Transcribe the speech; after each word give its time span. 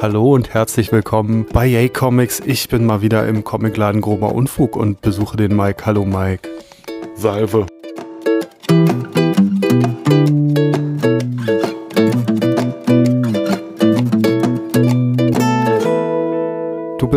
Hallo 0.00 0.32
und 0.34 0.54
herzlich 0.54 0.92
willkommen 0.92 1.44
bei 1.52 1.66
Yay 1.66 1.88
Comics. 1.88 2.38
Ich 2.38 2.68
bin 2.68 2.86
mal 2.86 3.02
wieder 3.02 3.26
im 3.26 3.42
Comicladen 3.42 4.00
Grober 4.00 4.32
Unfug 4.32 4.76
und 4.76 5.00
besuche 5.00 5.36
den 5.36 5.56
Mike. 5.56 5.86
Hallo 5.86 6.04
Mike. 6.04 6.48
Salve. 7.16 7.66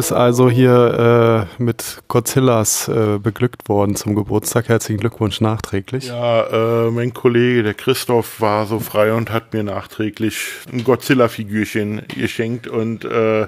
Bist 0.02 0.14
also 0.14 0.50
hier 0.50 1.48
äh, 1.60 1.62
mit 1.62 2.02
Godzillas 2.08 2.88
äh, 2.88 3.20
beglückt 3.20 3.70
worden 3.70 3.96
zum 3.96 4.16
Geburtstag. 4.16 4.68
Herzlichen 4.68 5.00
Glückwunsch 5.00 5.42
nachträglich. 5.42 6.08
Ja, 6.08 6.88
äh, 6.88 6.90
mein 6.90 7.14
Kollege, 7.14 7.62
der 7.62 7.76
Christoph, 7.76 8.42
war 8.42 8.66
so 8.66 8.80
frei 8.80 9.14
und 9.14 9.30
hat 9.30 9.54
mir 9.54 9.62
nachträglich 9.62 10.40
ein 10.74 10.84
Godzilla-Figürchen 10.84 12.02
geschenkt 12.08 12.68
und 12.68 13.06
äh, 13.06 13.46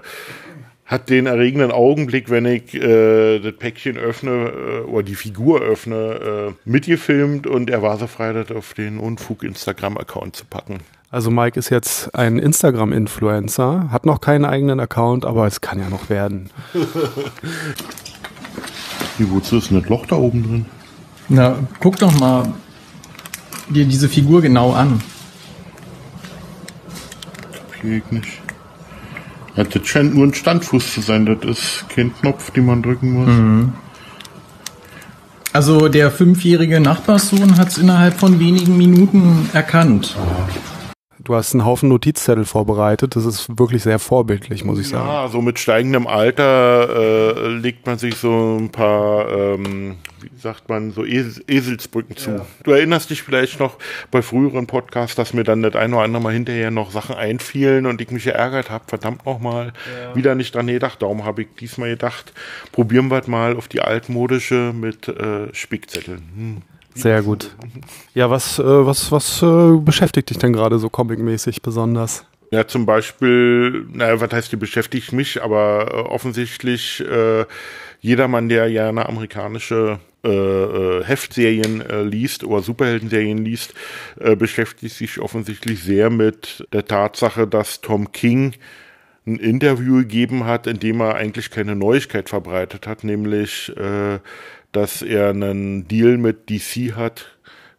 hat 0.86 1.10
den 1.10 1.26
erregenden 1.26 1.72
Augenblick, 1.72 2.30
wenn 2.30 2.46
ich 2.46 2.76
äh, 2.76 3.40
das 3.40 3.54
Päckchen 3.58 3.98
öffne 3.98 4.32
äh, 4.32 4.80
oder 4.82 5.02
die 5.02 5.16
Figur 5.16 5.60
öffne, 5.60 5.96
äh, 5.96 6.70
mitgefilmt 6.70 7.48
und 7.48 7.72
er 7.72 7.82
war 7.82 7.98
so 7.98 8.06
frei, 8.06 8.32
das 8.32 8.52
auf 8.56 8.76
den 8.76 9.00
Unfug 9.00 9.42
Instagram-Account 9.42 10.36
zu 10.36 10.46
packen. 10.46 10.82
Also 11.14 11.30
Mike 11.30 11.60
ist 11.60 11.70
jetzt 11.70 12.16
ein 12.16 12.40
Instagram-Influencer, 12.40 13.90
hat 13.92 14.08
noch 14.08 14.20
keinen 14.20 14.46
eigenen 14.46 14.80
Account, 14.80 15.26
aber 15.26 15.46
es 15.46 15.62
kann 15.62 15.78
ja 15.78 15.88
noch 15.88 16.10
werden. 16.10 16.50
Wie, 19.20 19.30
wozu 19.30 19.58
ist 19.58 19.70
denn 19.70 19.80
das 19.80 19.90
Loch 19.90 20.08
da 20.08 20.16
oben 20.16 20.42
drin? 20.42 20.66
Na, 21.30 21.56
guck 21.80 21.98
doch 21.98 22.20
mal 22.20 22.52
dir 23.70 23.86
diese 23.86 24.10
Figur 24.10 24.42
genau 24.42 24.74
an. 24.74 25.04
Ich 27.84 27.84
nicht. 27.84 28.42
Ja, 29.56 29.66
das 29.66 29.86
scheint 29.88 30.16
nur 30.16 30.26
ein 30.26 30.34
Standfuß 30.34 30.96
zu 30.96 31.02
sein, 31.02 31.28
das 31.28 31.48
ist 31.48 31.86
kein 31.90 32.12
Knopf, 32.22 32.50
den 32.50 32.66
man 32.66 32.82
drücken 32.82 33.12
muss. 33.12 33.30
Also 35.54 35.90
der 35.90 36.10
fünfjährige 36.10 36.80
Nachbarssohn 36.80 37.58
hat 37.58 37.68
es 37.68 37.78
innerhalb 37.78 38.20
von 38.20 38.40
wenigen 38.40 38.78
Minuten 38.78 39.48
erkannt. 39.54 40.16
Du 41.20 41.36
hast 41.36 41.54
einen 41.54 41.64
Haufen 41.64 41.90
Notizzettel 41.90 42.44
vorbereitet. 42.44 43.16
Das 43.16 43.26
ist 43.26 43.58
wirklich 43.58 43.84
sehr 43.84 44.00
vorbildlich, 44.00 44.66
muss 44.66 44.80
ich 44.80 44.90
sagen. 44.90 45.08
Ja, 45.08 45.28
so 45.28 45.42
mit 45.42 45.60
steigendem 45.60 46.08
Alter 46.08 47.38
äh, 47.38 47.48
legt 47.50 47.86
man 47.86 47.98
sich 47.98 48.16
so 48.16 48.58
ein 48.60 48.70
paar, 48.70 49.30
ähm, 49.32 49.98
wie 50.22 50.38
sagt 50.38 50.70
man, 50.70 50.92
so 50.92 51.06
es 51.06 51.40
Eselsbrücken 51.48 52.18
zu. 52.18 52.42
Du 52.64 52.72
erinnerst 52.72 53.10
dich 53.10 53.22
vielleicht 53.22 53.60
noch 53.60 53.78
bei 54.12 54.22
früheren 54.22 54.68
Podcasts, 54.68 55.16
dass 55.16 55.34
mir 55.34 55.44
dann 55.44 55.62
das 55.62 55.76
ein 55.76 55.94
oder 55.94 56.04
andere 56.04 56.24
Mal 56.24 56.34
hinterher 56.34 56.72
noch 56.72 56.92
Sachen 56.92 57.16
einfielen 57.16 57.86
und 57.86 58.02
ich 58.02 58.10
mich 58.10 58.24
geärgert 58.24 58.70
habe, 58.70 58.86
verdammt 58.88 59.26
nochmal, 59.26 59.74
wieder 60.16 60.36
nicht 60.36 60.56
dran 60.56 60.68
gedacht. 60.68 61.02
Darum 61.02 61.26
habe 61.26 61.44
ich 61.44 61.48
diesmal 61.60 61.90
gedacht, 61.90 62.34
probieren 62.72 63.10
wir 63.10 63.20
es 63.20 63.28
mal 63.28 63.56
auf 63.56 63.68
die 63.68 63.82
altmodische 63.82 64.74
mit 64.74 65.08
äh, 65.08 65.54
Spickzetteln. 65.54 66.22
Hm. 66.36 66.73
Sehr 66.96 67.22
gut. 67.22 67.56
Ja, 68.14 68.30
was, 68.30 68.60
äh, 68.60 68.64
was, 68.64 69.12
was 69.12 69.42
äh, 69.42 69.78
beschäftigt 69.78 70.30
dich 70.30 70.38
denn 70.38 70.54
gerade 70.54 70.80
so 70.80 70.90
comicmäßig 70.90 71.62
besonders? 71.62 72.26
Ja, 72.52 72.68
zum 72.68 72.86
Beispiel, 72.86 73.88
naja, 73.92 74.22
was 74.22 74.32
heißt, 74.32 74.52
die 74.52 74.58
beschäftigt 74.58 75.12
mich, 75.12 75.42
aber 75.42 75.88
äh, 75.92 75.96
offensichtlich 75.96 77.04
äh, 77.04 77.46
jedermann, 78.00 78.48
der 78.48 78.70
gerne 78.70 79.08
amerikanische 79.08 80.00
äh, 80.24 80.30
äh, 80.30 81.04
Heftserien 81.04 81.84
liest 82.08 82.44
oder 82.44 82.62
Superheldenserien 82.62 83.40
liest, 83.40 83.74
beschäftigt 84.38 84.94
sich 84.94 85.20
offensichtlich 85.20 85.82
sehr 85.84 86.10
mit 86.10 86.68
der 86.72 86.86
Tatsache, 86.86 87.48
dass 87.48 87.82
Tom 87.82 88.12
King 88.12 88.54
ein 89.26 89.38
Interview 89.38 89.98
gegeben 89.98 90.46
hat, 90.46 90.68
in 90.68 90.80
dem 90.80 91.02
er 91.02 91.16
eigentlich 91.16 91.50
keine 91.50 91.76
Neuigkeit 91.76 92.30
verbreitet 92.30 92.88
hat, 92.88 93.04
nämlich, 93.04 93.74
dass 94.74 95.02
er 95.02 95.30
einen 95.30 95.88
Deal 95.88 96.18
mit 96.18 96.50
DC 96.50 96.96
hat, 96.96 97.33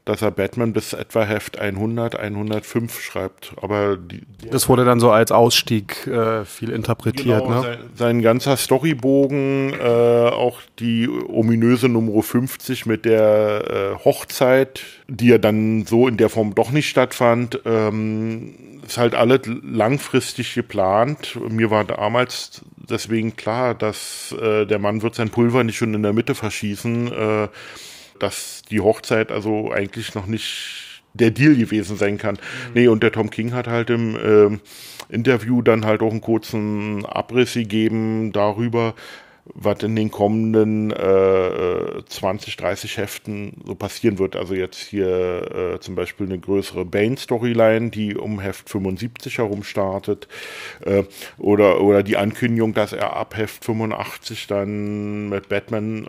dass 0.04 0.20
er 0.20 0.31
Batman 0.31 0.75
bis 0.75 0.92
etwa 0.92 1.25
Heft 1.25 1.59
100, 1.59 2.19
105 2.19 3.00
schreibt. 3.00 3.54
Aber 3.62 3.97
die, 3.97 4.22
Das 4.50 4.69
wurde 4.69 4.84
dann 4.84 5.00
so 5.00 5.10
als 5.10 5.32
Ausstieg 5.32 6.06
äh, 6.06 6.44
viel 6.44 6.70
interpretiert, 6.70 7.44
Genau, 7.44 7.48
ne? 7.48 7.62
sein, 7.62 7.78
sein 7.94 8.22
ganzer 8.22 8.59
Storybogen, 8.59 9.72
äh, 9.72 9.82
auch 9.82 10.60
die 10.78 11.09
ominöse 11.09 11.88
Nummer 11.88 12.22
50 12.22 12.84
mit 12.84 13.06
der 13.06 13.94
äh, 13.98 14.04
Hochzeit, 14.04 14.82
die 15.09 15.28
ja 15.28 15.38
dann 15.38 15.87
so 15.87 16.06
in 16.06 16.19
der 16.19 16.28
Form 16.28 16.54
doch 16.54 16.71
nicht 16.71 16.88
stattfand, 16.88 17.60
ähm, 17.65 18.54
ist 18.86 18.98
halt 18.98 19.15
alles 19.15 19.41
langfristig 19.62 20.54
geplant. 20.54 21.38
Mir 21.48 21.71
war 21.71 21.84
damals 21.84 22.60
deswegen 22.76 23.36
klar, 23.36 23.75
dass 23.75 24.34
äh, 24.38 24.66
der 24.66 24.78
Mann 24.78 25.00
wird 25.00 25.15
sein 25.15 25.31
Pulver 25.31 25.65
nicht 25.65 25.78
schon 25.78 25.94
in 25.94 26.03
der 26.03 26.12
Mitte 26.12 26.34
verschießen, 26.34 27.10
äh, 27.10 27.48
dass 28.19 28.63
die 28.71 28.81
Hochzeit 28.81 29.33
also 29.33 29.71
eigentlich 29.73 30.15
noch 30.15 30.27
nicht 30.27 31.03
der 31.15 31.31
Deal 31.31 31.55
gewesen 31.55 31.97
sein 31.97 32.19
kann. 32.19 32.39
Nee, 32.75 32.89
und 32.89 33.03
der 33.03 33.13
Tom 33.13 33.31
King 33.31 33.53
hat 33.53 33.69
halt 33.69 33.91
im 33.91 34.17
ähm, 34.17 34.61
Interview 35.09 35.63
dann 35.63 35.87
halt 35.87 36.03
auch 36.03 36.11
einen 36.11 36.21
kurzen 36.21 37.07
Abriss 37.07 37.55
gegeben 37.55 38.33
darüber, 38.33 38.95
was 39.53 39.82
in 39.82 39.94
den 39.94 40.10
kommenden 40.10 40.91
äh, 40.91 42.03
20, 42.06 42.56
30 42.56 42.97
Heften 42.97 43.62
so 43.66 43.75
passieren 43.75 44.19
wird. 44.19 44.37
Also 44.37 44.55
jetzt 44.55 44.78
hier 44.78 45.75
äh, 45.75 45.81
zum 45.81 45.94
Beispiel 45.94 46.27
eine 46.27 46.38
größere 46.38 46.84
Bane-Storyline, 46.84 47.91
die 47.91 48.16
um 48.16 48.41
Heft 48.41 48.71
75 48.71 49.38
herum 49.38 49.62
startet. 49.62 50.28
Äh, 50.84 51.04
oder, 51.37 51.83
oder 51.83 52.03
die 52.03 52.16
Ankündigung, 52.16 52.72
dass 52.72 52.93
er 52.94 53.16
ab 53.16 53.37
Heft 53.37 53.65
85 53.65 54.47
dann 54.47 55.28
mit 55.28 55.50
Batman, 55.50 56.06
äh, 56.06 56.09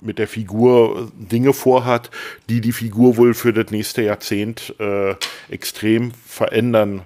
mit 0.00 0.18
der 0.18 0.26
Figur 0.26 1.12
Dinge 1.16 1.52
vorhat, 1.52 2.10
die 2.48 2.60
die 2.60 2.72
Figur 2.72 3.16
wohl 3.16 3.34
für 3.34 3.52
das 3.52 3.70
nächste 3.70 4.02
Jahrzehnt 4.02 4.74
äh, 4.80 5.14
extrem 5.48 6.10
verändern 6.26 7.02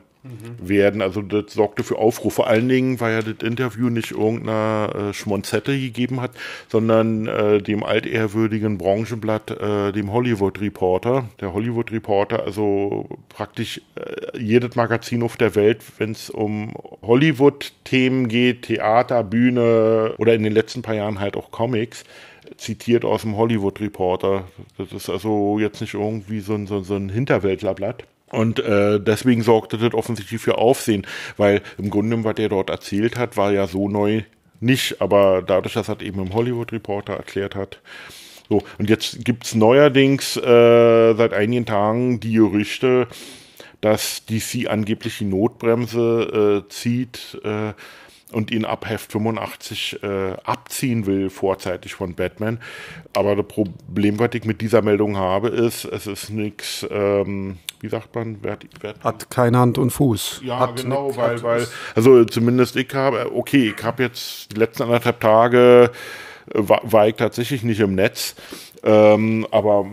werden. 0.59 1.03
Also 1.03 1.22
das 1.22 1.53
sorgte 1.53 1.82
für 1.82 1.98
Aufruhr. 1.98 2.31
Vor 2.31 2.47
allen 2.47 2.69
Dingen, 2.69 3.00
weil 3.00 3.14
ja 3.14 3.22
das 3.22 3.47
Interview 3.47 3.88
nicht 3.88 4.12
irgendeiner 4.12 5.10
äh, 5.10 5.14
Schmonzette 5.14 5.78
gegeben 5.78 6.20
hat, 6.20 6.32
sondern 6.69 7.26
äh, 7.26 7.62
dem 7.62 7.82
altehrwürdigen 7.82 8.78
Branchenblatt, 8.78 9.50
äh, 9.50 9.92
dem 9.92 10.12
Hollywood 10.12 10.60
Reporter. 10.60 11.28
Der 11.41 11.53
Hollywood 11.53 11.92
Reporter, 11.92 12.44
also 12.44 13.09
praktisch 13.28 13.81
äh, 13.97 14.38
jedes 14.38 14.76
Magazin 14.76 15.22
auf 15.22 15.36
der 15.36 15.54
Welt, 15.54 15.82
wenn 15.98 16.12
es 16.12 16.31
um 16.31 16.75
Hollywood-Themen 17.03 18.28
geht, 18.28 18.62
Theater, 18.62 19.25
Bühne 19.25 20.15
oder 20.19 20.34
in 20.34 20.42
den 20.42 20.53
letzten 20.53 20.82
paar 20.82 20.94
Jahren 20.94 21.20
halt 21.20 21.36
auch 21.36 21.50
Comics, 21.50 22.04
zitiert 22.56 23.04
aus 23.04 23.22
dem 23.22 23.36
Hollywood 23.36 23.81
Reporter. 23.81 24.44
Das 24.78 24.92
ist 24.92 25.10
also 25.10 25.59
jetzt 25.59 25.81
nicht 25.81 25.94
irgendwie 25.94 26.41
so 26.41 26.54
ein, 26.54 26.66
so, 26.66 26.81
so 26.81 26.97
ein 26.97 27.09
Hinterwäldlerblatt. 27.09 28.04
Und 28.31 28.59
äh, 28.59 28.98
deswegen 29.00 29.42
sorgte 29.42 29.78
das 29.78 29.94
offensichtlich 29.94 30.41
für 30.41 30.59
Aufsehen, 30.59 31.06
weil 31.37 31.62
im 31.78 31.91
Grunde, 31.91 32.25
was 32.25 32.38
er 32.38 32.48
dort 32.48 32.70
erzählt 32.70 33.16
hat, 33.16 33.37
war 33.37 33.53
ja 33.53 33.66
so 33.66 33.88
neu 33.88 34.22
nicht, 34.60 35.00
aber 35.00 35.42
dadurch, 35.42 35.75
dass 35.75 35.88
er 35.88 36.00
eben 36.00 36.20
im 36.20 36.34
Hollywood 36.34 36.72
Reporter 36.72 37.15
erklärt 37.15 37.54
hat. 37.54 37.81
So, 38.48 38.62
und 38.78 38.88
jetzt 38.88 39.25
gibt's 39.25 39.54
neuerdings 39.54 40.36
äh, 40.36 41.15
seit 41.15 41.32
einigen 41.32 41.66
Tagen 41.66 42.20
die 42.20 42.34
Gerüchte, 42.34 43.09
dass 43.81 44.25
DC 44.26 44.69
angeblich 44.69 45.19
die 45.19 45.25
Notbremse 45.25 46.65
äh, 46.65 46.69
zieht 46.69 47.38
äh, 47.44 47.75
und 48.32 48.50
ihn 48.50 48.64
ab 48.64 48.88
Heft 48.88 49.12
85 49.12 50.03
äh, 50.03 50.32
abziehen 50.44 51.06
will, 51.06 51.31
vorzeitig 51.31 51.94
von 51.94 52.14
Batman. 52.14 52.59
Aber 53.14 53.37
das 53.37 53.47
Problem, 53.47 54.19
was 54.19 54.31
ich 54.34 54.44
mit 54.44 54.60
dieser 54.60 54.82
Meldung 54.82 55.16
habe, 55.16 55.48
ist, 55.48 55.84
es 55.84 56.06
ist 56.09 56.31
nichts, 56.31 56.84
ähm, 56.91 57.59
wie 57.80 57.89
sagt 57.89 58.15
man, 58.16 58.39
wer, 58.42 58.59
wer, 58.80 58.95
Hat 59.04 59.30
keine 59.30 59.59
Hand 59.59 59.78
und 59.78 59.91
Fuß. 59.91 60.41
ja, 60.45 60.59
Hat 60.59 60.83
genau, 60.83 61.06
nix- 61.06 61.16
weil, 61.18 61.42
weil, 61.42 61.66
also 61.95 62.24
zumindest 62.24 62.74
ich 62.77 62.92
habe, 62.95 63.30
okay, 63.34 63.72
ich 63.77 63.84
habe 63.84 64.03
jetzt 64.03 64.51
die 64.53 64.56
letzten 64.56 64.83
anderthalb 64.84 65.21
Tage, 65.21 65.91
äh, 66.53 66.59
war, 66.68 66.80
war 66.83 67.06
ich 67.06 67.15
tatsächlich 67.15 67.62
nicht 67.62 67.78
im 67.80 67.95
Netz, 67.95 68.34
ähm, 68.83 69.47
aber 69.51 69.86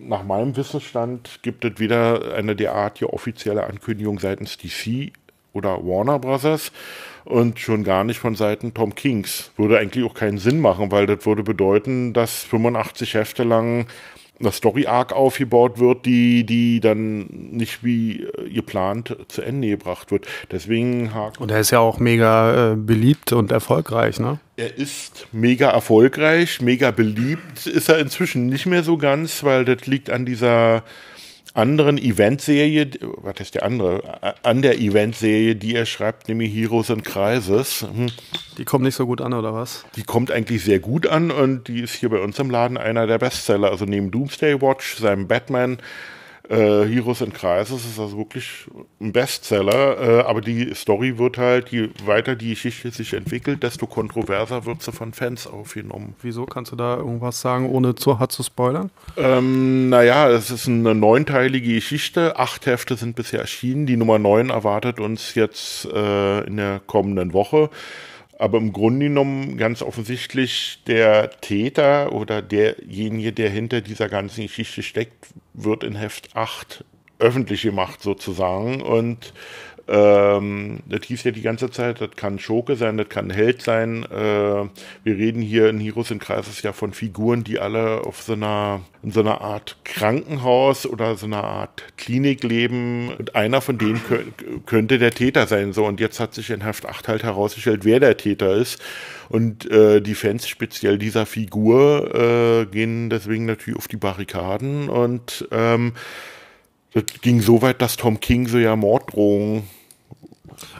nach 0.00 0.24
meinem 0.24 0.56
Wissensstand 0.56 1.40
gibt 1.42 1.64
es 1.64 1.72
weder 1.78 2.34
eine 2.34 2.56
derartige 2.56 3.12
offizielle 3.12 3.64
Ankündigung 3.64 4.18
seitens 4.18 4.56
DC 4.58 5.12
oder 5.52 5.78
Warner 5.84 6.18
Brothers 6.18 6.72
und 7.24 7.58
schon 7.58 7.84
gar 7.84 8.04
nicht 8.04 8.18
von 8.18 8.34
Seiten 8.34 8.74
Tom 8.74 8.94
Kings. 8.94 9.50
Würde 9.56 9.78
eigentlich 9.78 10.04
auch 10.04 10.14
keinen 10.14 10.38
Sinn 10.38 10.60
machen, 10.60 10.90
weil 10.90 11.06
das 11.06 11.26
würde 11.26 11.42
bedeuten, 11.42 12.12
dass 12.12 12.44
85 12.44 13.14
Hefte 13.14 13.44
lang 13.44 13.86
eine 14.40 14.52
Story 14.52 14.86
Arc 14.86 15.12
aufgebaut 15.12 15.78
wird, 15.78 16.06
die, 16.06 16.44
die 16.44 16.80
dann 16.80 17.26
nicht 17.28 17.84
wie 17.84 18.22
äh, 18.22 18.48
geplant 18.50 19.16
zu 19.28 19.42
Ende 19.42 19.68
gebracht 19.68 20.10
wird. 20.10 20.26
Deswegen 20.50 21.12
Und 21.38 21.50
er 21.50 21.60
ist 21.60 21.70
ja 21.70 21.80
auch 21.80 21.98
mega 21.98 22.72
äh, 22.72 22.76
beliebt 22.76 23.32
und 23.32 23.52
erfolgreich, 23.52 24.18
ne? 24.18 24.38
er 24.60 24.76
ist 24.76 25.26
mega 25.32 25.70
erfolgreich, 25.70 26.60
mega 26.60 26.90
beliebt, 26.90 27.66
ist 27.66 27.88
er 27.88 27.98
inzwischen 27.98 28.46
nicht 28.46 28.66
mehr 28.66 28.82
so 28.82 28.98
ganz, 28.98 29.42
weil 29.42 29.64
das 29.64 29.86
liegt 29.86 30.10
an 30.10 30.26
dieser 30.26 30.82
anderen 31.54 31.98
Eventserie, 31.98 32.90
was 33.00 33.40
ist 33.40 33.54
der 33.54 33.64
andere? 33.64 34.34
An 34.42 34.62
der 34.62 34.78
Eventserie, 34.78 35.56
die 35.56 35.74
er 35.74 35.86
schreibt, 35.86 36.28
nämlich 36.28 36.54
Heroes 36.54 36.90
and 36.90 37.04
Crisis. 37.04 37.82
Hm. 37.82 38.10
Die 38.58 38.64
kommt 38.64 38.84
nicht 38.84 38.94
so 38.94 39.06
gut 39.06 39.20
an, 39.20 39.32
oder 39.32 39.54
was? 39.54 39.84
Die 39.96 40.02
kommt 40.02 40.30
eigentlich 40.30 40.64
sehr 40.64 40.78
gut 40.78 41.06
an 41.06 41.30
und 41.30 41.68
die 41.68 41.80
ist 41.80 41.94
hier 41.94 42.08
bei 42.08 42.20
uns 42.20 42.38
im 42.38 42.50
Laden 42.50 42.76
einer 42.76 43.06
der 43.06 43.18
Bestseller. 43.18 43.70
Also 43.70 43.84
neben 43.84 44.10
Doomsday 44.10 44.60
Watch, 44.60 44.96
seinem 44.96 45.26
Batman, 45.26 45.78
äh, 46.50 46.84
Heroes 46.84 47.22
and 47.22 47.32
Crisis 47.32 47.84
ist 47.84 47.98
also 47.98 48.18
wirklich 48.18 48.66
ein 49.00 49.12
Bestseller, 49.12 50.00
äh, 50.00 50.22
aber 50.22 50.40
die 50.40 50.74
Story 50.74 51.16
wird 51.16 51.38
halt, 51.38 51.68
je 51.68 51.90
weiter 52.04 52.34
die 52.34 52.50
Geschichte 52.50 52.90
sich 52.90 53.14
entwickelt, 53.14 53.62
desto 53.62 53.86
kontroverser 53.86 54.66
wird 54.66 54.82
sie 54.82 54.90
von 54.90 55.12
Fans 55.12 55.46
aufgenommen. 55.46 56.16
Wieso? 56.22 56.46
Kannst 56.46 56.72
du 56.72 56.76
da 56.76 56.96
irgendwas 56.96 57.40
sagen, 57.40 57.70
ohne 57.70 57.94
zu 57.94 58.18
hart 58.18 58.32
zu 58.32 58.42
spoilern? 58.42 58.90
Ähm, 59.16 59.90
naja, 59.90 60.28
es 60.28 60.50
ist 60.50 60.66
eine 60.66 60.94
neunteilige 60.94 61.74
Geschichte. 61.74 62.36
Acht 62.36 62.66
Hefte 62.66 62.96
sind 62.96 63.14
bisher 63.14 63.40
erschienen. 63.40 63.86
Die 63.86 63.96
Nummer 63.96 64.18
neun 64.18 64.50
erwartet 64.50 64.98
uns 64.98 65.36
jetzt 65.36 65.84
äh, 65.84 66.40
in 66.46 66.56
der 66.56 66.80
kommenden 66.84 67.32
Woche. 67.32 67.70
Aber 68.40 68.56
im 68.56 68.72
Grunde 68.72 69.08
genommen 69.08 69.58
ganz 69.58 69.82
offensichtlich 69.82 70.78
der 70.86 71.30
Täter 71.42 72.10
oder 72.12 72.40
derjenige, 72.40 73.34
der 73.34 73.50
hinter 73.50 73.82
dieser 73.82 74.08
ganzen 74.08 74.44
Geschichte 74.44 74.82
steckt, 74.82 75.26
wird 75.52 75.84
in 75.84 75.94
Heft 75.94 76.34
8 76.34 76.82
öffentlich 77.18 77.60
gemacht 77.60 78.00
sozusagen. 78.00 78.80
Und 78.80 79.34
ähm, 79.90 80.78
das 80.86 81.00
hieß 81.06 81.24
ja 81.24 81.30
die 81.32 81.42
ganze 81.42 81.68
Zeit, 81.68 82.00
das 82.00 82.10
kann 82.14 82.38
Schurke 82.38 82.76
sein, 82.76 82.96
das 82.96 83.08
kann 83.08 83.28
Held 83.28 83.60
sein. 83.60 84.04
Äh, 84.04 84.14
wir 84.14 84.68
reden 85.04 85.42
hier 85.42 85.68
in 85.68 85.80
Heroes 85.80 86.12
in 86.12 86.20
Kreises 86.20 86.62
ja 86.62 86.72
von 86.72 86.92
Figuren, 86.92 87.42
die 87.42 87.58
alle 87.58 88.02
auf 88.02 88.22
so 88.22 88.34
einer, 88.34 88.82
in 89.02 89.10
so 89.10 89.18
einer 89.18 89.40
Art 89.40 89.78
Krankenhaus 89.84 90.86
oder 90.86 91.16
so 91.16 91.26
einer 91.26 91.42
Art 91.42 91.82
Klinik 91.96 92.44
leben. 92.44 93.12
Und 93.18 93.34
einer 93.34 93.60
von 93.60 93.78
denen 93.78 94.00
könnte 94.64 95.00
der 95.00 95.10
Täter 95.10 95.48
sein. 95.48 95.72
So, 95.72 95.86
und 95.86 95.98
jetzt 95.98 96.20
hat 96.20 96.34
sich 96.34 96.50
in 96.50 96.62
Heft 96.62 96.86
8 96.86 97.08
halt 97.08 97.24
herausgestellt, 97.24 97.84
wer 97.84 97.98
der 97.98 98.16
Täter 98.16 98.54
ist. 98.54 98.80
Und 99.28 99.68
äh, 99.72 100.00
die 100.00 100.14
Fans 100.14 100.46
speziell 100.46 100.98
dieser 100.98 101.26
Figur 101.26 102.14
äh, 102.14 102.66
gehen 102.66 103.10
deswegen 103.10 103.46
natürlich 103.46 103.78
auf 103.78 103.88
die 103.88 103.96
Barrikaden 103.96 104.88
und 104.88 105.48
ähm, 105.52 105.92
das 106.92 107.04
ging 107.22 107.40
so 107.40 107.62
weit, 107.62 107.80
dass 107.80 107.96
Tom 107.96 108.18
King 108.18 108.48
so 108.48 108.58
ja 108.58 108.74
Morddrohungen 108.74 109.62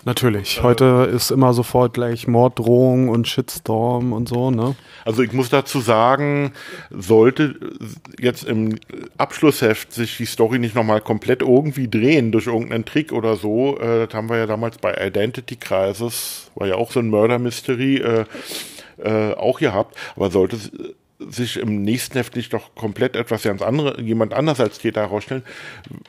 Natürlich. 0.04 0.62
Heute 0.62 1.10
ist 1.12 1.30
immer 1.30 1.52
sofort 1.52 1.94
gleich 1.94 2.26
Morddrohung 2.26 3.08
und 3.08 3.28
Shitstorm 3.28 4.12
und 4.12 4.28
so, 4.28 4.50
ne? 4.50 4.74
Also 5.04 5.22
ich 5.22 5.32
muss 5.32 5.50
dazu 5.50 5.80
sagen, 5.80 6.52
sollte 6.90 7.56
jetzt 8.18 8.44
im 8.44 8.78
Abschlussheft 9.18 9.92
sich 9.92 10.16
die 10.16 10.26
Story 10.26 10.58
nicht 10.58 10.74
nochmal 10.74 11.00
komplett 11.00 11.42
irgendwie 11.42 11.88
drehen 11.88 12.32
durch 12.32 12.46
irgendeinen 12.46 12.84
Trick 12.84 13.12
oder 13.12 13.36
so, 13.36 13.78
äh, 13.78 14.06
das 14.06 14.14
haben 14.14 14.28
wir 14.28 14.38
ja 14.38 14.46
damals 14.46 14.78
bei 14.78 14.94
Identity 14.94 15.56
Crisis, 15.56 16.50
war 16.54 16.66
ja 16.66 16.76
auch 16.76 16.92
so 16.92 17.00
ein 17.00 17.08
Murder 17.08 17.38
Mystery, 17.38 17.96
äh, 17.96 18.24
äh, 19.02 19.34
auch 19.34 19.58
gehabt, 19.58 19.96
aber 20.16 20.30
sollte 20.30 20.58
sich 21.28 21.58
im 21.58 21.82
nächsten 21.82 22.16
Heft 22.16 22.36
nicht 22.36 22.52
doch 22.52 22.74
komplett 22.74 23.16
etwas 23.16 23.42
ganz 23.42 23.62
anderes, 23.62 24.00
jemand 24.00 24.32
anders 24.32 24.60
als 24.60 24.78
Täter 24.78 25.02
herausstellen, 25.02 25.42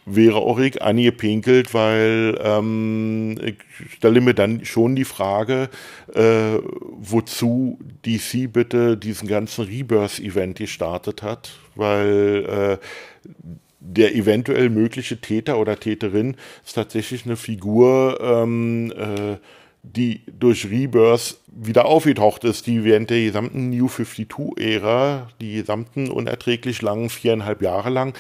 wäre 0.06 0.38
auch 0.38 0.60
ich 0.60 0.82
angepinkelt, 0.82 1.74
weil 1.74 2.40
ähm, 2.42 3.38
ich 3.44 3.56
stelle 3.96 4.22
mir 4.22 4.34
dann 4.34 4.64
schon 4.66 4.96
die 4.96 5.06
Frage, 5.06 5.70
äh, 6.14 6.58
wozu 7.00 7.80
DC 8.06 8.52
bitte 8.52 8.98
diesen 8.98 9.28
ganzen 9.28 9.66
Rebirth-Event 9.66 10.58
gestartet 10.58 11.24
hat, 11.24 11.52
weil 11.76 12.80
äh, 12.80 12.86
der 13.80 14.16
eventuell 14.16 14.70
mögliche 14.70 15.20
Täter 15.20 15.60
oder 15.60 15.80
Täterin 15.80 16.38
ist 16.66 16.74
tatsächlich 16.74 17.26
eine 17.26 17.36
Figur, 17.36 18.20
ähm, 18.22 18.94
äh, 18.96 19.38
die 19.84 20.22
durch 20.40 20.70
Rebirth 20.70 21.38
wieder 21.48 21.86
aufgetaucht 21.86 22.44
ist, 22.44 22.68
die 22.68 22.84
während 22.84 23.10
der 23.10 23.22
gesamten 23.22 23.72
New 23.72 23.88
52-Ära, 23.88 25.30
die 25.42 25.56
gesamten 25.56 26.10
unerträglich 26.10 26.82
langen 26.82 27.10
viereinhalb 27.10 27.62
Jahre 27.62 27.90
lang, 27.90 28.14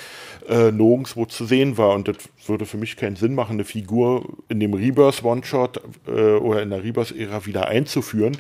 äh, 0.50 0.72
nirgendwo 0.72 1.26
zu 1.26 1.46
sehen 1.46 1.78
war. 1.78 1.94
Und 1.94 2.08
das 2.08 2.18
würde 2.46 2.66
für 2.66 2.78
mich 2.78 2.98
keinen 2.98 3.16
Sinn 3.16 3.36
machen, 3.36 3.54
eine 3.54 3.64
Figur 3.64 4.26
in 4.50 4.60
dem 4.60 4.74
Rebirth 4.74 5.24
One-Shot 5.24 5.82
äh, 6.08 6.12
oder 6.36 6.62
in 6.62 6.72
der 6.72 6.84
Rebirth-Ära 6.84 7.46
wieder 7.46 7.68
einzuführen 7.68 8.38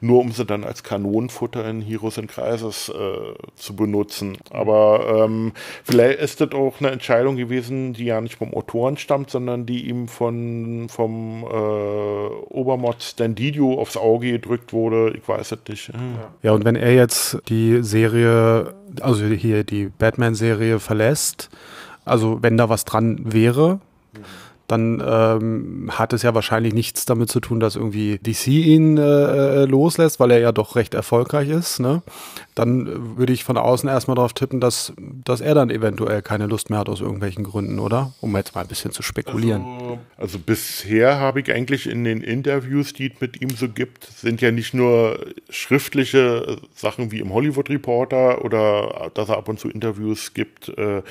nur 0.00 0.20
um 0.20 0.32
sie 0.32 0.44
dann 0.44 0.64
als 0.64 0.82
Kanonenfutter 0.82 1.68
in 1.68 1.82
Heroes 1.82 2.18
and 2.18 2.28
Crisis 2.28 2.88
äh, 2.88 3.34
zu 3.54 3.76
benutzen. 3.76 4.38
Aber 4.50 5.24
ähm, 5.24 5.52
vielleicht 5.84 6.20
ist 6.20 6.40
das 6.40 6.52
auch 6.52 6.74
eine 6.80 6.90
Entscheidung 6.90 7.36
gewesen, 7.36 7.92
die 7.92 8.04
ja 8.04 8.20
nicht 8.20 8.36
vom 8.36 8.54
Autoren 8.54 8.96
stammt, 8.96 9.30
sondern 9.30 9.66
die 9.66 9.88
ihm 9.88 10.08
von 10.08 10.88
vom 10.88 11.44
äh, 11.44 11.46
Obermod 11.46 13.02
Standidio 13.02 13.78
aufs 13.78 13.96
Auge 13.96 14.32
gedrückt 14.32 14.72
wurde. 14.72 15.14
Ich 15.16 15.28
weiß 15.28 15.52
es 15.52 15.58
nicht. 15.68 15.88
Ja. 15.88 15.94
ja, 16.42 16.52
und 16.52 16.64
wenn 16.64 16.76
er 16.76 16.94
jetzt 16.94 17.38
die 17.48 17.82
Serie, 17.82 18.74
also 19.00 19.24
hier 19.26 19.64
die 19.64 19.86
Batman-Serie 19.86 20.78
verlässt, 20.78 21.50
also 22.04 22.42
wenn 22.42 22.56
da 22.56 22.68
was 22.68 22.84
dran 22.84 23.20
wäre, 23.24 23.80
mhm 24.14 24.49
dann 24.70 25.02
ähm, 25.04 25.90
hat 25.90 26.12
es 26.12 26.22
ja 26.22 26.32
wahrscheinlich 26.32 26.72
nichts 26.72 27.04
damit 27.04 27.28
zu 27.28 27.40
tun, 27.40 27.58
dass 27.58 27.74
irgendwie 27.74 28.18
DC 28.18 28.46
ihn 28.46 28.98
äh, 28.98 29.02
äh, 29.02 29.64
loslässt, 29.64 30.20
weil 30.20 30.30
er 30.30 30.38
ja 30.38 30.52
doch 30.52 30.76
recht 30.76 30.94
erfolgreich 30.94 31.48
ist. 31.48 31.80
Ne? 31.80 32.02
Dann 32.54 33.16
würde 33.16 33.32
ich 33.32 33.42
von 33.42 33.56
außen 33.56 33.88
erstmal 33.88 34.14
darauf 34.14 34.32
tippen, 34.32 34.60
dass, 34.60 34.92
dass 35.24 35.40
er 35.40 35.56
dann 35.56 35.70
eventuell 35.70 36.22
keine 36.22 36.46
Lust 36.46 36.70
mehr 36.70 36.78
hat 36.78 36.88
aus 36.88 37.00
irgendwelchen 37.00 37.42
Gründen, 37.42 37.80
oder? 37.80 38.12
Um 38.20 38.36
jetzt 38.36 38.54
mal 38.54 38.60
ein 38.60 38.68
bisschen 38.68 38.92
zu 38.92 39.02
spekulieren. 39.02 39.62
Also, 39.62 39.98
also 40.18 40.38
bisher 40.38 41.18
habe 41.18 41.40
ich 41.40 41.52
eigentlich 41.52 41.88
in 41.88 42.04
den 42.04 42.20
Interviews, 42.20 42.92
die 42.92 43.10
es 43.12 43.20
mit 43.20 43.42
ihm 43.42 43.50
so 43.50 43.68
gibt, 43.68 44.04
sind 44.04 44.40
ja 44.40 44.52
nicht 44.52 44.72
nur 44.72 45.18
schriftliche 45.48 46.58
Sachen 46.76 47.10
wie 47.10 47.18
im 47.18 47.34
Hollywood 47.34 47.70
Reporter 47.70 48.44
oder 48.44 49.10
dass 49.14 49.30
er 49.30 49.38
ab 49.38 49.48
und 49.48 49.58
zu 49.58 49.68
Interviews 49.68 50.32
gibt, 50.32 50.68
äh, 50.68 51.02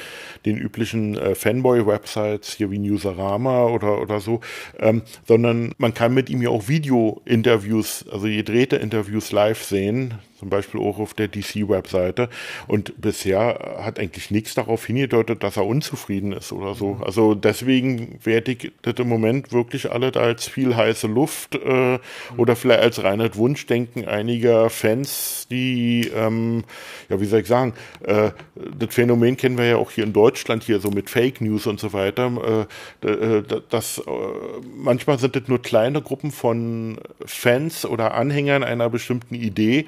den 0.46 0.58
üblichen 0.58 1.18
äh, 1.18 1.36
Fanboy-Websites 1.36 2.54
hier 2.54 2.72
wie 2.72 2.80
Newsarama 2.80 3.49
Drama 3.50 3.66
oder, 3.68 4.02
oder 4.02 4.20
so, 4.20 4.42
ähm, 4.80 5.02
sondern 5.28 5.74
man 5.78 5.94
kann 5.94 6.14
mit 6.14 6.30
ihm 6.30 6.42
ja 6.42 6.50
auch 6.50 6.68
Video-Interviews, 6.68 8.06
also 8.12 8.28
gedrehte 8.28 8.76
Interviews 8.78 9.32
live 9.32 9.64
sehen 9.64 10.16
zum 10.40 10.50
Beispiel 10.50 10.80
auch 10.80 11.00
auf 11.00 11.14
der 11.14 11.28
DC-Webseite. 11.28 12.30
Und 12.68 13.00
bisher 13.02 13.78
hat 13.84 14.00
eigentlich 14.00 14.32
nichts 14.32 14.56
darauf 14.56 14.86
hingedeutet, 14.86 15.44
dass 15.44 15.58
er 15.58 15.66
unzufrieden 15.66 16.32
ist 16.32 16.54
oder 16.54 16.76
so. 16.76 16.96
Mhm. 16.96 17.04
Also 17.04 17.36
deswegen 17.36 18.20
werde 18.24 18.54
ich 18.54 18.72
das 18.82 18.96
im 18.98 19.10
Moment 19.10 19.52
wirklich 19.52 19.92
alles 19.92 20.16
als 20.16 20.48
viel 20.48 20.76
heiße 20.76 21.08
Luft 21.08 21.56
äh, 21.56 21.94
mhm. 21.94 22.00
oder 22.38 22.56
vielleicht 22.56 22.82
als 22.82 23.04
reines 23.04 23.36
Wunschdenken 23.36 24.08
einiger 24.08 24.70
Fans, 24.70 25.48
die, 25.52 26.10
ähm, 26.16 26.64
ja, 27.10 27.20
wie 27.20 27.26
soll 27.26 27.42
ich 27.42 27.48
sagen, 27.48 27.74
äh, 28.04 28.32
das 28.56 28.94
Phänomen 28.94 29.36
kennen 29.36 29.58
wir 29.58 29.66
ja 29.66 29.76
auch 29.76 29.92
hier 29.92 30.06
in 30.06 30.14
Deutschland, 30.14 30.64
hier 30.64 30.80
so 30.80 30.90
mit 30.90 31.10
Fake 31.10 31.42
News 31.42 31.68
und 31.68 31.80
so 31.80 31.92
weiter. 31.92 32.68
Äh, 33.04 33.10
äh 33.10 33.44
das, 33.70 33.98
äh, 34.00 34.02
manchmal 34.78 35.20
sind 35.20 35.36
das 35.36 35.48
nur 35.48 35.62
kleine 35.62 36.02
Gruppen 36.02 36.32
von 36.32 36.98
Fans 37.26 37.86
oder 37.86 38.14
Anhängern 38.14 38.64
einer 38.64 38.90
bestimmten 38.90 39.36
Idee, 39.36 39.86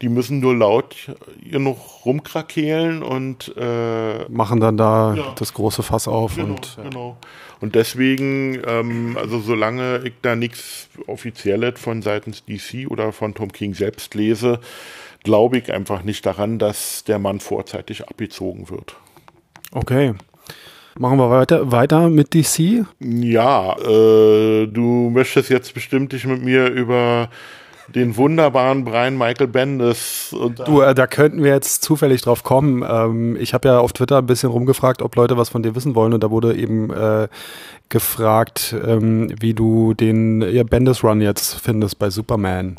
die 0.00 0.08
müssen 0.08 0.40
nur 0.40 0.54
laut 0.54 0.94
hier 1.42 1.58
noch 1.58 2.04
rumkrakehlen 2.04 3.02
und 3.02 3.54
äh, 3.56 4.24
machen 4.28 4.60
dann 4.60 4.76
da 4.76 5.14
ja. 5.14 5.32
das 5.38 5.54
große 5.54 5.82
Fass 5.82 6.08
auf. 6.08 6.36
Genau, 6.36 6.54
und, 6.54 6.76
ja. 6.76 6.82
genau. 6.84 7.16
und 7.60 7.74
deswegen, 7.74 8.60
ähm, 8.66 9.16
also 9.20 9.40
solange 9.40 10.02
ich 10.04 10.14
da 10.22 10.36
nichts 10.36 10.88
Offizielles 11.06 11.78
von 11.78 12.02
seitens 12.02 12.44
DC 12.44 12.90
oder 12.90 13.12
von 13.12 13.34
Tom 13.34 13.52
King 13.52 13.74
selbst 13.74 14.14
lese, 14.14 14.60
glaube 15.22 15.58
ich 15.58 15.72
einfach 15.72 16.02
nicht 16.02 16.26
daran, 16.26 16.58
dass 16.58 17.04
der 17.04 17.18
Mann 17.18 17.40
vorzeitig 17.40 18.08
abgezogen 18.08 18.70
wird. 18.70 18.96
Okay. 19.72 20.14
Machen 20.98 21.18
wir 21.18 21.30
weiter, 21.30 21.72
weiter 21.72 22.10
mit 22.10 22.34
DC? 22.34 22.84
Ja, 23.00 23.78
äh, 23.78 24.66
du 24.66 25.10
möchtest 25.10 25.48
jetzt 25.48 25.72
bestimmt 25.72 26.12
dich 26.12 26.26
mit 26.26 26.44
mir 26.44 26.66
über 26.68 27.30
den 27.88 28.16
wunderbaren 28.16 28.84
Brian 28.84 29.16
Michael 29.16 29.48
Bendis. 29.48 30.34
du, 30.64 30.80
äh, 30.80 30.94
da 30.94 31.06
könnten 31.06 31.42
wir 31.42 31.52
jetzt 31.52 31.82
zufällig 31.82 32.22
drauf 32.22 32.42
kommen. 32.42 32.84
Ähm, 32.88 33.36
ich 33.36 33.54
habe 33.54 33.68
ja 33.68 33.78
auf 33.78 33.92
Twitter 33.92 34.18
ein 34.18 34.26
bisschen 34.26 34.50
rumgefragt, 34.50 35.02
ob 35.02 35.16
Leute 35.16 35.36
was 35.36 35.48
von 35.48 35.62
dir 35.62 35.74
wissen 35.74 35.94
wollen 35.94 36.12
und 36.12 36.22
da 36.22 36.30
wurde 36.30 36.54
eben 36.54 36.90
äh, 36.90 37.28
gefragt, 37.88 38.74
ähm, 38.86 39.34
wie 39.40 39.54
du 39.54 39.94
den 39.94 40.42
ja, 40.42 40.62
Bendis 40.62 41.04
Run 41.04 41.20
jetzt 41.20 41.60
findest 41.60 41.98
bei 41.98 42.10
Superman. 42.10 42.76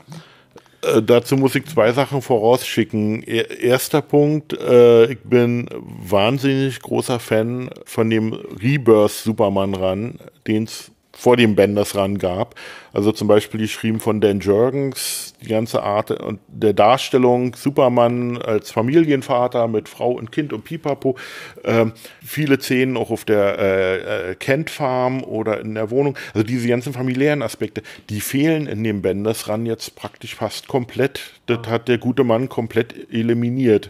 Äh, 0.84 1.02
dazu 1.02 1.38
muss 1.38 1.56
ich 1.56 1.66
zwei 1.66 1.92
Sachen 1.92 2.22
vorausschicken. 2.22 3.24
Erster 3.24 4.02
Punkt, 4.02 4.54
äh, 4.54 5.12
ich 5.12 5.20
bin 5.20 5.68
wahnsinnig 5.82 6.82
großer 6.82 7.20
Fan 7.20 7.70
von 7.86 8.10
dem 8.10 8.34
Rebirth 8.34 9.12
Superman 9.12 9.76
Run, 9.76 10.20
den 10.48 10.64
es 10.64 10.92
vor 11.16 11.38
dem 11.38 11.56
Benders 11.56 11.96
ran 11.96 12.18
gab. 12.18 12.56
Also 12.94 13.12
zum 13.12 13.28
Beispiel 13.28 13.60
geschrieben 13.60 14.00
von 14.00 14.22
Dan 14.22 14.40
Jurgens, 14.40 15.34
die 15.42 15.48
ganze 15.48 15.82
Art 15.82 16.12
und 16.12 16.40
der 16.48 16.74
Darstellung, 16.74 17.56
Superman 17.56 18.40
als 18.40 18.70
Familienvater 18.70 19.68
mit 19.68 19.90
Frau 19.90 20.12
und 20.12 20.32
Kind 20.32 20.54
und 20.54 20.64
Pipapo, 20.64 21.18
äh, 21.64 21.88
viele 22.24 22.62
Szenen 22.62 22.96
auch 22.96 23.10
auf 23.10 23.26
der 23.26 23.58
äh, 23.58 24.32
äh, 24.32 24.36
Kent 24.36 24.70
Farm 24.70 25.24
oder 25.24 25.60
in 25.60 25.74
der 25.74 25.90
Wohnung, 25.90 26.16
also 26.36 26.46
diese 26.46 26.68
ganzen 26.68 26.94
familiären 26.94 27.42
Aspekte, 27.42 27.82
die 28.12 28.22
fehlen 28.22 28.68
in 28.68 28.84
dem 28.84 29.02
Benders 29.02 29.50
ran 29.50 29.66
jetzt 29.66 29.96
praktisch 29.96 30.36
fast 30.36 30.68
komplett. 30.68 31.32
Das 31.48 31.68
hat 31.68 31.88
der 31.88 31.98
gute 31.98 32.24
Mann 32.24 32.48
komplett 32.48 33.12
eliminiert. 33.12 33.90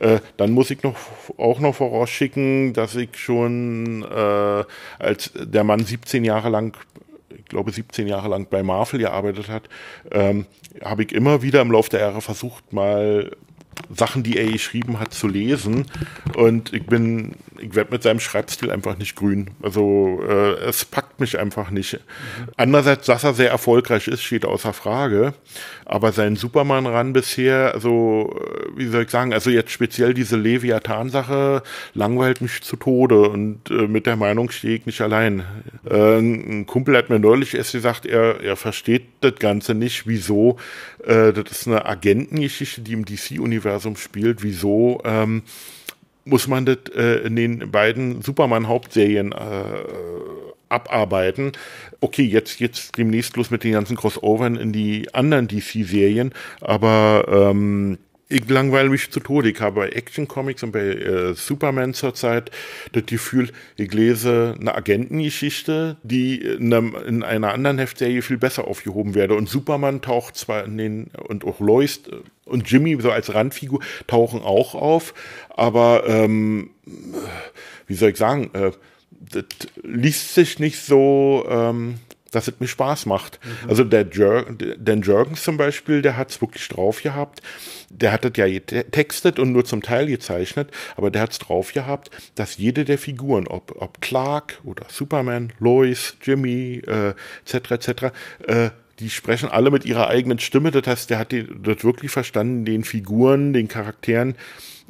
Äh, 0.00 0.18
dann 0.36 0.50
muss 0.50 0.72
ich 0.72 0.82
noch 0.82 0.96
auch 1.36 1.60
noch 1.60 1.76
vorausschicken, 1.76 2.72
dass 2.72 2.96
ich 2.96 3.10
schon 3.16 4.02
äh, 4.02 4.64
als 4.98 5.30
der 5.36 5.62
Mann 5.62 5.84
17 5.84 6.24
Jahre 6.24 6.48
lang 6.48 6.76
glaube 7.50 7.70
17 7.70 8.06
Jahre 8.06 8.28
lang 8.28 8.46
bei 8.48 8.62
Marvel 8.62 8.98
gearbeitet 8.98 9.48
hat, 9.48 9.68
ähm, 10.10 10.46
habe 10.82 11.02
ich 11.02 11.12
immer 11.12 11.42
wieder 11.42 11.60
im 11.60 11.70
Laufe 11.70 11.90
der 11.90 12.00
Jahre 12.00 12.20
versucht, 12.22 12.72
mal 12.72 13.30
Sachen, 13.94 14.22
die 14.22 14.36
er 14.36 14.50
geschrieben 14.50 15.00
hat, 15.00 15.14
zu 15.14 15.26
lesen. 15.26 15.86
Und 16.36 16.72
ich 16.72 16.86
bin, 16.86 17.32
ich 17.58 17.74
werde 17.74 17.92
mit 17.92 18.02
seinem 18.02 18.20
Schreibstil 18.20 18.70
einfach 18.70 18.96
nicht 18.98 19.16
grün. 19.16 19.50
Also 19.62 20.20
äh, 20.28 20.52
es 20.64 20.84
packt 20.84 21.20
mich 21.20 21.38
einfach 21.38 21.70
nicht. 21.70 21.98
Andererseits, 22.56 23.06
dass 23.06 23.24
er 23.24 23.34
sehr 23.34 23.50
erfolgreich 23.50 24.08
ist, 24.08 24.22
steht 24.22 24.44
außer 24.44 24.72
Frage. 24.72 25.34
Aber 25.84 26.12
sein 26.12 26.36
Superman 26.36 26.86
ran 26.86 27.12
bisher, 27.12 27.74
also 27.74 28.36
äh, 28.38 28.78
wie 28.78 28.86
soll 28.86 29.04
ich 29.04 29.10
sagen, 29.10 29.32
also 29.32 29.50
jetzt 29.50 29.72
speziell 29.72 30.14
diese 30.14 30.36
Leviathan-Sache 30.36 31.62
langweilt 31.94 32.40
mich 32.40 32.62
zu 32.62 32.76
Tode 32.76 33.28
und 33.28 33.70
äh, 33.70 33.88
mit 33.88 34.06
der 34.06 34.16
Meinung 34.16 34.50
stehe 34.50 34.76
ich 34.76 34.86
nicht 34.86 35.00
allein. 35.00 35.44
Äh, 35.88 36.18
ein 36.18 36.66
Kumpel 36.66 36.96
hat 36.96 37.10
mir 37.10 37.18
neulich 37.18 37.54
erst 37.54 37.72
gesagt, 37.72 38.06
er, 38.06 38.40
er 38.40 38.56
versteht 38.56 39.06
das 39.20 39.34
Ganze 39.36 39.74
nicht, 39.74 40.06
wieso. 40.06 40.58
Äh, 41.04 41.32
das 41.32 41.50
ist 41.50 41.66
eine 41.66 41.86
Agentengeschichte, 41.86 42.82
die 42.82 42.92
im 42.92 43.04
DC-Universum 43.04 43.69
spielt. 43.96 44.42
Wieso 44.42 45.00
ähm, 45.04 45.42
muss 46.24 46.48
man 46.48 46.66
das 46.66 46.78
äh, 46.94 47.26
in 47.26 47.36
den 47.36 47.70
beiden 47.70 48.22
Superman-Hauptserien 48.22 49.32
äh, 49.32 49.36
abarbeiten. 50.70 51.52
Okay, 52.00 52.22
jetzt 52.22 52.60
jetzt 52.60 52.96
demnächst 52.96 53.36
los 53.36 53.50
mit 53.50 53.64
den 53.64 53.72
ganzen 53.72 53.96
Crossovern 53.96 54.56
in 54.56 54.72
die 54.72 55.12
anderen 55.12 55.48
DC-Serien, 55.48 56.32
aber 56.60 57.24
ähm, 57.28 57.98
ich 58.32 58.48
langweile 58.48 58.88
mich 58.88 59.10
zu 59.10 59.18
Tode. 59.18 59.50
Ich 59.50 59.60
habe 59.60 59.80
bei 59.80 59.88
Action 59.88 60.28
Comics 60.28 60.62
und 60.62 60.70
bei 60.70 60.80
äh, 60.80 61.34
Superman 61.34 61.94
zurzeit 61.94 62.52
das 62.92 63.04
Gefühl, 63.06 63.50
ich 63.76 63.92
lese 63.92 64.54
eine 64.58 64.72
Agentengeschichte, 64.76 65.96
die 66.04 66.36
in, 66.40 66.72
einem, 66.72 66.94
in, 67.06 67.22
einer 67.24 67.52
anderen 67.52 67.78
Heftserie 67.78 68.22
viel 68.22 68.38
besser 68.38 68.68
aufgehoben 68.68 69.16
werde. 69.16 69.34
Und 69.34 69.48
Superman 69.48 70.00
taucht 70.00 70.36
zwar 70.36 70.64
in 70.64 70.78
den, 70.78 71.10
und 71.26 71.44
auch 71.44 71.58
Lois 71.58 72.02
und 72.50 72.70
Jimmy 72.70 73.00
so 73.00 73.10
als 73.10 73.32
Randfigur 73.32 73.80
tauchen 74.06 74.42
auch 74.42 74.74
auf, 74.74 75.14
aber 75.50 76.04
ähm, 76.06 76.70
wie 77.86 77.94
soll 77.94 78.10
ich 78.10 78.16
sagen, 78.16 78.50
äh, 78.52 78.72
das 79.32 79.44
liest 79.82 80.34
sich 80.34 80.58
nicht 80.58 80.80
so, 80.80 81.46
ähm, 81.48 81.96
dass 82.30 82.48
es 82.48 82.54
mir 82.60 82.68
Spaß 82.68 83.06
macht. 83.06 83.40
Mhm. 83.44 83.70
Also 83.70 83.84
der 83.84 84.06
Jer 84.10 84.46
Dan 84.78 85.02
Jurgens 85.02 85.42
zum 85.42 85.56
Beispiel, 85.56 86.02
der 86.02 86.16
hat 86.16 86.30
es 86.30 86.40
wirklich 86.40 86.68
drauf 86.68 87.02
gehabt. 87.02 87.42
Der 87.90 88.12
hat 88.12 88.24
das 88.24 88.32
ja 88.36 88.46
getextet 88.46 89.38
und 89.38 89.52
nur 89.52 89.64
zum 89.64 89.82
Teil 89.82 90.06
gezeichnet, 90.06 90.70
aber 90.96 91.10
der 91.10 91.22
hat 91.22 91.32
es 91.32 91.38
drauf 91.38 91.72
gehabt, 91.72 92.10
dass 92.36 92.56
jede 92.56 92.84
der 92.84 92.98
Figuren, 92.98 93.48
ob, 93.48 93.74
ob 93.80 94.00
Clark 94.00 94.60
oder 94.64 94.86
Superman, 94.88 95.52
Lois, 95.58 96.16
Jimmy, 96.22 96.82
äh, 96.86 97.14
etc., 97.44 97.70
etc., 97.72 97.90
äh, 98.46 98.70
die 99.00 99.10
sprechen 99.10 99.48
alle 99.48 99.70
mit 99.70 99.84
ihrer 99.84 100.08
eigenen 100.08 100.38
Stimme. 100.38 100.70
Das 100.70 100.86
heißt, 100.86 101.10
der 101.10 101.18
hat 101.18 101.32
die, 101.32 101.46
das 101.62 101.82
wirklich 101.84 102.10
verstanden, 102.10 102.64
den 102.64 102.84
Figuren, 102.84 103.52
den 103.52 103.68
Charakteren 103.68 104.36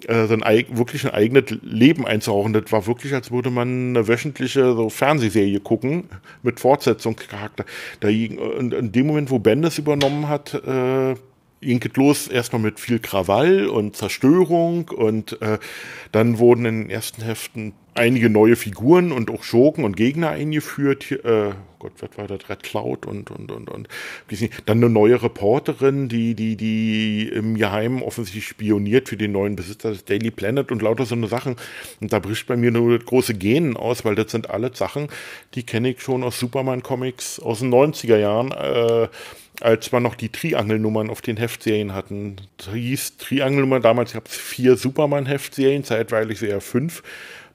äh, 0.07 0.27
so 0.27 0.35
ein 0.35 0.67
wirklich 0.71 1.05
ein 1.05 1.13
eigenes 1.13 1.57
Leben 1.63 2.07
einzuhauchen. 2.07 2.53
Das 2.53 2.71
war 2.73 2.87
wirklich, 2.87 3.15
als 3.15 3.31
würde 3.31 3.51
man 3.51 3.91
eine 3.91 4.09
wöchentliche 4.09 4.75
so 4.75 4.91
Fernsehserie 4.91 5.61
gucken 5.61 6.05
mit 6.43 6.61
Fortsetzungscharakter. 6.61 7.65
Da, 8.01 8.09
und 8.09 8.75
in 8.75 8.93
dem 8.93 9.07
Moment, 9.07 9.31
wo 9.31 9.39
Bendis 9.39 9.79
übernommen 9.79 10.29
hat, 10.29 10.55
äh, 10.55 11.15
ging 11.61 11.81
es 11.83 11.97
los 11.97 12.29
erstmal 12.29 12.63
mit 12.63 12.81
viel 12.81 12.99
Krawall 12.99 13.67
und 13.67 13.97
Zerstörung 13.97 14.89
und 14.89 15.41
äh, 15.43 15.59
dann 16.13 16.39
wurden 16.39 16.65
in 16.65 16.83
den 16.83 16.91
ersten 16.91 17.23
Heften 17.23 17.75
einige 17.95 18.31
neue 18.31 18.57
Figuren 18.57 19.13
und 19.13 19.31
auch 19.31 19.43
Schurken 19.43 19.85
und 19.85 19.97
Gegner 19.97 20.31
eingeführt. 20.31 21.11
Äh, 21.11 21.53
Gott, 21.79 21.93
was 21.99 22.11
war 22.17 22.27
das? 22.27 22.49
Red 22.49 22.63
Cloud 22.63 23.07
und, 23.07 23.31
und, 23.31 23.51
und, 23.51 23.71
und. 23.71 23.89
Dann 24.67 24.79
eine 24.79 24.91
neue 24.91 25.23
Reporterin, 25.23 26.09
die, 26.09 26.35
die, 26.35 26.57
die 26.57 27.29
im 27.29 27.57
Geheimen 27.57 28.03
offensichtlich 28.03 28.47
spioniert 28.47 29.09
für 29.09 29.17
den 29.17 29.33
neuen 29.33 29.57
Besitzer 29.57 29.91
des 29.91 30.05
Daily 30.05 30.31
Planet 30.31 30.71
und 30.71 30.83
lauter 30.83 31.07
so 31.07 31.15
eine 31.15 31.27
Sachen. 31.27 31.57
Und 32.01 32.13
da 32.13 32.19
bricht 32.19 32.47
bei 32.47 32.57
mir 32.57 32.71
nur 32.71 32.99
das 32.99 33.07
große 33.07 33.35
Genen 33.35 33.77
aus, 33.77 34.05
weil 34.05 34.15
das 34.15 34.31
sind 34.31 34.51
alle 34.51 34.75
Sachen, 34.75 35.09
die 35.55 35.63
kenne 35.63 35.91
ich 35.91 36.03
schon 36.03 36.23
aus 36.23 36.39
Superman-Comics 36.39 37.41
aus 37.41 37.61
den 37.61 37.73
90er 37.73 38.19
Jahren. 38.19 38.53
Äh, 38.53 39.09
als 39.61 39.93
wir 39.93 40.01
noch 40.01 40.15
die 40.15 40.31
Triangelnummern 40.31 41.11
auf 41.11 41.21
den 41.21 41.37
Heftserien 41.37 41.93
hatten. 41.93 42.37
Das 42.57 42.73
hieß 42.73 43.19
Triangelnummer, 43.19 43.81
damals 43.81 44.15
gab 44.15 44.27
es 44.27 44.35
vier 44.35 44.77
Superman-Heftserien, 44.77 45.85
zeitweilig 45.85 46.39
sehr 46.39 46.63
fünf 46.63 47.03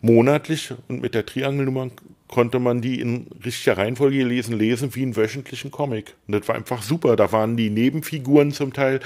monatlich 0.06 0.74
und 0.88 1.02
mit 1.02 1.16
der 1.16 1.26
Triangelnummer 1.26 1.90
konnte 2.28 2.60
man 2.60 2.82
die 2.82 3.00
in 3.00 3.28
richtiger 3.44 3.78
Reihenfolge 3.78 4.24
lesen, 4.24 4.58
lesen 4.58 4.96
wie 4.96 5.04
einen 5.04 5.16
wöchentlichen 5.16 5.72
Comic. 5.72 6.16
Und 6.28 6.34
das 6.34 6.48
war 6.48 6.56
einfach 6.56 6.82
super. 6.82 7.16
Da 7.16 7.32
waren 7.32 7.56
die 7.56 7.70
Nebenfiguren 7.70 8.52
zum 8.52 8.74
Teil, 8.74 9.00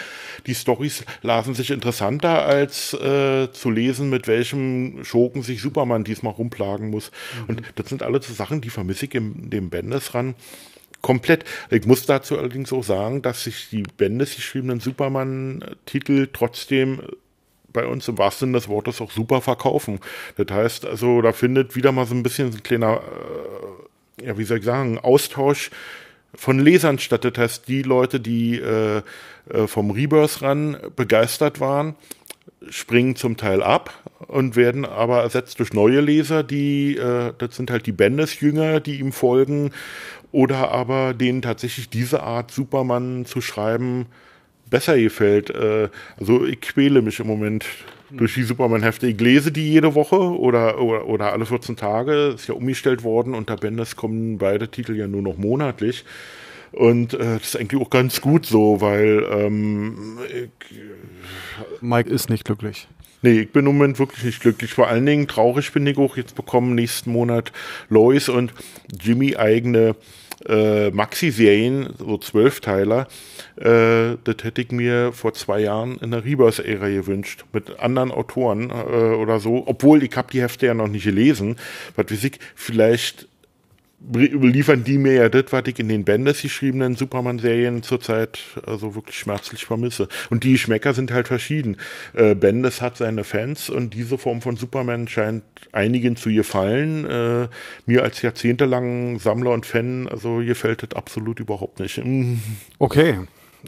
die 0.45 0.55
Stories 0.55 1.03
lasen 1.21 1.53
sich 1.53 1.71
interessanter 1.71 2.45
als 2.45 2.93
äh, 2.93 3.51
zu 3.51 3.69
lesen, 3.69 4.09
mit 4.09 4.27
welchem 4.27 5.03
Schurken 5.03 5.43
sich 5.43 5.61
Superman 5.61 6.03
diesmal 6.03 6.33
rumplagen 6.33 6.89
muss. 6.89 7.11
Mhm. 7.41 7.45
Und 7.47 7.61
das 7.75 7.89
sind 7.89 8.03
alles 8.03 8.27
so 8.27 8.33
Sachen, 8.33 8.61
die 8.61 8.69
vermisse 8.69 9.05
ich 9.05 9.15
in 9.15 9.49
dem 9.49 9.69
Bendis 9.69 10.13
ran 10.13 10.35
komplett. 11.01 11.45
Ich 11.69 11.85
muss 11.85 12.05
dazu 12.05 12.37
allerdings 12.37 12.73
auch 12.73 12.83
sagen, 12.83 13.21
dass 13.21 13.45
sich 13.45 13.69
die 13.69 13.83
Bendis 13.83 14.35
geschriebenen 14.35 14.81
Superman-Titel 14.81 16.27
trotzdem 16.33 17.01
bei 17.73 17.85
uns 17.85 18.07
im 18.07 18.17
wahrsten 18.17 18.47
Sinne 18.47 18.57
des 18.57 18.67
Wortes 18.67 19.01
auch 19.01 19.11
super 19.11 19.41
verkaufen. 19.41 19.99
Das 20.37 20.47
heißt, 20.55 20.85
also 20.85 21.21
da 21.21 21.31
findet 21.31 21.75
wieder 21.75 21.91
mal 21.91 22.05
so 22.05 22.15
ein 22.15 22.23
bisschen 22.23 22.53
ein 22.53 22.63
kleiner, 22.63 23.01
äh, 24.21 24.27
ja, 24.27 24.37
wie 24.37 24.43
soll 24.43 24.59
ich 24.59 24.65
sagen, 24.65 24.99
Austausch 24.99 25.71
von 26.35 26.59
Lesern 26.59 26.99
statt. 26.99 27.25
Das 27.25 27.37
heißt, 27.37 27.67
die 27.67 27.81
Leute, 27.81 28.19
die 28.19 28.59
äh, 28.59 29.01
äh, 29.49 29.67
vom 29.67 29.91
Rebirth 29.91 30.41
ran 30.41 30.77
begeistert 30.95 31.59
waren, 31.59 31.95
springen 32.69 33.15
zum 33.15 33.37
Teil 33.37 33.63
ab 33.63 33.93
und 34.27 34.55
werden 34.55 34.85
aber 34.85 35.21
ersetzt 35.21 35.59
durch 35.59 35.73
neue 35.73 36.01
Leser, 36.01 36.43
die, 36.43 36.97
äh, 36.97 37.33
das 37.37 37.55
sind 37.55 37.71
halt 37.71 37.85
die 37.85 37.91
Bendis-Jünger, 37.91 38.79
die 38.79 38.99
ihm 38.99 39.11
folgen, 39.11 39.71
oder 40.31 40.71
aber 40.71 41.13
denen 41.13 41.41
tatsächlich 41.41 41.89
diese 41.89 42.21
Art 42.21 42.51
Superman 42.51 43.25
zu 43.25 43.41
schreiben 43.41 44.05
besser 44.69 44.97
gefällt. 44.97 45.49
Äh, 45.49 45.89
also 46.19 46.45
ich 46.45 46.61
quäle 46.61 47.01
mich 47.01 47.19
im 47.19 47.27
Moment 47.27 47.65
durch 48.11 48.33
die 48.33 48.43
Superman-Hefte. 48.43 49.07
Ich 49.07 49.19
lese 49.19 49.51
die 49.51 49.71
jede 49.71 49.95
Woche 49.95 50.17
oder, 50.17 50.81
oder, 50.81 51.07
oder 51.07 51.31
alle 51.31 51.45
14 51.45 51.75
Tage. 51.75 52.33
Ist 52.35 52.47
ja 52.47 52.55
umgestellt 52.55 53.03
worden. 53.03 53.33
Unter 53.33 53.55
Benders 53.55 53.95
kommen 53.95 54.37
beide 54.37 54.69
Titel 54.69 54.95
ja 54.95 55.07
nur 55.07 55.21
noch 55.21 55.37
monatlich. 55.37 56.05
Und 56.71 57.13
äh, 57.13 57.17
das 57.17 57.43
ist 57.43 57.57
eigentlich 57.57 57.81
auch 57.81 57.89
ganz 57.89 58.21
gut 58.21 58.45
so, 58.45 58.81
weil 58.81 59.25
ähm, 59.31 60.19
ich, 60.27 60.79
Mike 61.81 62.09
ist 62.09 62.29
nicht 62.29 62.45
glücklich. 62.45 62.87
Nee, 63.21 63.41
ich 63.41 63.51
bin 63.51 63.65
im 63.65 63.73
Moment 63.73 63.99
wirklich 63.99 64.23
nicht 64.23 64.41
glücklich. 64.41 64.73
Vor 64.73 64.87
allen 64.87 65.05
Dingen 65.05 65.27
traurig 65.27 65.73
bin 65.73 65.85
ich 65.87 65.97
auch. 65.97 66.15
Jetzt 66.15 66.35
bekommen 66.35 66.75
nächsten 66.75 67.11
Monat 67.11 67.51
Lois 67.89 68.29
und 68.29 68.53
Jimmy 69.01 69.35
eigene 69.35 69.95
äh, 70.47 70.89
Maxi-Serien, 70.91 71.93
so 71.97 72.17
Zwölfteiler, 72.17 73.07
äh, 73.57 74.17
das 74.23 74.35
hätte 74.43 74.61
ich 74.61 74.71
mir 74.71 75.11
vor 75.13 75.33
zwei 75.33 75.61
Jahren 75.61 75.97
in 75.97 76.11
der 76.11 76.23
Rebirth-Ära 76.23 76.89
gewünscht, 76.89 77.45
mit 77.53 77.79
anderen 77.79 78.11
Autoren 78.11 78.69
äh, 78.69 78.73
oder 78.73 79.39
so, 79.39 79.63
obwohl 79.65 80.03
ich 80.03 80.15
habe 80.15 80.31
die 80.31 80.41
Hefte 80.41 80.67
ja 80.67 80.73
noch 80.73 80.87
nicht 80.87 81.03
gelesen, 81.03 81.57
was 81.95 82.11
weiß 82.11 82.23
ich, 82.23 82.39
vielleicht 82.55 83.27
liefern 84.11 84.83
die 84.83 84.97
mir 84.97 85.13
ja 85.13 85.29
das, 85.29 85.45
was 85.49 85.63
ich 85.67 85.79
in 85.79 85.89
den 85.89 86.05
Benders 86.05 86.41
geschriebenen 86.41 86.95
Superman-Serien 86.95 87.83
zurzeit 87.83 88.39
also 88.65 88.95
wirklich 88.95 89.17
schmerzlich 89.17 89.65
vermisse. 89.65 90.07
Und 90.29 90.43
die 90.43 90.57
Schmecker 90.57 90.93
sind 90.93 91.11
halt 91.11 91.27
verschieden. 91.27 91.77
Äh, 92.13 92.35
Bendis 92.35 92.81
hat 92.81 92.97
seine 92.97 93.23
Fans 93.23 93.69
und 93.69 93.93
diese 93.93 94.17
Form 94.17 94.41
von 94.41 94.55
Superman 94.55 95.07
scheint 95.07 95.43
einigen 95.71 96.15
zu 96.15 96.29
gefallen. 96.29 97.05
Äh, 97.05 97.47
mir 97.85 98.03
als 98.03 98.21
jahrzehntelang 98.21 99.19
Sammler 99.19 99.51
und 99.51 99.65
Fan, 99.65 100.07
also 100.07 100.37
gefällt 100.37 100.83
das 100.83 100.97
absolut 100.97 101.39
überhaupt 101.39 101.79
nicht. 101.79 102.01
Okay. 102.79 103.19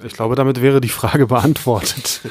Ich 0.03 0.13
glaube, 0.13 0.35
damit 0.35 0.61
wäre 0.61 0.79
die 0.79 0.89
Frage 0.89 1.27
beantwortet. 1.27 2.21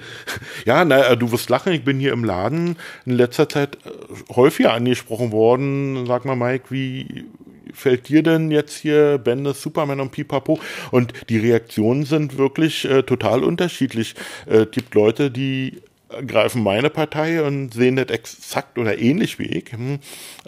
ja, 0.66 0.84
na, 0.84 1.16
du 1.16 1.32
wirst 1.32 1.48
lachen. 1.48 1.72
Ich 1.72 1.84
bin 1.84 1.98
hier 1.98 2.12
im 2.12 2.24
Laden 2.24 2.76
in 3.06 3.12
letzter 3.12 3.48
Zeit 3.48 3.76
äh, 3.76 4.34
häufiger 4.34 4.74
angesprochen 4.74 5.32
worden. 5.32 6.06
Sag 6.06 6.24
mal, 6.26 6.36
Mike, 6.36 6.66
wie 6.68 7.24
gefällt 7.66 8.08
dir 8.08 8.22
denn 8.22 8.50
jetzt 8.50 8.76
hier 8.76 9.18
Bendis, 9.18 9.62
Superman 9.62 10.00
und 10.00 10.10
Pipapo? 10.10 10.60
Und 10.90 11.14
die 11.30 11.38
Reaktionen 11.38 12.04
sind 12.04 12.36
wirklich 12.36 12.84
äh, 12.84 13.02
total 13.02 13.42
unterschiedlich. 13.42 14.14
Äh, 14.46 14.66
gibt 14.66 14.94
Leute, 14.94 15.30
die 15.30 15.80
greifen 16.26 16.62
meine 16.62 16.90
Partei 16.90 17.42
und 17.42 17.72
sehen 17.72 17.96
das 17.96 18.08
exakt 18.08 18.78
oder 18.78 18.98
ähnlich 18.98 19.38
wie 19.38 19.46
ich. 19.46 19.72
Hm. 19.72 19.98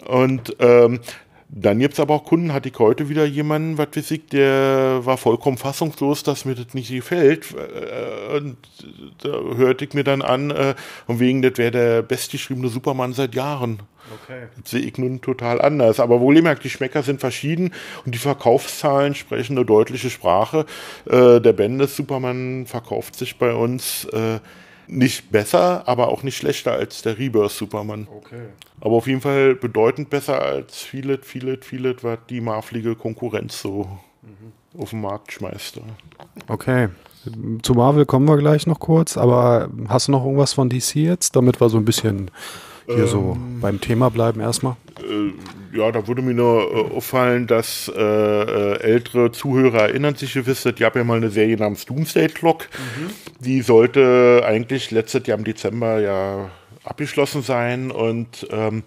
Und 0.05 0.55
ähm, 0.59 0.99
dann 1.53 1.79
gibt's 1.79 1.99
aber 1.99 2.15
auch 2.15 2.23
Kunden, 2.23 2.53
hatte 2.53 2.69
ich 2.69 2.79
heute 2.79 3.09
wieder 3.09 3.25
jemanden, 3.25 3.77
was 3.77 3.89
weiß 3.93 4.11
ich, 4.11 4.27
der 4.27 5.01
war 5.03 5.17
vollkommen 5.17 5.57
fassungslos, 5.57 6.23
dass 6.23 6.45
mir 6.45 6.55
das 6.55 6.73
nicht 6.73 6.89
gefällt. 6.89 7.53
Äh, 7.53 8.37
und 8.37 8.57
da 9.21 9.29
hörte 9.57 9.83
ich 9.83 9.93
mir 9.93 10.05
dann 10.05 10.21
an, 10.21 10.51
äh, 10.51 10.75
von 11.05 11.19
wegen, 11.19 11.41
das 11.41 11.57
wäre 11.57 11.71
der 11.71 12.01
bestgeschriebene 12.03 12.69
Superman 12.69 13.11
seit 13.11 13.35
Jahren. 13.35 13.81
Okay. 14.23 14.43
Das 14.61 14.71
sehe 14.71 14.79
ich 14.79 14.97
nun 14.97 15.19
total 15.19 15.59
anders. 15.59 15.99
Aber 15.99 16.21
wohlgemerkt, 16.21 16.63
die 16.63 16.69
Schmecker 16.69 17.03
sind 17.03 17.19
verschieden 17.19 17.73
und 18.05 18.15
die 18.15 18.19
Verkaufszahlen 18.19 19.13
sprechen 19.13 19.57
eine 19.57 19.65
deutliche 19.65 20.09
Sprache. 20.09 20.65
Äh, 21.05 21.41
der 21.41 21.51
Bendis 21.51 21.97
Superman 21.97 22.65
verkauft 22.65 23.15
sich 23.15 23.37
bei 23.37 23.53
uns 23.53 24.07
nicht 24.91 25.31
besser, 25.31 25.87
aber 25.87 26.09
auch 26.09 26.21
nicht 26.21 26.37
schlechter 26.37 26.73
als 26.73 27.01
der 27.01 27.17
Rebirth 27.17 27.51
Superman. 27.51 28.07
Okay. 28.13 28.47
Aber 28.81 28.95
auf 28.95 29.07
jeden 29.07 29.21
Fall 29.21 29.55
bedeutend 29.55 30.09
besser 30.09 30.41
als 30.41 30.77
viele, 30.79 31.19
viele, 31.19 31.57
viele, 31.61 31.95
was 32.03 32.19
die 32.29 32.41
marflige 32.41 32.95
Konkurrenz 32.95 33.61
so 33.61 33.87
mhm. 34.21 34.79
auf 34.81 34.89
den 34.89 35.01
Markt 35.01 35.31
schmeißt. 35.31 35.79
Okay. 36.47 36.89
Zu 37.61 37.73
Marvel 37.73 38.05
kommen 38.05 38.27
wir 38.27 38.37
gleich 38.37 38.67
noch 38.67 38.79
kurz, 38.79 39.15
aber 39.15 39.69
hast 39.87 40.07
du 40.07 40.11
noch 40.11 40.25
irgendwas 40.25 40.53
von 40.53 40.69
DC 40.69 40.95
jetzt, 40.95 41.35
damit 41.35 41.61
wir 41.61 41.69
so 41.69 41.77
ein 41.77 41.85
bisschen 41.85 42.31
hier 42.87 43.03
ähm, 43.03 43.07
so 43.07 43.37
beim 43.61 43.79
Thema 43.79 44.09
bleiben 44.09 44.41
erstmal? 44.41 44.75
Äh, 44.99 45.33
ja, 45.73 45.91
da 45.91 46.07
würde 46.07 46.21
mir 46.21 46.33
nur 46.33 46.61
äh, 46.61 46.95
auffallen, 46.95 47.47
dass 47.47 47.91
äh, 47.95 48.01
äh, 48.01 48.79
ältere 48.81 49.31
Zuhörer 49.31 49.83
erinnern 49.83 50.15
sich 50.15 50.33
gewiss, 50.33 50.65
es 50.65 50.75
gab 50.75 50.95
ja 50.95 51.03
mal 51.03 51.17
eine 51.17 51.29
Serie 51.29 51.57
namens 51.57 51.85
Doomsday 51.85 52.27
Clock. 52.27 52.67
Mhm. 52.97 53.09
Die 53.39 53.61
sollte 53.61 54.43
eigentlich 54.45 54.91
letztes 54.91 55.27
Jahr 55.27 55.37
im 55.37 55.43
Dezember 55.43 55.99
ja 55.99 56.49
abgeschlossen 56.83 57.43
sein 57.43 57.91
und 57.91 58.47
ähm, 58.49 58.83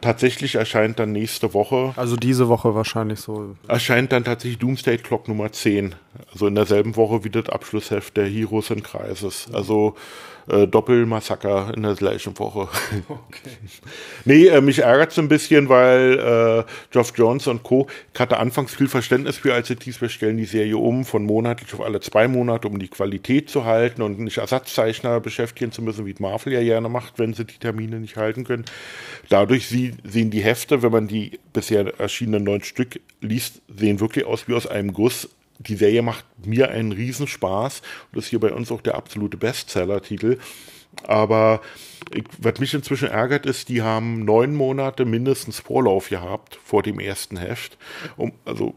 tatsächlich 0.00 0.56
erscheint 0.56 0.98
dann 0.98 1.12
nächste 1.12 1.54
Woche. 1.54 1.94
Also 1.96 2.16
diese 2.16 2.48
Woche 2.48 2.74
wahrscheinlich 2.74 3.20
so. 3.20 3.56
Erscheint 3.66 4.12
dann 4.12 4.24
tatsächlich 4.24 4.58
Doomsday 4.58 4.98
Clock 4.98 5.26
Nummer 5.28 5.50
10. 5.50 5.94
Also 6.32 6.46
in 6.46 6.54
derselben 6.54 6.96
Woche 6.96 7.24
wie 7.24 7.30
das 7.30 7.48
Abschlussheft 7.48 8.16
der 8.16 8.26
Heroes 8.26 8.70
in 8.70 8.82
Crisis. 8.82 9.48
Also 9.52 9.94
äh, 10.50 10.66
Doppelmassaker 10.66 11.72
in 11.74 11.82
der 11.82 11.94
gleichen 11.94 12.38
Woche. 12.38 12.68
Okay. 13.10 13.50
nee, 14.24 14.46
äh, 14.46 14.60
mich 14.60 14.80
ärgert 14.80 15.12
es 15.12 15.18
ein 15.18 15.28
bisschen, 15.28 15.68
weil 15.68 16.18
äh, 16.18 16.70
Geoff 16.90 17.12
Jones 17.16 17.46
und 17.46 17.62
Co. 17.62 17.86
Ich 18.12 18.20
hatte 18.20 18.38
anfangs 18.38 18.74
viel 18.74 18.88
Verständnis 18.88 19.38
für, 19.38 19.54
als 19.54 19.68
sie 19.68 19.76
dies, 19.76 20.00
wir 20.00 20.08
stellen 20.08 20.36
die 20.36 20.44
Serie 20.44 20.76
um 20.76 21.04
von 21.04 21.24
monatlich 21.24 21.72
auf 21.74 21.80
alle 21.80 22.00
zwei 22.00 22.28
Monate, 22.28 22.68
um 22.68 22.78
die 22.78 22.88
Qualität 22.88 23.50
zu 23.50 23.64
halten 23.64 24.02
und 24.02 24.18
nicht 24.18 24.38
Ersatzzeichner 24.38 25.20
beschäftigen 25.20 25.72
zu 25.72 25.82
müssen, 25.82 26.06
wie 26.06 26.14
Marvel 26.18 26.52
ja 26.52 26.62
gerne 26.62 26.88
macht, 26.88 27.18
wenn 27.18 27.34
sie 27.34 27.44
die 27.44 27.58
Termine 27.58 28.00
nicht 28.00 28.16
halten 28.16 28.44
können. 28.44 28.64
Dadurch 29.28 29.66
sie, 29.66 29.94
sehen 30.04 30.30
die 30.30 30.42
Hefte, 30.42 30.82
wenn 30.82 30.92
man 30.92 31.08
die 31.08 31.38
bisher 31.52 31.98
erschienenen 31.98 32.44
neun 32.44 32.62
Stück 32.62 33.00
liest, 33.20 33.62
sehen 33.74 34.00
wirklich 34.00 34.24
aus 34.24 34.48
wie 34.48 34.54
aus 34.54 34.66
einem 34.66 34.92
Guss 34.92 35.28
die 35.66 35.76
Serie 35.76 36.02
macht 36.02 36.24
mir 36.44 36.70
einen 36.70 36.92
Riesenspaß 36.92 37.82
und 38.12 38.18
ist 38.18 38.28
hier 38.28 38.40
bei 38.40 38.52
uns 38.52 38.72
auch 38.72 38.80
der 38.80 38.94
absolute 38.94 39.36
Bestseller-Titel. 39.36 40.38
Aber 41.04 41.60
ich, 42.12 42.24
was 42.38 42.58
mich 42.58 42.74
inzwischen 42.74 43.08
ärgert, 43.08 43.46
ist, 43.46 43.68
die 43.68 43.82
haben 43.82 44.24
neun 44.24 44.54
Monate 44.54 45.04
mindestens 45.04 45.60
Vorlauf 45.60 46.08
gehabt 46.08 46.58
vor 46.64 46.82
dem 46.82 46.98
ersten 46.98 47.36
Heft, 47.36 47.78
um, 48.16 48.32
also 48.44 48.74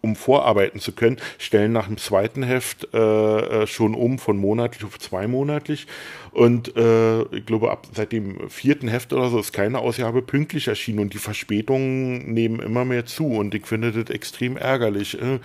um 0.00 0.16
vorarbeiten 0.16 0.80
zu 0.80 0.92
können, 0.92 1.18
stellen 1.38 1.72
nach 1.72 1.86
dem 1.86 1.98
zweiten 1.98 2.42
Heft 2.42 2.88
äh, 2.94 3.62
äh, 3.62 3.66
schon 3.66 3.94
um 3.94 4.18
von 4.18 4.36
monatlich 4.36 4.84
auf 4.84 4.98
zweimonatlich. 4.98 5.86
Und 6.32 6.76
äh, 6.76 7.22
ich 7.34 7.46
glaube, 7.46 7.70
ab 7.70 7.86
seit 7.92 8.12
dem 8.12 8.48
vierten 8.48 8.88
Heft 8.88 9.12
oder 9.12 9.28
so 9.28 9.38
ist 9.38 9.52
keine 9.52 9.78
Ausgabe 9.78 10.22
pünktlich 10.22 10.68
erschienen 10.68 11.00
und 11.00 11.14
die 11.14 11.18
Verspätungen 11.18 12.32
nehmen 12.32 12.60
immer 12.60 12.84
mehr 12.84 13.06
zu. 13.06 13.26
Und 13.26 13.54
ich 13.54 13.66
finde 13.66 13.92
das 13.92 14.12
extrem 14.14 14.56
ärgerlich. 14.56 15.20
Äh 15.20 15.38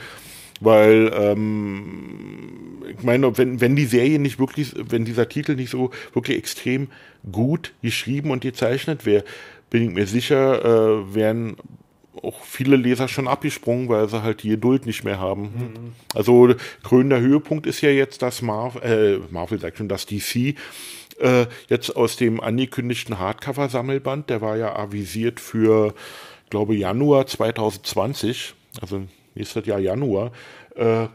weil, 0.62 1.12
ähm, 1.14 2.84
ich 2.98 3.04
meine, 3.04 3.38
wenn, 3.38 3.60
wenn 3.60 3.76
die 3.76 3.86
Serie 3.86 4.20
nicht 4.20 4.40
wirklich, 4.40 4.74
wenn 4.78 5.04
dieser 5.04 5.28
Titel 5.28 5.56
nicht 5.56 5.72
so 5.72 5.92
wirklich 6.14 6.38
extrem 6.38 6.88
gut 7.30 7.74
geschrieben 7.82 8.32
und 8.32 8.42
gezeichnet 8.42 9.06
wäre, 9.06 9.26
bin 9.70 9.84
ich 9.84 9.90
mir 9.90 10.08
sicher, 10.08 10.64
äh, 10.64 11.14
wären 11.14 11.58
auch 12.22 12.44
viele 12.44 12.76
Leser 12.76 13.08
schon 13.08 13.28
abgesprungen, 13.28 13.90
weil 13.90 14.08
sie 14.08 14.22
halt 14.22 14.44
die 14.44 14.50
Geduld 14.50 14.86
nicht 14.86 15.04
mehr 15.04 15.20
haben. 15.20 15.42
Mhm. 15.42 15.94
Also 16.14 16.54
krönender 16.84 17.20
Höhepunkt 17.20 17.66
ist 17.66 17.82
ja 17.82 17.90
jetzt, 17.90 18.22
dass 18.22 18.42
Marvel, 18.42 19.22
äh, 19.24 19.34
Marvel 19.34 19.60
sagt 19.60 19.78
schon, 19.78 19.90
dass 19.90 20.06
DC 20.06 20.56
äh, 21.20 21.46
jetzt 21.70 21.96
aus 21.96 22.18
dem 22.18 22.40
angekündigten 22.40 23.18
Hardcover-Sammelband, 23.18 24.30
der 24.30 24.42
war 24.42 24.58
ja 24.58 24.76
avisiert 24.76 25.40
für, 25.40 25.94
glaube 26.50 26.76
Januar 26.76 27.28
2020, 27.28 28.54
also 28.82 29.04
nächstes 29.36 29.66
Jahr 29.66 29.80
Januar, 29.80 30.32
äh, 30.76 31.08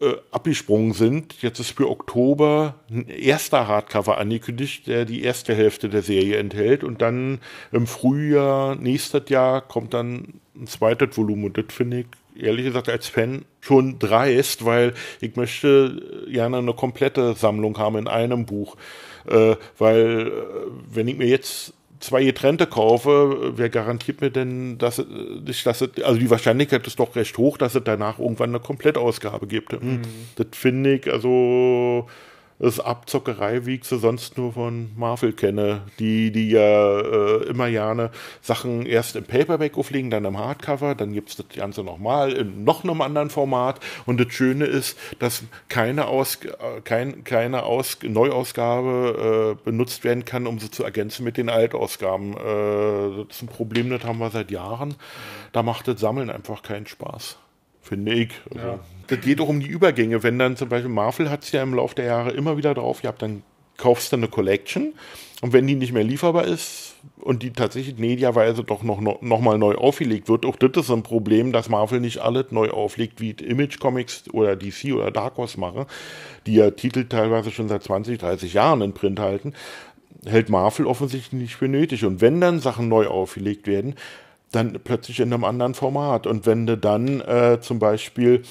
äh, 0.00 0.16
abgesprungen 0.32 0.92
sind. 0.92 1.40
Jetzt 1.40 1.60
ist 1.60 1.76
für 1.76 1.88
Oktober 1.88 2.74
ein 2.90 3.08
erster 3.08 3.68
Hardcover 3.68 4.18
angekündigt, 4.18 4.86
der 4.86 5.04
die 5.04 5.22
erste 5.22 5.54
Hälfte 5.54 5.88
der 5.88 6.02
Serie 6.02 6.36
enthält. 6.36 6.84
Und 6.84 7.00
dann 7.00 7.38
im 7.72 7.86
Frühjahr 7.86 8.74
nächstes 8.74 9.28
Jahr 9.28 9.60
kommt 9.60 9.94
dann 9.94 10.40
ein 10.56 10.66
zweites 10.66 11.16
Volumen. 11.16 11.46
Und 11.46 11.58
das 11.58 11.66
finde 11.68 12.00
ich 12.00 12.06
ehrlich 12.42 12.66
gesagt 12.66 12.88
als 12.88 13.06
Fan 13.06 13.44
schon 13.60 13.98
dreist, 13.98 14.64
weil 14.64 14.94
ich 15.20 15.36
möchte 15.36 16.26
gerne 16.28 16.58
eine 16.58 16.74
komplette 16.74 17.34
Sammlung 17.34 17.78
haben 17.78 17.96
in 17.96 18.08
einem 18.08 18.46
Buch. 18.46 18.76
Äh, 19.26 19.56
weil 19.78 20.26
äh, 20.26 20.32
wenn 20.92 21.08
ich 21.08 21.16
mir 21.16 21.28
jetzt 21.28 21.72
zwei 22.00 22.24
getrennte 22.24 22.66
kaufe, 22.66 23.52
wer 23.56 23.70
garantiert 23.70 24.20
mir 24.20 24.30
denn, 24.30 24.78
dass 24.78 24.98
es, 24.98 25.64
dass 25.64 25.80
es, 25.80 26.02
also 26.02 26.18
die 26.18 26.30
Wahrscheinlichkeit 26.30 26.86
ist 26.86 26.98
doch 26.98 27.16
recht 27.16 27.38
hoch, 27.38 27.56
dass 27.56 27.74
es 27.74 27.82
danach 27.84 28.18
irgendwann 28.18 28.50
eine 28.50 28.60
Komplettausgabe 28.60 29.46
gibt. 29.46 29.80
Mhm. 29.80 30.02
Das 30.36 30.46
finde 30.52 30.94
ich, 30.94 31.10
also 31.10 32.08
das 32.58 32.80
Abzockerei, 32.80 33.66
wie 33.66 33.76
ich 33.76 33.84
sie 33.84 33.98
sonst 33.98 34.38
nur 34.38 34.52
von 34.52 34.90
Marvel 34.96 35.32
kenne, 35.32 35.82
die, 35.98 36.30
die 36.30 36.50
ja 36.50 37.00
äh, 37.00 37.44
immer 37.44 37.70
gerne 37.70 38.10
Sachen 38.40 38.86
erst 38.86 39.16
im 39.16 39.24
Paperback 39.24 39.76
auflegen, 39.76 40.10
dann 40.10 40.24
im 40.24 40.38
Hardcover, 40.38 40.94
dann 40.94 41.12
gibt 41.12 41.30
es 41.30 41.36
das 41.36 41.48
Ganze 41.48 41.82
nochmal 41.82 42.32
in 42.32 42.64
noch 42.64 42.84
einem 42.84 43.00
anderen 43.00 43.30
Format. 43.30 43.80
Und 44.06 44.20
das 44.20 44.32
Schöne 44.32 44.66
ist, 44.66 44.98
dass 45.18 45.42
keine, 45.68 46.06
Aus, 46.06 46.38
kein, 46.84 47.24
keine 47.24 47.64
Aus, 47.64 47.98
Neuausgabe 48.02 49.56
äh, 49.58 49.64
benutzt 49.64 50.04
werden 50.04 50.24
kann, 50.24 50.46
um 50.46 50.58
sie 50.58 50.70
zu 50.70 50.84
ergänzen 50.84 51.24
mit 51.24 51.36
den 51.36 51.48
Altausgaben. 51.48 52.34
Äh, 52.34 53.24
das 53.24 53.36
ist 53.36 53.42
ein 53.42 53.48
Problem, 53.48 53.90
das 53.90 54.04
haben 54.04 54.18
wir 54.18 54.30
seit 54.30 54.50
Jahren. 54.50 54.94
Da 55.52 55.62
macht 55.62 55.88
das 55.88 56.00
Sammeln 56.00 56.30
einfach 56.30 56.62
keinen 56.62 56.86
Spaß 56.86 57.38
finde 57.84 58.14
ich. 58.14 58.30
Also, 58.50 58.66
ja. 58.66 58.78
Das 59.06 59.20
geht 59.20 59.40
auch 59.40 59.48
um 59.48 59.60
die 59.60 59.66
Übergänge. 59.66 60.22
Wenn 60.22 60.38
dann 60.38 60.56
zum 60.56 60.68
Beispiel 60.68 60.90
Marvel 60.90 61.30
hat 61.30 61.44
es 61.44 61.52
ja 61.52 61.62
im 61.62 61.74
Laufe 61.74 61.94
der 61.94 62.06
Jahre 62.06 62.30
immer 62.30 62.56
wieder 62.56 62.74
drauf 62.74 63.02
gehabt, 63.02 63.22
dann 63.22 63.42
kaufst 63.76 64.12
du 64.12 64.16
eine 64.16 64.28
Collection 64.28 64.94
und 65.44 65.52
wenn 65.52 65.66
die 65.66 65.74
nicht 65.74 65.92
mehr 65.92 66.04
lieferbar 66.04 66.44
ist 66.44 66.94
und 67.18 67.42
die 67.42 67.52
tatsächlich 67.52 67.98
mediaweise 67.98 68.64
doch 68.64 68.82
noch, 68.82 69.00
noch, 69.00 69.20
noch 69.20 69.40
mal 69.40 69.58
neu 69.58 69.74
aufgelegt 69.74 70.28
wird, 70.28 70.46
auch 70.46 70.56
das 70.56 70.84
ist 70.84 70.90
ein 70.90 71.02
Problem, 71.02 71.52
dass 71.52 71.68
Marvel 71.68 72.00
nicht 72.00 72.18
alles 72.18 72.46
neu 72.50 72.70
auflegt, 72.70 73.20
wie 73.20 73.32
Image 73.32 73.78
Comics 73.78 74.24
oder 74.32 74.56
DC 74.56 74.94
oder 74.94 75.10
Dark 75.10 75.36
Horse 75.36 75.60
machen, 75.60 75.86
die 76.46 76.54
ja 76.54 76.70
Titel 76.70 77.04
teilweise 77.04 77.50
schon 77.50 77.68
seit 77.68 77.82
20, 77.82 78.18
30 78.18 78.54
Jahren 78.54 78.80
in 78.80 78.94
Print 78.94 79.20
halten, 79.20 79.52
hält 80.24 80.48
Marvel 80.48 80.86
offensichtlich 80.86 81.38
nicht 81.38 81.56
für 81.56 81.68
nötig. 81.68 82.04
Und 82.04 82.20
wenn 82.20 82.40
dann 82.40 82.60
Sachen 82.60 82.88
neu 82.88 83.06
aufgelegt 83.08 83.66
werden, 83.66 83.96
dann 84.50 84.78
plötzlich 84.82 85.20
in 85.20 85.32
einem 85.32 85.44
anderen 85.44 85.74
Format. 85.74 86.26
Und 86.26 86.46
wenn 86.46 86.66
du 86.66 86.78
dann 86.78 87.20
äh, 87.20 87.58
zum 87.60 87.78
Beispiel 87.78 88.42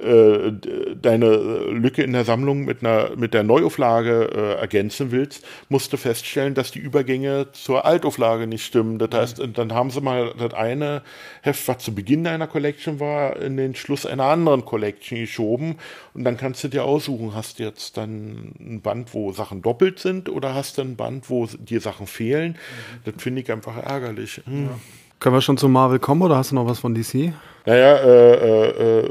äh, 0.00 0.52
deine 1.00 1.36
Lücke 1.70 2.02
in 2.02 2.12
der 2.12 2.24
Sammlung 2.24 2.64
mit 2.64 2.84
einer 2.84 3.16
mit 3.16 3.34
der 3.34 3.42
Neuauflage 3.42 4.30
äh, 4.32 4.60
ergänzen 4.60 5.10
willst, 5.10 5.44
musst 5.68 5.92
du 5.92 5.96
feststellen, 5.96 6.54
dass 6.54 6.70
die 6.70 6.78
Übergänge 6.78 7.48
zur 7.52 7.84
Altauflage 7.84 8.46
nicht 8.46 8.64
stimmen. 8.64 8.98
Das 8.98 9.10
heißt, 9.12 9.38
mhm. 9.38 9.54
dann 9.54 9.72
haben 9.72 9.90
sie 9.90 10.00
mal 10.00 10.32
das 10.38 10.54
eine 10.54 11.02
Heft, 11.42 11.66
was 11.66 11.78
zu 11.78 11.94
Beginn 11.94 12.26
einer 12.26 12.46
Collection 12.46 13.00
war, 13.00 13.36
in 13.36 13.56
den 13.56 13.74
Schluss 13.74 14.06
einer 14.06 14.24
anderen 14.24 14.64
Collection 14.64 15.18
geschoben 15.18 15.76
und 16.14 16.24
dann 16.24 16.36
kannst 16.36 16.62
du 16.62 16.68
dir 16.68 16.84
aussuchen, 16.84 17.34
hast 17.34 17.58
du 17.58 17.64
jetzt 17.64 17.96
dann 17.96 18.52
ein 18.60 18.80
Band, 18.82 19.14
wo 19.14 19.32
Sachen 19.32 19.62
doppelt 19.62 19.98
sind 19.98 20.28
oder 20.28 20.54
hast 20.54 20.78
du 20.78 20.82
ein 20.82 20.96
Band, 20.96 21.28
wo 21.28 21.46
dir 21.46 21.80
Sachen 21.80 22.06
fehlen. 22.06 22.52
Mhm. 22.52 23.10
Das 23.10 23.22
finde 23.22 23.42
ich 23.42 23.50
einfach 23.50 23.76
ärgerlich. 23.76 24.42
Mhm. 24.46 24.66
Ja. 24.66 24.78
Können 25.20 25.34
wir 25.34 25.40
schon 25.40 25.56
zu 25.56 25.68
Marvel 25.68 25.98
kommen 25.98 26.22
oder 26.22 26.36
hast 26.36 26.52
du 26.52 26.54
noch 26.54 26.66
was 26.66 26.78
von 26.78 26.94
DC? 26.94 27.32
Naja, 27.66 27.96
äh, 27.96 28.34
äh, 28.34 29.00
äh, 29.00 29.10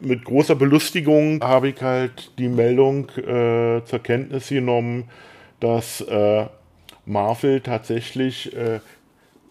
mit 0.00 0.24
großer 0.24 0.54
Belustigung 0.54 1.42
habe 1.42 1.68
ich 1.68 1.80
halt 1.80 2.32
die 2.38 2.48
Meldung 2.48 3.08
äh, 3.16 3.82
zur 3.84 3.98
Kenntnis 4.02 4.48
genommen, 4.48 5.08
dass 5.60 6.00
äh, 6.02 6.46
Marvel 7.06 7.60
tatsächlich 7.60 8.54
äh, 8.54 8.80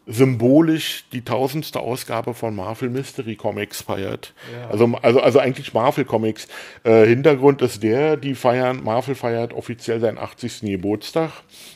symbolisch 0.07 1.05
die 1.11 1.23
tausendste 1.23 1.79
Ausgabe 1.79 2.33
von 2.33 2.55
Marvel 2.55 2.89
Mystery 2.89 3.35
Comics 3.35 3.81
feiert. 3.81 4.33
Ja. 4.53 4.69
Also, 4.69 4.85
also, 5.01 5.19
also 5.19 5.39
eigentlich 5.39 5.73
Marvel 5.73 6.05
Comics. 6.05 6.47
Äh, 6.83 7.07
Hintergrund 7.07 7.61
ist 7.61 7.81
der, 7.81 8.15
die 8.15 8.35
feiern, 8.35 8.83
Marvel 8.83 9.15
feiert 9.15 9.53
offiziell 9.53 9.99
seinen 9.99 10.19
80. 10.19 10.61
Geburtstag, 10.61 11.31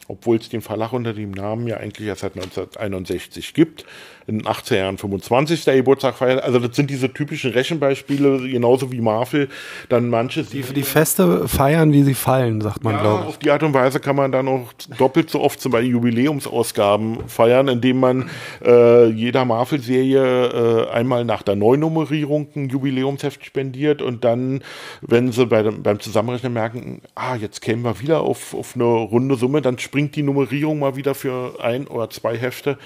obwohl 0.07 0.37
es 0.37 0.49
den 0.49 0.61
Verlag 0.61 0.93
unter 0.93 1.13
dem 1.13 1.31
Namen 1.31 1.67
ja 1.67 1.77
eigentlich 1.77 2.07
erst 2.07 2.21
seit 2.21 2.35
1961 2.35 3.53
gibt. 3.55 3.85
In 4.29 4.39
den 4.39 4.47
80er 4.47 4.75
Jahren 4.75 4.97
25. 4.99 5.65
Geburtstag 5.65 6.15
feiert. 6.15 6.43
Also 6.43 6.59
das 6.59 6.75
sind 6.75 6.91
diese 6.91 7.11
typischen 7.11 7.51
Rechenbeispiele, 7.51 8.47
genauso 8.47 8.91
wie 8.91 9.01
Marvel. 9.01 9.49
Dann 9.89 10.07
manche. 10.09 10.43
Die, 10.43 10.61
die 10.61 10.83
Feste 10.83 11.47
feiern, 11.47 11.91
wie 11.93 12.03
sie 12.03 12.13
fallen, 12.13 12.61
sagt 12.61 12.83
man, 12.83 12.93
ja, 12.93 13.01
glaube 13.01 13.23
ich. 13.23 13.27
Auf 13.29 13.37
die 13.39 13.49
Art 13.49 13.63
und 13.63 13.73
Weise 13.73 13.99
kann 13.99 14.15
man 14.15 14.31
dann 14.31 14.47
auch 14.47 14.71
doppelt 14.99 15.31
so 15.31 15.41
oft 15.41 15.59
zum 15.59 15.71
Beispiel 15.71 15.93
Jubiläumsausgaben 15.93 17.27
feiern, 17.27 17.67
indem 17.69 17.99
man 17.99 18.29
äh, 18.63 19.07
jeder 19.07 19.45
Marvel-Serie 19.45 20.85
äh, 20.85 20.91
einmal 20.91 21.25
nach 21.25 21.41
der 21.41 21.55
Neunummerierung 21.55 22.49
ein 22.55 22.69
Jubiläumsheft 22.69 23.43
spendiert 23.43 24.03
und 24.03 24.23
dann, 24.23 24.61
wenn 25.01 25.31
sie 25.31 25.47
bei 25.47 25.63
dem, 25.63 25.81
beim 25.81 25.99
Zusammenrechnen 25.99 26.53
merken, 26.53 27.01
ah, 27.15 27.35
jetzt 27.35 27.61
kämen 27.61 27.83
wir 27.83 27.99
wieder 27.99 28.21
auf, 28.21 28.53
auf 28.53 28.75
eine 28.75 28.83
runde 28.83 29.35
Summe, 29.37 29.63
dann 29.63 29.79
springt 29.79 30.15
die 30.15 30.23
Nummerierung 30.23 30.77
mal 30.77 30.95
wieder 30.95 31.15
für 31.15 31.63
ein 31.63 31.87
oder 31.87 32.11
zwei 32.11 32.37
Hefte 32.37 32.77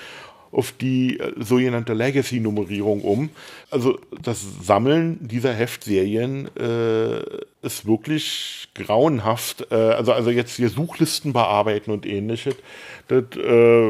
auf 0.53 0.71
die 0.71 1.19
äh, 1.19 1.33
sogenannte 1.37 1.93
Legacy-Nummerierung 1.93 3.01
um. 3.01 3.29
Also 3.71 3.99
das 4.21 4.41
Sammeln 4.61 5.17
dieser 5.27 5.53
Heftserien 5.53 6.49
äh, 6.55 7.19
ist 7.61 7.85
wirklich 7.85 8.69
grauenhaft. 8.75 9.67
Äh, 9.71 9.75
also, 9.75 10.13
also 10.13 10.29
jetzt 10.29 10.55
hier 10.55 10.69
Suchlisten 10.69 11.33
bearbeiten 11.33 11.91
und 11.91 12.05
ähnliches. 12.05 12.55
Das, 13.07 13.23
äh, 13.35 13.89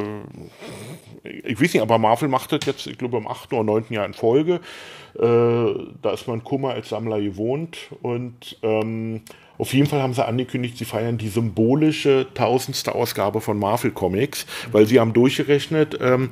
ich 1.24 1.62
weiß 1.62 1.74
nicht, 1.74 1.82
aber 1.82 1.98
Marvel 1.98 2.30
macht 2.30 2.52
das 2.54 2.66
jetzt, 2.66 2.88
ich 2.88 2.98
glaube, 2.98 3.18
im 3.18 3.28
achten 3.28 3.56
oder 3.56 3.64
neunten 3.64 3.94
Jahr 3.94 4.06
in 4.06 4.14
Folge. 4.14 4.62
Äh, 5.16 5.20
da 5.20 6.14
ist 6.14 6.28
man 6.28 6.44
Kummer 6.44 6.72
als 6.72 6.90
Sammler 6.90 7.22
gewohnt 7.22 7.78
und 8.02 8.58
ähm, 8.64 9.22
auf 9.58 9.74
jeden 9.74 9.88
Fall 9.88 10.02
haben 10.02 10.14
sie 10.14 10.26
angekündigt, 10.26 10.78
sie 10.78 10.86
feiern 10.86 11.18
die 11.18 11.28
symbolische 11.28 12.28
tausendste 12.34 12.96
Ausgabe 12.96 13.40
von 13.40 13.60
Marvel 13.60 13.92
Comics, 13.92 14.46
weil 14.72 14.88
sie 14.88 15.00
haben 15.00 15.14
durchgerechnet, 15.14 15.98
ähm, 16.02 16.32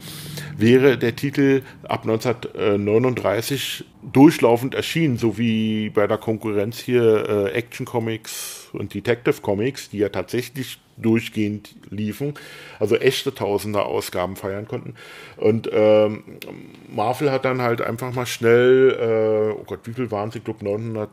wäre 0.58 0.98
der 0.98 1.16
Titel 1.16 1.62
ab 1.84 2.02
1939 2.04 3.86
durchlaufend 4.12 4.74
erschienen, 4.74 5.18
so 5.18 5.38
wie 5.38 5.90
bei 5.92 6.08
der 6.08 6.18
Konkurrenz 6.18 6.80
hier 6.80 7.30
äh, 7.30 7.52
Action 7.52 7.86
Comics 7.86 8.70
und 8.74 8.94
Detective 8.94 9.42
Comics, 9.42 9.90
die 9.90 10.00
ja 10.00 10.10
tatsächlich 10.10 10.80
durchgehend 10.98 11.76
liefen, 11.90 12.34
also 12.80 12.96
echte 12.96 13.34
Tausender 13.34 13.86
Ausgaben 13.86 14.36
feiern 14.36 14.68
konnten. 14.68 14.96
Und 15.38 15.70
ähm, 15.72 16.24
Marvel 16.94 17.32
hat 17.32 17.46
dann 17.46 17.62
halt 17.62 17.82
einfach 17.82 18.14
mal 18.14 18.26
schnell, 18.26 18.98
äh, 19.00 19.60
oh 19.60 19.64
Gott, 19.66 19.82
wie 19.86 19.94
viel 19.94 20.12
waren 20.12 20.30
es? 20.30 20.36
Ich 20.36 20.44
glaube 20.44 20.64
900 20.64 21.10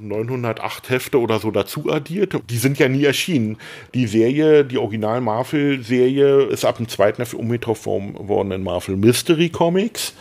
908 0.00 0.90
Hefte 0.90 1.20
oder 1.20 1.38
so 1.38 1.50
dazu 1.50 1.90
addiert. 1.90 2.36
Die 2.50 2.58
sind 2.58 2.78
ja 2.78 2.88
nie 2.88 3.04
erschienen. 3.04 3.58
Die 3.94 4.06
Serie, 4.06 4.64
die 4.64 4.78
Original 4.78 5.20
Marvel-Serie, 5.20 6.42
ist 6.44 6.64
ab 6.64 6.76
dem 6.78 6.88
zweiten 6.88 7.22
Heft 7.22 7.34
umgetauft 7.34 7.86
worden 7.86 8.52
in 8.52 8.62
Marvel 8.62 8.96
Mystery 8.96 9.48
Comics 9.48 10.14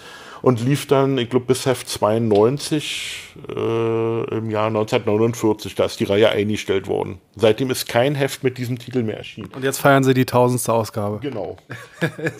und 0.43 0.59
lief 0.59 0.87
dann, 0.87 1.17
ich 1.17 1.29
glaube, 1.29 1.45
bis 1.45 1.65
Heft 1.65 1.87
92 1.87 3.33
äh, 3.47 4.35
im 4.35 4.49
Jahr 4.51 4.67
1949. 4.67 5.73
Da 5.73 5.85
ist 5.85 6.01
die 6.01 6.03
Reihe 6.03 6.29
eingestellt 6.29 6.87
worden. 6.87 7.19
Seitdem 7.37 7.71
ist 7.71 7.87
kein 7.87 8.13
Heft 8.13 8.43
mit 8.43 8.57
diesem 8.57 8.77
Titel 8.77 9.03
mehr 9.03 9.15
erschienen. 9.15 9.49
Und 9.55 9.63
jetzt 9.63 9.79
feiern 9.79 10.03
sie 10.03 10.13
die 10.13 10.25
tausendste 10.25 10.73
Ausgabe. 10.73 11.19
Genau. 11.21 11.55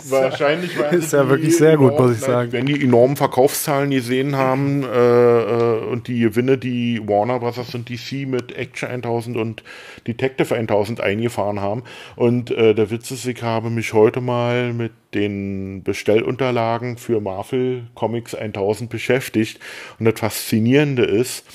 Wahrscheinlich 0.10 0.78
war 0.80 0.92
Ist 0.92 1.14
ja 1.14 1.30
wirklich 1.30 1.56
sehr 1.56 1.78
gut, 1.78 1.98
muss 1.98 2.18
ich 2.18 2.20
sagen. 2.20 2.52
Wenn 2.52 2.66
die 2.66 2.84
enormen 2.84 3.16
Verkaufszahlen 3.16 3.90
gesehen 3.90 4.36
haben 4.36 4.84
äh, 4.84 4.88
äh, 4.88 5.86
und 5.86 6.10
die 6.10 6.20
Gewinne, 6.20 6.58
die 6.58 7.00
Warner 7.08 7.40
Bros. 7.40 7.74
und 7.74 7.90
DC 7.90 8.28
mit 8.28 8.52
Action 8.52 8.90
1000 8.90 9.38
und 9.38 9.64
Detective 10.06 10.54
1000 10.54 11.00
eingefahren 11.00 11.62
haben. 11.62 11.84
Und 12.18 12.52
äh, 12.52 12.76
der 12.76 12.92
Witz 12.92 13.12
ist, 13.12 13.26
ich 13.26 13.42
habe 13.42 13.70
mich 13.70 13.94
heute 13.94 14.20
mal 14.20 14.74
mit 14.74 14.92
den 15.14 15.84
Bestellunterlagen 15.84 16.98
für 16.98 17.22
Marvel 17.22 17.84
Comics 17.96 18.36
1000 18.36 18.90
beschäftigt. 18.90 19.60
Und 20.00 20.06
das 20.06 20.20
Faszinierende 20.20 21.04
ist, 21.04 21.46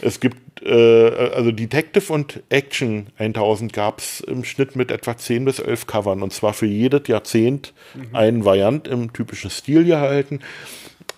es 0.00 0.20
gibt, 0.20 0.62
äh, 0.62 1.30
also 1.34 1.50
Detective 1.50 2.12
und 2.12 2.42
Action 2.48 3.08
1000 3.18 3.72
gab 3.72 3.98
es 3.98 4.20
im 4.20 4.44
Schnitt 4.44 4.76
mit 4.76 4.90
etwa 4.90 5.16
10 5.16 5.44
bis 5.44 5.58
11 5.58 5.86
Covern. 5.86 6.22
Und 6.22 6.32
zwar 6.32 6.52
für 6.52 6.66
jedes 6.66 7.08
Jahrzehnt 7.08 7.72
mhm. 7.94 8.14
einen 8.14 8.44
Variant 8.44 8.86
im 8.88 9.12
typischen 9.12 9.50
Stil 9.50 9.84
gehalten. 9.84 10.40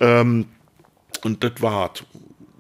Ähm, 0.01 0.47
und 1.23 1.45
das 1.45 1.53
war 1.61 1.93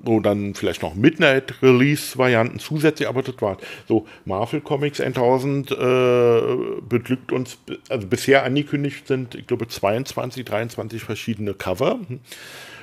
so 0.05 0.21
dann 0.21 0.55
vielleicht 0.55 0.83
noch 0.83 0.95
Midnight 0.95 1.55
Release 1.63 2.17
Varianten 2.17 2.59
zusätzlich, 2.59 3.09
aber 3.09 3.23
das 3.23 3.35
war 3.41 3.59
so 3.89 4.07
Marvel 4.25 4.61
Comics 4.61 5.01
1000 5.01 5.71
äh, 5.71 5.75
beglückt 6.89 7.33
uns, 7.33 7.59
also 7.89 8.07
bisher 8.07 8.45
angekündigt 8.45 9.07
sind, 9.07 9.35
ich 9.35 9.47
glaube 9.47 9.69
22, 9.69 10.45
23 10.45 11.03
verschiedene 11.03 11.55
Cover. 11.55 11.99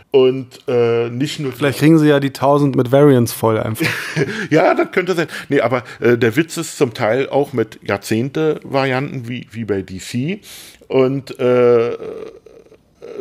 Und 0.10 0.62
äh, 0.70 1.10
nicht 1.10 1.40
nur. 1.40 1.52
Vielleicht 1.52 1.80
kriegen 1.80 2.00
sie 2.00 2.08
ja 2.08 2.22
die 2.22 2.30
1000 2.30 2.78
mit 2.78 2.94
Variants 2.94 3.34
voll 3.34 3.60
einfach. 3.60 3.86
ja, 4.50 4.74
das 4.74 4.92
könnte 4.92 5.14
sein. 5.16 5.28
Nee, 5.50 5.60
aber 5.60 5.84
äh, 6.00 6.18
der 6.18 6.36
Witz 6.38 6.56
ist 6.56 6.78
zum 6.78 6.94
Teil 6.94 7.28
auch 7.28 7.52
mit 7.52 7.80
Jahrzehnte-Varianten 7.84 9.28
wie, 9.28 9.48
wie 9.52 9.66
bei 9.66 9.82
DC. 9.82 10.40
Und 10.88 11.38
äh, 11.40 11.92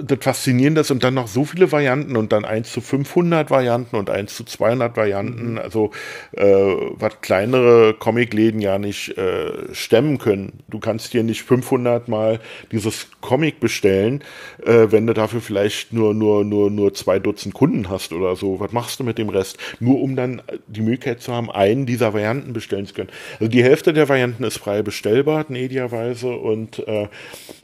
das 0.03 0.19
Faszinierende 0.21 0.81
ist 0.81 0.91
und 0.91 1.05
dann 1.05 1.15
noch 1.15 1.29
so 1.29 1.45
viele 1.45 1.71
Varianten 1.73 2.17
und 2.17 2.33
dann 2.33 2.45
1 2.45 2.71
zu 2.71 2.81
500 2.81 3.51
Varianten 3.51 3.97
und 3.97 4.11
1 4.11 4.35
zu 4.35 4.45
200 4.45 4.97
Varianten, 4.97 5.53
mhm. 5.53 5.59
also 5.59 5.91
äh, 6.33 6.45
was 6.45 7.21
kleinere 7.21 7.95
Comicläden 7.95 8.61
ja 8.61 8.79
nicht 8.79 9.17
äh, 9.17 9.75
stemmen 9.75 10.19
können. 10.19 10.61
Du 10.69 10.79
kannst 10.79 11.13
dir 11.13 11.23
nicht 11.23 11.43
500 11.43 12.09
mal 12.09 12.41
dieses 12.73 13.09
Comic 13.21 13.61
bestellen, 13.61 14.23
äh, 14.65 14.87
wenn 14.91 15.07
du 15.07 15.15
dafür 15.15 15.41
vielleicht 15.41 15.93
nur, 15.93 16.15
nur, 16.15 16.45
nur, 16.45 16.71
nur 16.71 16.95
zwei 16.95 17.19
Dutzend 17.19 17.55
Kunden 17.55 17.89
hast 17.89 18.13
oder 18.13 18.37
so. 18.37 18.61
Was 18.61 18.73
machst 18.73 19.01
du 19.01 19.05
mit 19.05 19.19
dem 19.19 19.29
Rest? 19.29 19.59
Nur 19.81 20.01
um 20.01 20.17
dann 20.17 20.43
die 20.67 20.83
Möglichkeit 20.83 21.21
zu 21.21 21.33
haben, 21.33 21.51
einen 21.51 21.87
dieser 21.87 22.15
Varianten 22.15 22.53
bestellen 22.53 22.87
zu 22.87 22.95
können. 22.95 23.11
Also 23.41 23.49
die 23.49 23.63
Hälfte 23.63 23.93
der 23.93 24.09
Varianten 24.09 24.45
ist 24.45 24.59
frei 24.59 24.83
bestellbar, 24.83 25.47
mediaweise 25.49 26.31
und 26.31 26.87
äh, 26.87 27.09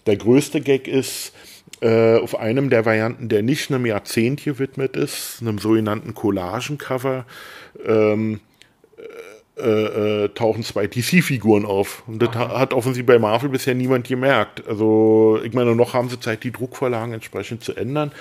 der 0.07 0.17
größte 0.17 0.61
Gag 0.61 0.89
ist, 0.89 1.33
äh, 1.83 2.17
auf 2.17 2.39
einem 2.39 2.71
der 2.71 2.87
Varianten, 2.87 3.29
der 3.29 3.43
nicht 3.43 3.71
einem 3.71 3.87
Jahrzehnt 3.87 4.45
gewidmet 4.45 4.97
ist, 4.97 5.39
einem 5.41 5.59
sogenannten 5.59 6.15
Collagencover, 6.15 7.27
ähm, 7.85 8.41
äh, 9.59 10.25
äh, 10.25 10.29
tauchen 10.29 10.63
zwei 10.63 10.87
DC-Figuren 10.87 11.67
auf. 11.67 12.05
Und 12.07 12.23
das 12.23 12.31
Aha. 12.31 12.59
hat 12.61 12.73
offensichtlich 12.73 13.07
bei 13.07 13.19
Marvel 13.19 13.51
bisher 13.51 13.75
niemand 13.75 14.07
gemerkt. 14.07 14.67
Also, 14.67 15.41
ich 15.45 15.53
meine, 15.55 15.75
noch 15.75 15.93
haben 15.93 16.09
sie 16.09 16.21
Zeit, 16.21 16.45
die 16.45 16.53
Druckvorlagen 16.53 17.15
entsprechend 17.15 17.65
zu 17.65 17.75
ändern. 17.75 18.13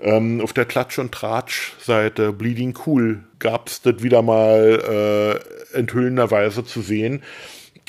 Ähm, 0.00 0.40
auf 0.40 0.52
der 0.52 0.64
Klatsch- 0.64 0.98
und 0.98 1.12
Tratsch-Seite 1.12 2.32
Bleeding 2.32 2.76
Cool 2.86 3.22
gab 3.38 3.68
es 3.68 3.82
das 3.82 4.02
wieder 4.02 4.22
mal 4.22 5.40
äh, 5.72 5.78
enthüllenderweise 5.78 6.64
zu 6.64 6.80
sehen. 6.80 7.22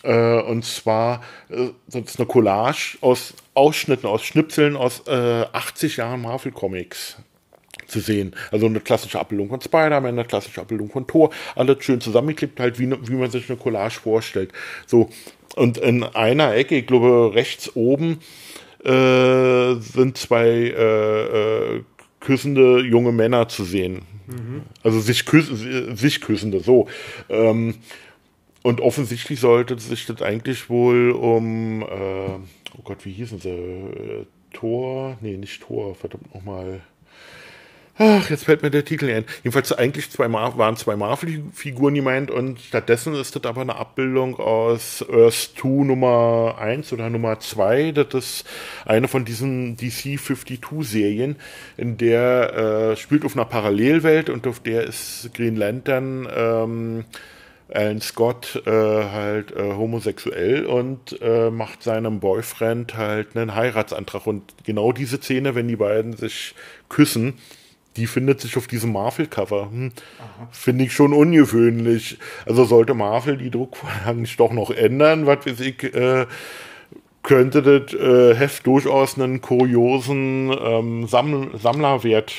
Äh, 0.03 0.41
und 0.41 0.65
zwar 0.65 1.21
äh, 1.49 1.69
das 1.87 2.03
ist 2.03 2.19
eine 2.19 2.27
Collage 2.27 2.97
aus 3.01 3.33
Ausschnitten, 3.55 4.07
aus 4.07 4.23
Schnipseln 4.23 4.75
aus 4.75 5.03
äh, 5.07 5.45
80 5.51 5.97
Jahren 5.97 6.21
Marvel 6.21 6.51
Comics 6.51 7.17
zu 7.87 7.99
sehen. 7.99 8.35
Also 8.51 8.65
eine 8.65 8.79
klassische 8.79 9.19
Abbildung 9.19 9.49
von 9.49 9.61
Spider-Man, 9.61 10.13
eine 10.13 10.25
klassische 10.25 10.61
Abbildung 10.61 10.89
von 10.89 11.07
Thor, 11.07 11.31
alles 11.55 11.83
schön 11.83 12.01
zusammengeklebt, 12.01 12.59
halt 12.59 12.79
wie, 12.79 12.91
wie 12.91 13.15
man 13.15 13.31
sich 13.31 13.49
eine 13.49 13.57
Collage 13.57 13.99
vorstellt. 13.99 14.51
So, 14.85 15.09
und 15.55 15.77
in 15.77 16.03
einer 16.03 16.53
Ecke, 16.53 16.77
ich 16.77 16.87
glaube 16.87 17.31
rechts 17.33 17.75
oben, 17.75 18.19
äh, 18.83 19.75
sind 19.75 20.17
zwei 20.17 20.47
äh, 20.47 21.75
äh, 21.77 21.83
küssende 22.19 22.81
junge 22.81 23.11
Männer 23.11 23.47
zu 23.47 23.63
sehen. 23.63 24.01
Mhm. 24.27 24.63
Also 24.83 24.99
sich, 24.99 25.25
küss, 25.25 25.47
sich 25.47 26.21
küssende, 26.21 26.59
so. 26.59 26.87
Ähm, 27.29 27.75
und 28.63 28.81
offensichtlich 28.81 29.39
sollte 29.39 29.77
sich 29.77 30.07
das 30.07 30.23
eigentlich 30.23 30.69
wohl 30.69 31.11
um, 31.11 31.83
äh, 31.83 32.64
oh 32.77 32.81
Gott, 32.83 33.05
wie 33.05 33.11
hießen 33.11 33.39
sie? 33.39 33.49
Äh, 33.49 34.25
Tor? 34.53 35.17
Nee, 35.21 35.37
nicht 35.37 35.61
Tor, 35.61 35.95
verdammt 35.95 36.33
nochmal. 36.33 36.81
Ach, 37.97 38.29
jetzt 38.29 38.43
fällt 38.43 38.61
mir 38.61 38.71
der 38.71 38.83
Titel 38.83 39.09
ein. 39.09 39.23
Jedenfalls 39.43 39.71
eigentlich 39.71 40.11
zwei 40.11 40.27
Mar 40.27 40.57
waren 40.57 40.75
zwei 40.75 40.97
Marvel-Figuren 40.97 41.95
gemeint 41.95 42.29
und 42.29 42.59
stattdessen 42.59 43.15
ist 43.15 43.37
das 43.37 43.45
aber 43.45 43.61
eine 43.61 43.77
Abbildung 43.77 44.37
aus 44.37 45.05
Earth 45.09 45.51
2 45.57 45.85
Nummer 45.85 46.57
1 46.59 46.91
oder 46.91 47.09
Nummer 47.09 47.39
2. 47.39 47.93
Das 47.93 48.13
ist 48.13 48.47
eine 48.83 49.07
von 49.07 49.23
diesen 49.23 49.77
DC 49.77 50.19
52-Serien, 50.19 51.37
in 51.77 51.95
der 51.95 52.91
äh, 52.91 52.97
spielt 52.97 53.23
auf 53.23 53.33
einer 53.33 53.45
Parallelwelt 53.45 54.29
und 54.29 54.45
auf 54.45 54.59
der 54.59 54.83
ist 54.83 55.29
Green 55.33 55.55
Lantern 55.55 56.27
ähm, 56.35 57.05
Alan 57.73 58.01
Scott 58.01 58.61
äh, 58.65 58.69
halt 58.69 59.51
äh, 59.51 59.73
homosexuell 59.73 60.65
und 60.65 61.19
äh, 61.21 61.49
macht 61.49 61.81
seinem 61.81 62.19
Boyfriend 62.19 62.95
halt 62.95 63.35
einen 63.35 63.55
Heiratsantrag. 63.55 64.27
Und 64.27 64.53
genau 64.63 64.91
diese 64.91 65.17
Szene, 65.17 65.55
wenn 65.55 65.67
die 65.67 65.75
beiden 65.75 66.15
sich 66.15 66.53
küssen, 66.89 67.33
die 67.95 68.07
findet 68.07 68.41
sich 68.41 68.57
auf 68.57 68.67
diesem 68.67 68.91
Marvel-Cover. 68.91 69.69
Hm. 69.71 69.91
Finde 70.51 70.83
ich 70.83 70.93
schon 70.93 71.13
ungewöhnlich. 71.13 72.17
Also 72.45 72.65
sollte 72.65 72.93
Marvel 72.93 73.37
die 73.37 73.49
Druckvorlagen 73.49 74.21
nicht 74.21 74.39
doch 74.39 74.51
noch 74.51 74.69
ändern, 74.69 75.25
was 75.25 75.45
weiß 75.45 75.59
ich, 75.61 75.83
äh, 75.95 76.25
könnte 77.23 77.63
das 77.63 77.93
äh, 77.93 78.35
Heft 78.35 78.67
durchaus 78.67 79.17
einen 79.17 79.41
kuriosen 79.41 80.55
ähm, 80.61 81.07
Samml 81.07 81.57
Sammlerwert 81.57 82.33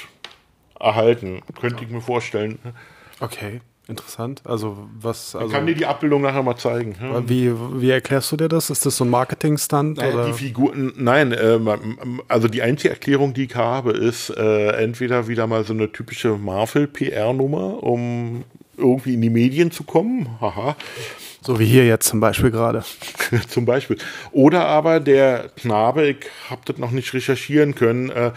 erhalten. 0.79 1.43
Könnte 1.61 1.83
ich 1.83 1.91
mir 1.91 2.01
vorstellen. 2.01 2.59
Okay. 3.19 3.61
Interessant. 3.89 4.43
Also 4.45 4.89
was? 5.01 5.37
Also 5.37 5.47
ich 5.47 5.53
kann 5.53 5.65
dir 5.65 5.77
die 5.77 5.87
Abbildung 5.87 6.23
nachher 6.23 6.43
mal 6.43 6.57
zeigen. 6.57 6.97
Wie, 7.27 7.53
wie 7.81 7.91
erklärst 7.91 8.33
du 8.33 8.37
dir 8.37 8.49
das? 8.49 8.69
Ist 8.69 8.85
das 8.85 8.97
so 8.97 9.05
ein 9.05 9.11
Marketing-Stunt? 9.11 9.99
Naja, 9.99 10.27
die 10.27 10.33
Figuren, 10.33 10.93
nein, 10.97 11.31
äh, 11.31 11.61
also 12.27 12.49
die 12.49 12.63
einzige 12.63 12.91
Erklärung, 12.91 13.33
die 13.33 13.45
ich 13.45 13.55
habe, 13.55 13.93
ist 13.93 14.31
äh, 14.31 14.71
entweder 14.83 15.29
wieder 15.29 15.47
mal 15.47 15.65
so 15.65 15.73
eine 15.73 15.93
typische 15.93 16.31
Marvel-PR-Nummer, 16.37 17.83
um 17.85 18.45
irgendwie 18.77 19.15
in 19.15 19.23
die 19.23 19.31
Medien 19.31 19.71
zu 19.71 19.85
kommen. 19.85 20.29
Haha. 20.41 20.77
So 21.41 21.61
wie 21.61 21.67
hier 21.67 21.87
jetzt 21.87 22.09
zum 22.09 22.19
Beispiel 22.19 22.51
gerade. 22.51 22.83
zum 23.49 23.67
Beispiel. 23.67 23.99
Oder 24.33 24.67
aber 24.67 24.99
der 24.99 25.51
Knabe, 25.57 26.09
ich 26.09 26.27
habe 26.51 26.63
das 26.65 26.79
noch 26.79 26.91
nicht 26.91 27.15
recherchieren 27.15 27.77
können, 27.77 28.11
äh, 28.11 28.33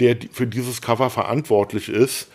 der 0.00 0.16
für 0.32 0.48
dieses 0.48 0.82
Cover 0.82 1.08
verantwortlich 1.08 1.88
ist, 1.88 2.26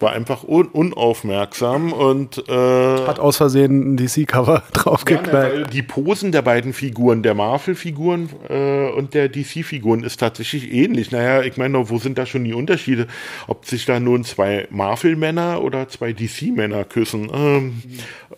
war 0.00 0.12
einfach 0.12 0.44
un 0.44 0.68
unaufmerksam 0.68 1.92
und 1.92 2.48
äh, 2.48 3.06
hat 3.06 3.18
aus 3.18 3.36
Versehen 3.36 3.94
ein 3.94 3.96
DC-Cover 3.96 4.62
draufgeknallt. 4.72 5.58
Ja, 5.58 5.64
die 5.66 5.82
Posen 5.82 6.32
der 6.32 6.42
beiden 6.42 6.72
Figuren, 6.72 7.22
der 7.22 7.34
Marvel-Figuren 7.34 8.30
äh, 8.48 8.88
und 8.90 9.14
der 9.14 9.28
DC-Figuren, 9.28 10.02
ist 10.02 10.18
tatsächlich 10.18 10.72
ähnlich. 10.72 11.10
Naja, 11.10 11.42
ich 11.42 11.56
meine, 11.56 11.90
wo 11.90 11.98
sind 11.98 12.18
da 12.18 12.26
schon 12.26 12.44
die 12.44 12.54
Unterschiede? 12.54 13.06
Ob 13.46 13.66
sich 13.66 13.84
da 13.84 14.00
nun 14.00 14.24
zwei 14.24 14.66
Marvel-Männer 14.70 15.62
oder 15.62 15.88
zwei 15.88 16.12
DC-Männer 16.12 16.84
küssen? 16.84 17.30
Ähm, 17.32 17.82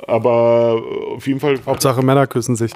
aber 0.06 0.82
auf 1.14 1.26
jeden 1.26 1.40
Fall. 1.40 1.58
Hauptsache 1.64 2.02
Männer 2.02 2.26
küssen 2.26 2.56
sich. 2.56 2.72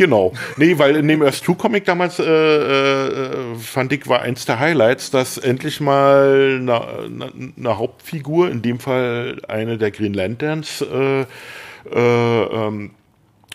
Genau. 0.00 0.32
Nee, 0.56 0.78
weil 0.78 0.96
in 0.96 1.08
dem 1.08 1.20
Earth 1.20 1.44
2 1.44 1.52
Comic 1.56 1.84
damals 1.84 2.18
äh, 2.18 2.24
äh, 2.24 3.54
fand 3.56 3.92
ich 3.92 4.08
war 4.08 4.22
eins 4.22 4.46
der 4.46 4.58
Highlights, 4.58 5.10
dass 5.10 5.36
endlich 5.36 5.78
mal 5.82 6.56
eine, 6.58 7.30
eine 7.58 7.76
Hauptfigur, 7.76 8.50
in 8.50 8.62
dem 8.62 8.78
Fall 8.80 9.42
eine 9.46 9.76
der 9.76 9.90
Green 9.90 10.14
Lanterns, 10.14 10.80
äh, 10.80 11.20
äh, 11.20 11.26
ähm, 11.94 12.92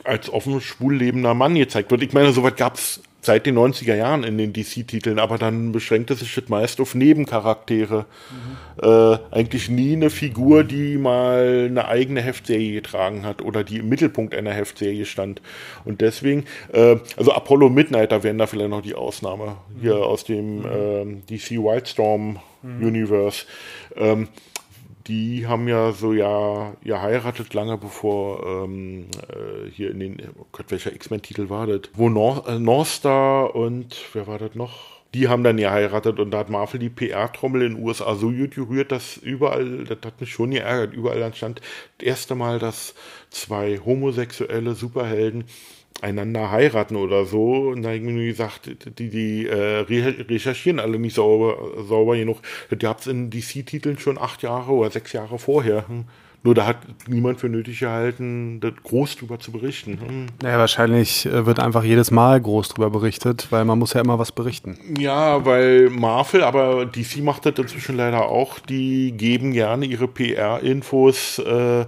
als 0.03 0.31
offen 0.31 0.62
schwul 0.62 0.95
lebender 0.97 1.34
Mann 1.34 1.55
gezeigt 1.55 1.89
wird. 1.89 2.03
Ich 2.03 2.13
meine, 2.13 2.31
soweit 2.31 2.58
gab's 2.58 3.01
seit 3.26 3.46
den 3.46 3.58
90er 3.58 3.96
Jahren 3.96 4.24
in 4.24 4.38
den 4.38 4.54
DC-Titeln, 4.54 5.20
aber 5.20 5.38
dann 5.38 5.72
beschränkte 5.72 6.14
sich 6.16 6.34
das 6.36 6.48
meist 6.48 6.80
auf 6.80 6.96
Nebencharaktere. 6.96 8.06
Mhm. 8.30 8.88
Äh, 8.88 9.18
eigentlich 9.32 9.70
nie 9.70 9.94
eine 9.94 10.10
Figur, 10.10 10.64
die 10.64 10.98
mal 10.98 11.66
eine 11.70 11.88
eigene 11.88 12.22
Heftserie 12.22 12.74
getragen 12.74 13.26
hat 13.26 13.42
oder 13.42 13.64
die 13.64 13.78
im 13.78 13.90
Mittelpunkt 13.90 14.36
einer 14.36 14.52
Heftserie 14.52 15.06
stand. 15.06 15.42
Und 15.86 16.02
deswegen, 16.02 16.46
äh, 16.72 16.98
also 17.18 17.32
Apollo 17.34 17.70
Midnighter 17.70 18.24
wären 18.24 18.38
da 18.38 18.48
vielleicht 18.48 18.70
noch 18.70 18.82
die 18.82 18.96
Ausnahme 18.96 19.58
hier 19.82 19.96
mhm. 19.96 20.02
aus 20.02 20.24
dem 20.24 20.60
mhm. 20.60 21.22
äh, 21.30 21.38
DC 21.38 21.52
Wildstorm 21.64 22.40
mhm. 22.62 22.86
Universe. 22.86 23.46
Ähm, 23.96 24.28
die 25.08 25.46
haben 25.46 25.68
ja 25.68 25.91
so 25.91 26.13
ja 26.13 26.76
geheiratet 26.84 27.54
lange 27.54 27.78
bevor 27.78 28.46
ähm, 28.46 29.08
äh, 29.30 29.70
hier 29.72 29.91
in 29.91 30.00
den, 30.00 30.18
oh 30.39 30.46
Gott, 30.52 30.65
welcher 30.70 30.94
X-Men-Titel 30.94 31.50
war 31.50 31.68
das? 31.68 31.82
Wo 31.94 32.10
North, 32.10 32.48
äh, 32.48 32.60
North 32.60 32.88
Star 32.88 33.56
und 33.56 33.96
wer 34.13 34.28
war 34.28 34.39
das 34.39 34.56
noch? 34.56 34.96
Die 35.13 35.30
haben 35.30 35.44
dann 35.44 35.58
geheiratet 35.58 36.20
und 36.20 36.32
da 36.32 36.39
hat 36.39 36.50
Marvel 36.50 36.80
die 36.80 36.89
PR-Trommel 36.89 37.62
in 37.62 37.76
den 37.76 37.84
USA 37.86 38.15
so 38.15 38.32
gut 38.32 38.56
gerührt, 38.56 38.91
dass 38.91 39.15
überall, 39.15 39.86
das 39.86 40.00
hat 40.04 40.20
mich 40.20 40.32
schon 40.32 40.52
geärgert, 40.52 40.94
überall 40.94 41.20
dann 41.20 41.34
stand 41.34 41.62
das 42.00 42.08
erste 42.08 42.36
Mal, 42.36 42.60
dass 42.60 42.96
zwei 43.30 43.78
homosexuelle 43.78 44.74
Superhelden 44.74 45.46
einander 46.01 46.51
heiraten 46.51 46.95
oder 46.95 47.25
so. 47.25 47.69
Und 47.69 47.81
da 47.81 47.89
habe 47.89 47.97
ich 47.97 48.03
mir 48.03 48.25
gesagt, 48.25 48.69
die, 48.99 49.10
die 49.10 49.47
äh, 49.47 49.79
recherchieren 49.79 50.79
alle 50.79 50.99
nicht 50.99 51.15
sauber, 51.15 51.58
sauber 51.88 52.17
genug. 52.17 52.39
Das 52.69 52.79
gab 52.79 52.99
es 52.99 53.08
in 53.08 53.29
DC-Titeln 53.29 53.97
schon 53.97 54.17
acht 54.17 54.43
Jahre 54.43 54.71
oder 54.71 54.91
sechs 54.91 55.13
Jahre 55.13 55.39
vorher. 55.39 55.88
Hm. 55.88 56.05
Nur 56.43 56.53
da 56.53 56.67
hat 56.67 56.77
niemand 57.08 57.39
für 57.39 57.49
nötig 57.49 57.79
gehalten, 57.79 58.60
das 58.60 58.73
groß 58.84 59.15
drüber 59.15 59.39
zu 59.39 59.51
berichten. 59.51 59.99
Hm. 59.99 60.25
Naja, 60.43 60.60
wahrscheinlich 60.60 61.25
äh, 61.25 61.47
wird 61.47 61.60
einfach 61.60 61.84
jedes 61.84 62.12
Mal 62.12 62.39
groß 62.39 62.69
drüber 62.69 62.91
berichtet, 62.91 63.47
weil 63.49 63.65
man 63.65 63.79
muss 63.79 63.93
ja 63.93 64.01
immer 64.01 64.19
was 64.19 64.31
berichten. 64.31 64.77
Ja, 64.99 65.43
weil 65.43 65.89
Marvel, 65.89 66.43
aber 66.43 66.86
DC 66.86 67.23
macht 67.23 67.47
das 67.47 67.55
inzwischen 67.58 67.97
leider 67.97 68.27
auch, 68.27 68.60
die 68.60 69.13
geben 69.13 69.53
gerne 69.53 69.88
ihre 69.88 70.08
PR-Infos 70.08 71.39
äh, 71.39 71.86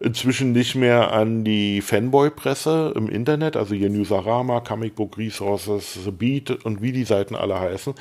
inzwischen 0.00 0.52
nicht 0.52 0.74
mehr 0.74 1.12
an 1.12 1.44
die 1.44 1.80
Fanboy-Presse 1.80 2.92
im 2.96 3.08
Internet, 3.08 3.56
also 3.56 3.74
hier 3.74 3.90
Newsarama, 3.90 4.60
Comic 4.60 4.94
Book 4.94 5.16
Resources, 5.18 5.98
The 6.04 6.10
Beat 6.10 6.50
und 6.64 6.82
wie 6.82 6.92
die 6.92 7.04
Seiten 7.04 7.34
alle 7.34 7.58
heißen, 7.58 7.94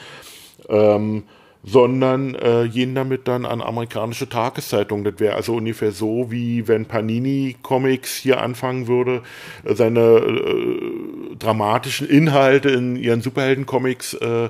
ähm, 0.70 1.24
sondern 1.64 2.36
äh, 2.36 2.70
gehen 2.72 2.94
damit 2.94 3.28
dann 3.28 3.46
an 3.46 3.62
amerikanische 3.62 4.30
Tageszeitungen. 4.30 5.04
Das 5.04 5.20
wäre 5.20 5.36
also 5.36 5.56
ungefähr 5.56 5.92
so, 5.92 6.30
wie 6.30 6.68
wenn 6.68 6.86
Panini 6.86 7.56
Comics 7.64 8.16
hier 8.16 8.42
anfangen 8.42 8.88
würde, 8.88 9.24
äh, 9.64 9.74
seine 9.74 10.00
äh, 10.02 11.36
dramatischen 11.40 12.08
Inhalte 12.08 12.70
in 12.70 12.96
ihren 12.96 13.22
Superhelden-Comics 13.22 14.14
äh, 14.16 14.50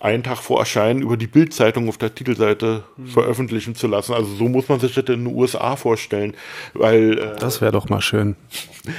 einen 0.00 0.22
Tag 0.22 0.38
vor 0.38 0.58
Erscheinen 0.58 1.02
über 1.02 1.18
die 1.18 1.26
Bildzeitung 1.26 1.88
auf 1.88 1.98
der 1.98 2.14
Titelseite 2.14 2.84
mhm. 2.96 3.06
veröffentlichen 3.06 3.74
zu 3.74 3.86
lassen. 3.86 4.14
Also 4.14 4.34
so 4.34 4.48
muss 4.48 4.68
man 4.68 4.80
sich 4.80 4.94
das 4.94 5.04
in 5.04 5.24
den 5.24 5.34
USA 5.34 5.76
vorstellen, 5.76 6.34
weil 6.72 7.18
äh, 7.18 7.36
das 7.38 7.60
wäre 7.60 7.72
doch 7.72 7.88
mal 7.88 8.00
schön. 8.00 8.36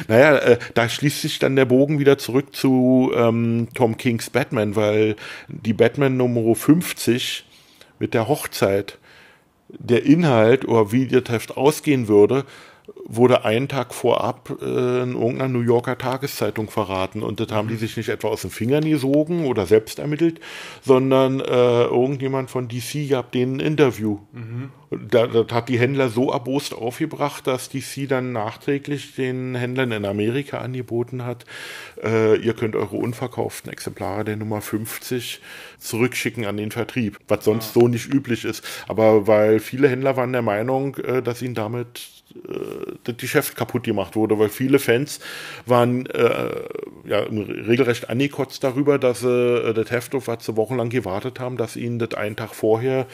Naja, 0.07 0.37
äh, 0.37 0.59
da 0.75 0.87
schließt 0.87 1.23
sich 1.23 1.39
dann 1.39 1.55
der 1.55 1.65
Bogen 1.65 1.97
wieder 1.97 2.19
zurück 2.19 2.55
zu 2.55 3.11
ähm, 3.15 3.67
Tom 3.73 3.97
Kings 3.97 4.29
Batman, 4.29 4.75
weil 4.75 5.15
die 5.47 5.73
Batman 5.73 6.17
Nummer 6.17 6.53
50 6.53 7.45
mit 7.97 8.13
der 8.13 8.27
Hochzeit 8.27 8.99
der 9.69 10.05
Inhalt 10.05 10.67
oder 10.67 10.91
wie 10.91 11.07
das 11.07 11.33
Heft 11.33 11.57
ausgehen 11.57 12.07
würde, 12.07 12.45
wurde 13.05 13.45
einen 13.45 13.67
Tag 13.67 13.93
vorab 13.93 14.57
äh, 14.61 15.03
in 15.03 15.13
irgendeiner 15.13 15.47
New 15.47 15.61
Yorker 15.61 15.97
Tageszeitung 15.97 16.69
verraten. 16.69 17.23
Und 17.23 17.39
das 17.39 17.51
haben 17.51 17.67
die 17.67 17.75
mhm. 17.75 17.79
sich 17.79 17.97
nicht 17.97 18.09
etwa 18.09 18.29
aus 18.29 18.41
den 18.41 18.51
Fingern 18.51 18.83
gesogen 18.85 19.45
oder 19.45 19.65
selbst 19.65 19.99
ermittelt, 19.99 20.39
sondern 20.81 21.39
äh, 21.39 21.83
irgendjemand 21.83 22.49
von 22.49 22.67
DC 22.67 23.09
gab 23.09 23.31
denen 23.31 23.57
ein 23.57 23.59
Interview. 23.59 24.19
Mhm. 24.31 24.71
Da, 25.09 25.27
das 25.27 25.47
hat 25.53 25.69
die 25.69 25.79
Händler 25.79 26.09
so 26.09 26.31
erbost 26.31 26.73
aufgebracht, 26.73 27.47
dass 27.47 27.69
DC 27.69 28.09
dann 28.09 28.33
nachträglich 28.33 29.15
den 29.15 29.55
Händlern 29.55 29.91
in 29.93 30.05
Amerika 30.05 30.57
angeboten 30.57 31.23
hat, 31.23 31.45
äh, 32.03 32.35
ihr 32.35 32.53
könnt 32.53 32.75
eure 32.75 32.97
unverkauften 32.97 33.71
Exemplare 33.71 34.25
der 34.25 34.35
Nummer 34.35 34.59
50 34.59 35.39
zurückschicken 35.79 36.45
an 36.45 36.57
den 36.57 36.71
Vertrieb, 36.71 37.19
was 37.29 37.45
sonst 37.45 37.73
ja. 37.75 37.81
so 37.81 37.87
nicht 37.87 38.13
üblich 38.13 38.43
ist. 38.43 38.67
Aber 38.89 39.27
weil 39.27 39.59
viele 39.59 39.87
Händler 39.87 40.17
waren 40.17 40.33
der 40.33 40.41
Meinung, 40.41 40.97
äh, 40.97 41.21
dass 41.21 41.41
ihnen 41.41 41.55
damit 41.55 42.20
das 43.03 43.17
Geschäft 43.17 43.55
kaputt 43.55 43.83
gemacht 43.83 44.15
wurde, 44.15 44.37
weil 44.39 44.49
viele 44.49 44.79
Fans 44.79 45.19
waren 45.65 46.05
äh, 46.07 46.49
ja 47.05 47.19
regelrecht 47.19 48.09
angekotzt 48.09 48.63
darüber, 48.63 48.99
dass 48.99 49.21
sie 49.21 49.29
äh, 49.29 49.73
das 49.73 49.91
Heft 49.91 50.15
auf 50.15 50.27
was 50.27 50.45
sie 50.45 50.55
wochenlang 50.57 50.89
gewartet 50.89 51.39
haben, 51.39 51.57
dass 51.57 51.75
ihnen 51.75 51.99
das 51.99 52.13
einen 52.13 52.35
Tag 52.35 52.55
vorher 52.55 53.07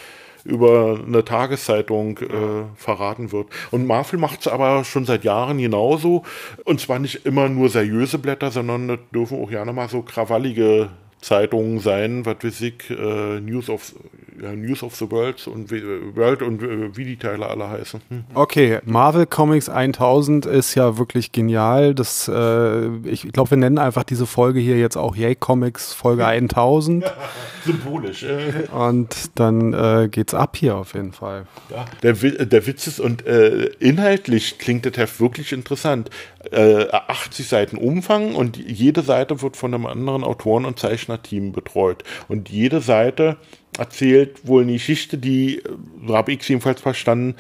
über 0.44 1.00
eine 1.06 1.26
Tageszeitung 1.26 2.20
äh, 2.20 2.64
verraten 2.76 3.32
wird. 3.32 3.48
Und 3.72 3.86
Marvel 3.86 4.20
macht 4.20 4.42
es 4.42 4.48
aber 4.48 4.86
schon 4.86 5.06
seit 5.06 5.24
Jahren 5.24 5.58
genauso. 5.58 6.24
Und 6.64 6.80
zwar 6.80 7.00
nicht 7.00 7.26
immer 7.26 7.50
nur 7.50 7.70
seriöse 7.70 8.18
Blätter, 8.18 8.52
sondern 8.52 8.88
das 8.88 9.00
dürfen 9.14 9.42
auch 9.42 9.50
gerne 9.50 9.74
mal 9.74 9.90
so 9.90 10.02
krawallige 10.04 10.90
Zeitungen 11.22 11.80
sein, 11.80 12.26
was 12.26 12.38
weiß 12.42 12.62
ich, 12.62 12.90
äh, 12.90 13.40
News 13.40 13.70
of 13.70 13.94
ja, 14.42 14.54
News 14.54 14.84
of 14.84 14.96
the 14.96 15.10
World 15.10 15.48
und 15.48 15.72
World 15.72 16.42
und 16.42 16.62
äh, 16.62 16.96
wie 16.96 17.06
die 17.06 17.18
Teile 17.18 17.48
alle 17.48 17.70
heißen. 17.70 18.02
Hm. 18.10 18.24
Okay, 18.34 18.80
Marvel 18.86 19.26
Comics 19.26 19.70
1000 19.70 20.46
ist 20.46 20.76
ja 20.76 20.98
wirklich 20.98 21.32
genial. 21.32 21.96
Das, 21.96 22.28
äh, 22.28 22.88
ich 23.08 23.32
glaube, 23.32 23.52
wir 23.52 23.58
nennen 23.58 23.78
einfach 23.78 24.04
diese 24.04 24.26
Folge 24.26 24.60
hier 24.60 24.78
jetzt 24.78 24.96
auch 24.96 25.16
Yay 25.16 25.36
Comics 25.36 25.94
Folge 25.94 26.26
1000. 26.26 27.06
Symbolisch. 27.66 28.24
Äh. 28.24 28.68
Und 28.72 29.16
dann 29.36 29.74
äh, 29.74 30.08
geht's 30.10 30.34
ab 30.34 30.56
hier 30.58 30.76
auf 30.76 30.94
jeden 30.94 31.14
Fall. 31.14 31.46
Ja, 31.70 31.86
der, 32.04 32.14
der 32.14 32.68
Witz 32.68 32.88
ist 32.88 33.00
und 33.00 33.26
äh, 33.26 33.66
inhaltlich 33.80 34.58
klingt 34.58 34.86
der 34.86 34.94
Heft 34.94 35.20
wirklich 35.20 35.52
interessant. 35.52 36.10
Äh, 36.52 36.88
80 36.92 37.48
Seiten 37.48 37.78
Umfang 37.78 38.36
und 38.36 38.58
jede 38.58 39.02
Seite 39.02 39.42
wird 39.42 39.58
von 39.58 39.74
einem 39.74 39.86
anderen 39.86 40.24
Autoren- 40.24 40.66
und 40.66 40.80
Zeichnerteam 40.80 41.52
betreut. 41.52 42.04
Und 42.28 42.50
jede 42.50 42.82
Seite 42.82 43.38
erzählt 43.78 44.48
wohl 44.48 44.64
eine 44.64 44.74
Geschichte, 44.74 45.18
die, 45.18 45.62
so 46.06 46.16
habe 46.16 46.32
ich 46.32 46.48
jedenfalls 46.48 46.82
verstanden, 46.82 47.36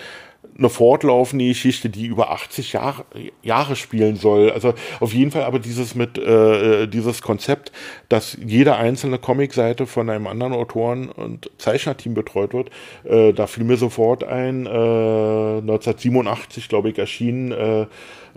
eine 0.57 0.69
fortlaufende 0.69 1.47
Geschichte, 1.47 1.89
die 1.89 2.07
über 2.07 2.31
80 2.31 2.73
Jahre, 2.73 3.05
Jahre 3.43 3.75
spielen 3.75 4.15
soll. 4.15 4.51
Also 4.51 4.73
auf 4.99 5.13
jeden 5.13 5.31
Fall 5.31 5.43
aber 5.43 5.59
dieses 5.59 5.93
mit 5.93 6.17
äh, 6.17 6.87
dieses 6.87 7.21
Konzept, 7.21 7.71
dass 8.09 8.37
jede 8.43 8.75
einzelne 8.75 9.19
Comicseite 9.19 9.85
von 9.85 10.09
einem 10.09 10.25
anderen 10.25 10.53
Autoren 10.53 11.09
und 11.09 11.51
Zeichnerteam 11.57 12.13
betreut 12.13 12.53
wird, 12.53 12.69
äh, 13.03 13.33
da 13.33 13.45
fiel 13.45 13.65
mir 13.65 13.77
sofort 13.77 14.23
ein, 14.23 14.65
äh, 14.65 14.69
1987, 14.69 16.69
glaube 16.69 16.89
ich, 16.89 16.97
erschienen 16.97 17.51
äh, 17.51 17.85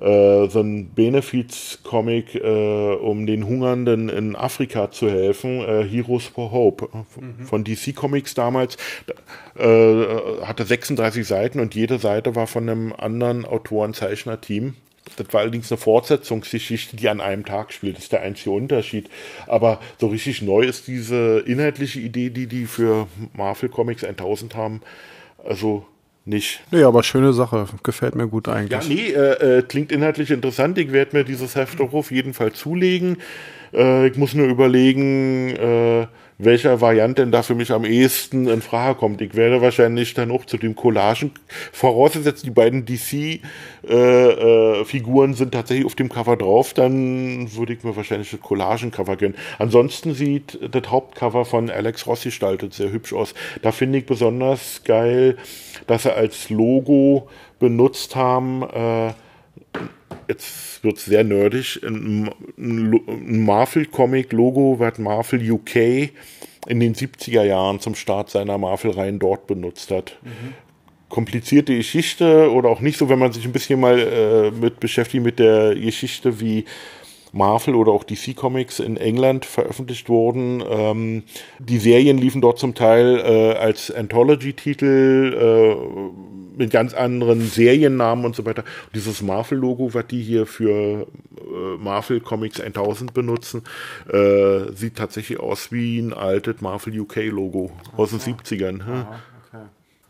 äh, 0.01 0.49
so 0.49 0.61
ein 0.61 0.95
Benefiz-Comic, 0.95 2.35
äh, 2.35 2.95
um 2.95 3.27
den 3.27 3.47
Hungernden 3.47 4.09
in 4.09 4.35
Afrika 4.35 4.91
zu 4.91 5.11
helfen, 5.11 5.61
äh, 5.61 5.85
Heroes 5.85 6.25
for 6.25 6.53
Hope 6.53 6.89
mhm. 6.93 7.45
von 7.45 7.65
DC 7.65 7.95
Comics 7.95 8.35
damals, 8.35 8.77
äh, 9.59 10.05
hatte 10.43 10.65
36 10.65 11.27
Seiten 11.27 11.61
und 11.61 11.75
jede 11.75 11.99
Seite 11.99 12.35
war 12.35 12.47
von 12.47 12.69
einem 12.69 12.93
anderen 12.93 13.45
Autoren-Zeichner-Team. 13.45 14.75
Das 15.17 15.33
war 15.33 15.41
allerdings 15.41 15.71
eine 15.71 15.79
Fortsetzungsgeschichte, 15.79 16.97
die 16.97 17.09
an 17.09 17.21
einem 17.21 17.45
Tag 17.45 17.73
spielt. 17.73 17.97
Das 17.97 18.05
ist 18.05 18.13
der 18.13 18.23
einzige 18.23 18.53
Unterschied. 18.53 19.11
Aber 19.47 19.81
so 19.99 20.09
richtig 20.09 20.41
neu 20.43 20.63
ist 20.63 20.87
diese 20.87 21.41
inhaltliche 21.41 22.01
Idee, 22.01 22.31
die 22.31 22.47
die 22.47 22.67
für 22.67 23.07
Marvel 23.35 23.69
Comics 23.69 24.05
1000 24.05 24.55
haben. 24.55 24.83
Also 25.45 25.87
nicht. 26.31 26.61
Nee, 26.71 26.83
aber 26.85 27.03
schöne 27.03 27.35
Sache. 27.35 27.67
Gefällt 27.83 28.15
mir 28.15 28.27
gut 28.27 28.49
eigentlich. 28.49 28.71
Ja, 28.71 28.89
nee, 28.89 29.13
äh, 29.13 29.59
äh, 29.59 29.63
klingt 29.63 29.93
inhaltlich 29.93 30.31
interessant. 30.31 30.79
Ich 30.79 30.93
werde 30.93 31.17
mir 31.17 31.25
dieses 31.25 31.55
Heft 31.57 31.81
auch 31.81 31.93
auf 31.93 32.11
jeden 32.11 32.33
Fall 32.33 32.53
zulegen. 32.53 33.19
Äh, 33.75 34.09
ich 34.09 34.17
muss 34.17 34.33
nur 34.33 34.47
überlegen, 34.47 35.51
äh, 35.51 36.07
welcher 36.45 36.81
Variant 36.81 37.19
denn 37.19 37.31
da 37.31 37.43
für 37.43 37.55
mich 37.55 37.71
am 37.71 37.85
ehesten 37.85 38.49
in 38.49 38.63
Frage 38.63 38.99
kommt. 38.99 39.21
Ich 39.21 39.35
werde 39.35 39.61
wahrscheinlich 39.61 40.15
dann 40.15 40.31
auch 40.31 40.47
zu 40.47 40.57
dem 40.57 40.75
Collagen, 40.75 41.33
vorausgesetzt 41.73 42.47
die 42.47 42.51
beiden 42.51 42.85
DC-Figuren 42.85 43.41
äh, 45.31 45.35
äh, 45.35 45.37
sind 45.37 45.53
tatsächlich 45.53 45.87
auf 45.87 45.95
dem 45.95 46.09
Cover 46.09 46.37
drauf, 46.37 46.73
dann 46.75 47.55
würde 47.55 47.75
ich 47.75 47.85
mir 47.85 47.95
wahrscheinlich 47.97 48.31
das 48.31 48.41
Collagen-Cover 48.41 49.17
gönnen. 49.17 49.37
Ansonsten 49.59 50.15
sieht 50.15 50.59
das 50.71 50.91
Hauptcover 50.91 51.45
von 51.45 51.69
Alex 51.71 52.07
Ross 52.07 52.23
gestaltet 52.25 52.75
sehr 52.75 52.91
hübsch 52.91 53.13
aus. 53.13 53.35
Da 53.63 53.73
finde 53.73 53.99
ich 53.99 54.07
besonders 54.07 54.83
geil, 54.85 55.37
dass 55.87 56.05
sie 56.05 56.15
als 56.15 56.51
Logo 56.51 57.29
benutzt 57.59 58.17
haben, 58.17 58.63
äh, 58.63 59.13
jetzt 60.31 60.83
wird 60.85 60.97
es 60.97 61.05
sehr 61.05 61.25
nerdig, 61.25 61.81
ein, 61.85 62.31
ein 62.57 63.45
Marvel-Comic-Logo 63.45 64.77
was 64.79 64.99
Marvel 64.99 65.51
UK 65.51 66.11
in 66.67 66.81
den 66.81 66.95
70er 66.95 67.43
Jahren 67.43 67.81
zum 67.81 67.95
Start 67.95 68.31
seiner 68.31 68.59
Marvel-Reihen 68.59 69.19
dort 69.19 69.47
benutzt 69.47 69.91
hat. 69.91 70.17
Mhm. 70.23 70.55
Komplizierte 71.09 71.77
Geschichte 71.77 72.53
oder 72.53 72.69
auch 72.69 72.81
nicht 72.81 72.97
so, 72.97 73.09
wenn 73.09 73.19
man 73.19 73.33
sich 73.33 73.45
ein 73.45 73.53
bisschen 73.53 73.81
mal 73.81 73.99
äh, 73.99 74.51
mit 74.53 74.79
beschäftigt 74.79 75.25
mit 75.25 75.41
der 75.41 75.75
Geschichte, 75.75 76.41
wie 76.41 76.65
Marvel 77.33 77.75
oder 77.75 77.93
auch 77.93 78.05
DC 78.05 78.35
Comics 78.37 78.81
in 78.81 78.97
England 78.97 79.45
veröffentlicht 79.45 80.09
wurden. 80.09 80.63
Ähm, 80.69 81.23
die 81.59 81.79
Serien 81.79 82.19
liefen 82.19 82.41
dort 82.41 82.59
zum 82.59 82.75
Teil 82.75 83.19
äh, 83.19 83.57
als 83.57 83.91
Anthology-Titel 83.91 85.37
äh, 85.39 86.59
mit 86.59 86.71
ganz 86.71 86.93
anderen 86.95 87.41
Seriennamen 87.43 88.25
und 88.25 88.37
so 88.37 88.45
weiter. 88.45 88.65
Dieses 88.95 89.23
Marvel-Logo, 89.23 89.95
was 89.95 90.07
die 90.09 90.23
hier 90.23 90.47
für 90.47 91.07
äh, 91.37 91.77
Marvel 91.79 92.21
Comics 92.21 92.61
1000 92.61 93.15
benutzen, 93.15 93.63
äh, 94.13 94.73
sieht 94.75 94.97
tatsächlich 94.97 95.41
aus 95.41 95.73
wie 95.73 95.99
ein 95.99 96.13
altes 96.13 96.61
Marvel 96.61 96.99
UK-Logo 97.01 97.71
aus 97.97 98.11
den 98.11 98.21
70ern. 98.21 98.83
Aha 98.83 99.21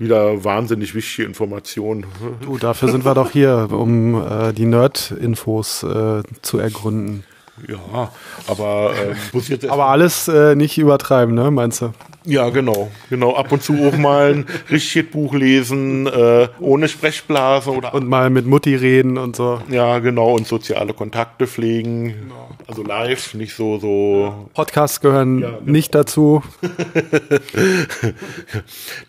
wieder 0.00 0.42
wahnsinnig 0.42 0.94
wichtige 0.94 1.28
Informationen. 1.28 2.06
Du, 2.40 2.58
dafür 2.58 2.90
sind 2.90 3.04
wir 3.04 3.14
doch 3.14 3.30
hier, 3.30 3.68
um 3.70 4.14
äh, 4.14 4.52
die 4.52 4.64
Nerd-Infos 4.64 5.82
äh, 5.82 6.22
zu 6.42 6.58
ergründen. 6.58 7.24
Ja, 7.68 8.10
aber 8.46 8.94
äh, 8.94 9.14
muss 9.34 9.48
jetzt 9.48 9.68
Aber 9.68 9.86
alles 9.86 10.26
äh, 10.28 10.54
nicht 10.54 10.78
übertreiben, 10.78 11.34
ne, 11.34 11.50
meinst 11.50 11.82
du? 11.82 11.92
Ja, 12.24 12.50
genau. 12.50 12.90
Genau. 13.08 13.34
Ab 13.34 13.50
und 13.50 13.62
zu 13.62 13.86
auch 13.86 13.96
mal 13.96 14.34
ein 14.34 14.46
richtiges 14.70 15.10
Buch 15.10 15.34
lesen, 15.34 16.06
äh, 16.06 16.48
ohne 16.60 16.88
Sprechblase 16.88 17.70
oder. 17.70 17.94
Und 17.94 18.08
mal 18.08 18.28
mit 18.28 18.46
Mutti 18.46 18.74
reden 18.74 19.16
und 19.16 19.36
so. 19.36 19.62
Ja, 19.70 20.00
genau. 20.00 20.34
Und 20.34 20.46
soziale 20.46 20.92
Kontakte 20.92 21.46
pflegen. 21.46 22.08
Genau. 22.08 22.50
Also 22.66 22.82
live, 22.82 23.34
nicht 23.34 23.56
so, 23.56 23.78
so. 23.78 24.50
Podcasts 24.54 25.00
gehören 25.00 25.40
ja, 25.40 25.50
genau. 25.50 25.70
nicht 25.70 25.94
dazu. 25.94 26.42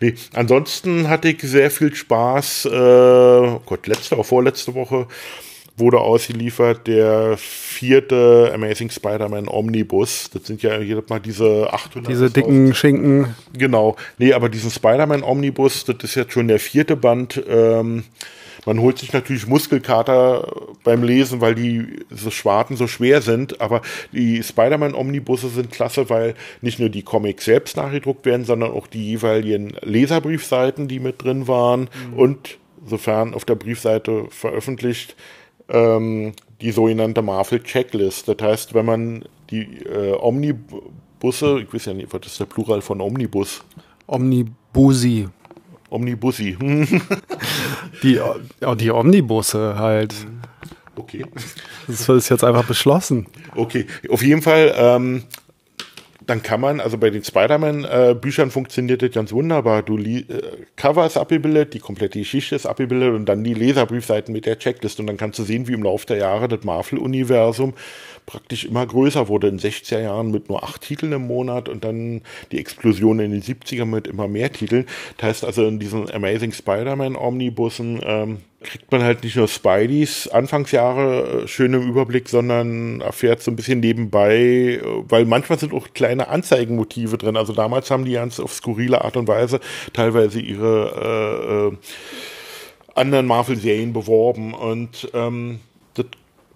nee, 0.00 0.14
ansonsten 0.34 1.08
hatte 1.08 1.28
ich 1.28 1.42
sehr 1.42 1.70
viel 1.70 1.94
Spaß. 1.94 2.64
Äh, 2.64 2.68
oh 2.70 3.60
Gott, 3.66 3.86
letzte 3.86 4.14
oder 4.14 4.24
vorletzte 4.24 4.74
Woche 4.74 5.06
wurde 5.76 6.00
ausgeliefert 6.00 6.86
der 6.86 7.36
vierte 7.38 8.50
Amazing 8.54 8.90
Spider-Man 8.90 9.48
Omnibus. 9.48 10.30
Das 10.30 10.46
sind 10.46 10.62
ja 10.62 10.78
jedes 10.78 11.08
Mal 11.08 11.20
diese 11.20 11.72
800. 11.72 12.10
Diese 12.10 12.30
dicken 12.30 12.74
Schinken. 12.74 13.34
Genau. 13.56 13.96
Nee, 14.18 14.32
aber 14.34 14.48
diesen 14.48 14.70
Spider-Man 14.70 15.22
Omnibus, 15.22 15.84
das 15.84 15.96
ist 16.02 16.14
jetzt 16.14 16.32
schon 16.32 16.48
der 16.48 16.58
vierte 16.58 16.96
Band. 16.96 17.42
Ähm, 17.48 18.04
man 18.64 18.80
holt 18.80 18.98
sich 18.98 19.12
natürlich 19.12 19.46
Muskelkater 19.46 20.46
beim 20.84 21.02
Lesen, 21.02 21.40
weil 21.40 21.54
die 21.54 22.04
so 22.10 22.30
Schwarten 22.30 22.76
so 22.76 22.86
schwer 22.86 23.20
sind, 23.20 23.60
aber 23.60 23.82
die 24.12 24.42
Spider-Man-Omnibusse 24.42 25.48
sind 25.48 25.72
klasse, 25.72 26.08
weil 26.10 26.34
nicht 26.60 26.78
nur 26.78 26.88
die 26.88 27.02
Comics 27.02 27.44
selbst 27.44 27.76
nachgedruckt 27.76 28.24
werden, 28.24 28.44
sondern 28.44 28.70
auch 28.70 28.86
die 28.86 29.04
jeweiligen 29.04 29.74
Leserbriefseiten, 29.82 30.86
die 30.86 31.00
mit 31.00 31.22
drin 31.24 31.48
waren 31.48 31.88
mhm. 32.10 32.18
und 32.18 32.58
sofern 32.86 33.34
auf 33.34 33.44
der 33.44 33.56
Briefseite 33.56 34.26
veröffentlicht, 34.30 35.16
ähm, 35.68 36.32
die 36.60 36.70
sogenannte 36.72 37.22
Marvel 37.22 37.62
Checklist. 37.62 38.28
Das 38.28 38.36
heißt, 38.40 38.74
wenn 38.74 38.86
man 38.86 39.24
die 39.50 39.62
äh, 39.84 40.12
Omnibusse, 40.12 41.60
ich 41.60 41.72
weiß 41.72 41.86
ja 41.86 41.94
nicht, 41.94 42.12
was 42.12 42.26
ist 42.26 42.40
der 42.40 42.46
Plural 42.46 42.80
von 42.80 43.00
Omnibus? 43.00 43.64
Omnibusi. 44.06 45.28
Omnibusi. 45.90 46.56
die, 48.02 48.20
die 48.78 48.90
Omnibusse 48.90 49.74
halt. 49.76 50.14
Okay. 50.96 51.24
Das 51.86 52.08
ist 52.08 52.28
jetzt 52.28 52.44
einfach 52.44 52.64
beschlossen. 52.64 53.26
Okay, 53.54 53.86
auf 54.08 54.22
jeden 54.22 54.42
Fall 54.42 54.74
ähm, 54.76 55.24
dann 56.32 56.42
kann 56.42 56.62
man, 56.62 56.80
also 56.80 56.96
bei 56.96 57.10
den 57.10 57.22
Spider-Man-Büchern 57.22 58.50
funktioniert 58.50 59.02
das 59.02 59.10
ganz 59.10 59.32
wunderbar. 59.32 59.82
Du 59.82 59.98
äh, 59.98 60.24
Cover 60.76 61.04
ist 61.04 61.18
abgebildet, 61.18 61.74
die 61.74 61.78
komplette 61.78 62.18
Geschichte 62.18 62.56
ist 62.56 62.64
abgebildet 62.64 63.14
und 63.14 63.26
dann 63.26 63.44
die 63.44 63.52
Leserbriefseiten 63.52 64.32
mit 64.32 64.46
der 64.46 64.58
Checklist. 64.58 64.98
Und 64.98 65.08
dann 65.08 65.18
kannst 65.18 65.38
du 65.38 65.42
sehen, 65.42 65.68
wie 65.68 65.74
im 65.74 65.82
Laufe 65.82 66.06
der 66.06 66.16
Jahre 66.16 66.48
das 66.48 66.64
Marvel-Universum 66.64 67.74
praktisch 68.26 68.64
immer 68.64 68.86
größer 68.86 69.28
wurde. 69.28 69.48
In 69.48 69.58
60er 69.58 70.00
Jahren 70.00 70.30
mit 70.30 70.48
nur 70.48 70.62
acht 70.62 70.82
Titeln 70.82 71.12
im 71.12 71.26
Monat 71.26 71.68
und 71.68 71.84
dann 71.84 72.22
die 72.50 72.58
Explosion 72.58 73.20
in 73.20 73.30
den 73.30 73.42
70er 73.42 73.84
mit 73.84 74.06
immer 74.06 74.28
mehr 74.28 74.52
Titeln. 74.52 74.86
Das 75.18 75.28
heißt 75.28 75.44
also 75.44 75.66
in 75.66 75.78
diesen 75.78 76.10
Amazing 76.10 76.52
Spider-Man-Omnibussen 76.52 78.00
ähm, 78.04 78.38
kriegt 78.62 78.90
man 78.92 79.02
halt 79.02 79.24
nicht 79.24 79.36
nur 79.36 79.48
Spideys 79.48 80.28
Anfangsjahre 80.28 81.42
äh, 81.42 81.48
schön 81.48 81.74
im 81.74 81.82
Überblick, 81.82 82.28
sondern 82.28 83.00
erfährt 83.00 83.42
so 83.42 83.50
ein 83.50 83.56
bisschen 83.56 83.80
nebenbei, 83.80 84.80
äh, 84.82 84.82
weil 85.08 85.24
manchmal 85.24 85.58
sind 85.58 85.74
auch 85.74 85.88
kleine 85.94 86.28
Anzeigenmotive 86.28 87.18
drin. 87.18 87.36
Also 87.36 87.52
damals 87.52 87.90
haben 87.90 88.04
die 88.04 88.12
ganz 88.12 88.40
auf 88.40 88.52
skurrile 88.52 89.02
Art 89.04 89.16
und 89.16 89.28
Weise 89.28 89.60
teilweise 89.92 90.40
ihre 90.40 91.72
äh, 91.72 91.74
äh, 91.74 91.78
anderen 92.94 93.26
Marvel-Serien 93.26 93.92
beworben 93.92 94.54
und 94.54 95.10
ähm, 95.14 95.60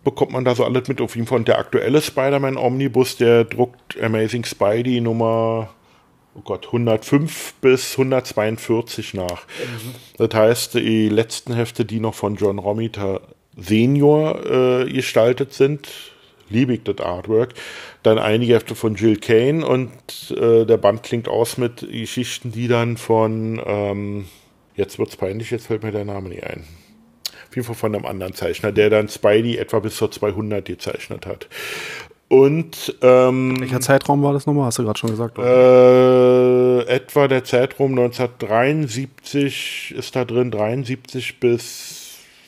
bekommt 0.06 0.30
man 0.30 0.44
da 0.44 0.54
so 0.54 0.64
alles 0.64 0.86
mit. 0.86 1.00
Auf 1.00 1.16
jeden 1.16 1.26
Fall 1.26 1.42
der 1.42 1.58
aktuelle 1.58 2.00
Spider-Man 2.00 2.56
Omnibus, 2.56 3.16
der 3.16 3.42
druckt 3.44 4.00
Amazing 4.00 4.44
Spidey 4.44 5.00
Nummer 5.00 5.68
oh 6.36 6.42
Gott, 6.44 6.66
105 6.66 7.54
bis 7.60 7.92
142 7.92 9.14
nach. 9.14 9.46
Mhm. 9.46 9.94
Das 10.16 10.32
heißt, 10.32 10.74
die 10.74 11.08
letzten 11.08 11.54
Hefte, 11.54 11.84
die 11.84 11.98
noch 11.98 12.14
von 12.14 12.36
John 12.36 12.60
Romita 12.60 13.20
Senior 13.56 14.46
äh, 14.46 14.92
gestaltet 14.92 15.52
sind, 15.52 15.88
liebe 16.48 16.74
ich 16.74 16.84
das 16.84 17.00
Artwork. 17.04 17.54
Dann 18.04 18.18
einige 18.18 18.54
Hefte 18.54 18.76
von 18.76 18.94
Jill 18.94 19.16
Kane 19.16 19.66
und 19.66 19.90
äh, 20.30 20.64
der 20.64 20.76
Band 20.76 21.02
klingt 21.02 21.26
aus 21.26 21.58
mit 21.58 21.80
Geschichten, 21.80 22.52
die 22.52 22.68
dann 22.68 22.96
von, 22.96 23.60
ähm, 23.66 24.26
jetzt 24.76 25.00
wird's 25.00 25.16
peinlich, 25.16 25.50
jetzt 25.50 25.66
fällt 25.66 25.82
mir 25.82 25.90
der 25.90 26.04
Name 26.04 26.28
nicht 26.28 26.44
ein. 26.44 26.64
Jeden 27.56 27.66
Fall 27.66 27.74
von 27.74 27.94
einem 27.94 28.06
anderen 28.06 28.34
Zeichner, 28.34 28.70
der 28.70 28.90
dann 28.90 29.08
Spidey 29.08 29.56
etwa 29.56 29.78
bis 29.80 29.96
zur 29.96 30.10
200 30.10 30.62
gezeichnet 30.64 31.26
hat. 31.26 31.48
Und 32.28 32.94
ähm, 33.02 33.56
welcher 33.60 33.80
Zeitraum 33.80 34.22
war 34.22 34.34
das 34.34 34.46
nochmal? 34.46 34.66
Hast 34.66 34.78
du 34.78 34.84
gerade 34.84 34.98
schon 34.98 35.10
gesagt? 35.10 35.38
Äh, 35.38 36.80
etwa 36.82 37.28
der 37.28 37.44
Zeitraum 37.44 37.92
1973 37.92 39.94
ist 39.96 40.16
da 40.16 40.26
drin, 40.26 40.50
73 40.50 41.40
bis 41.40 42.06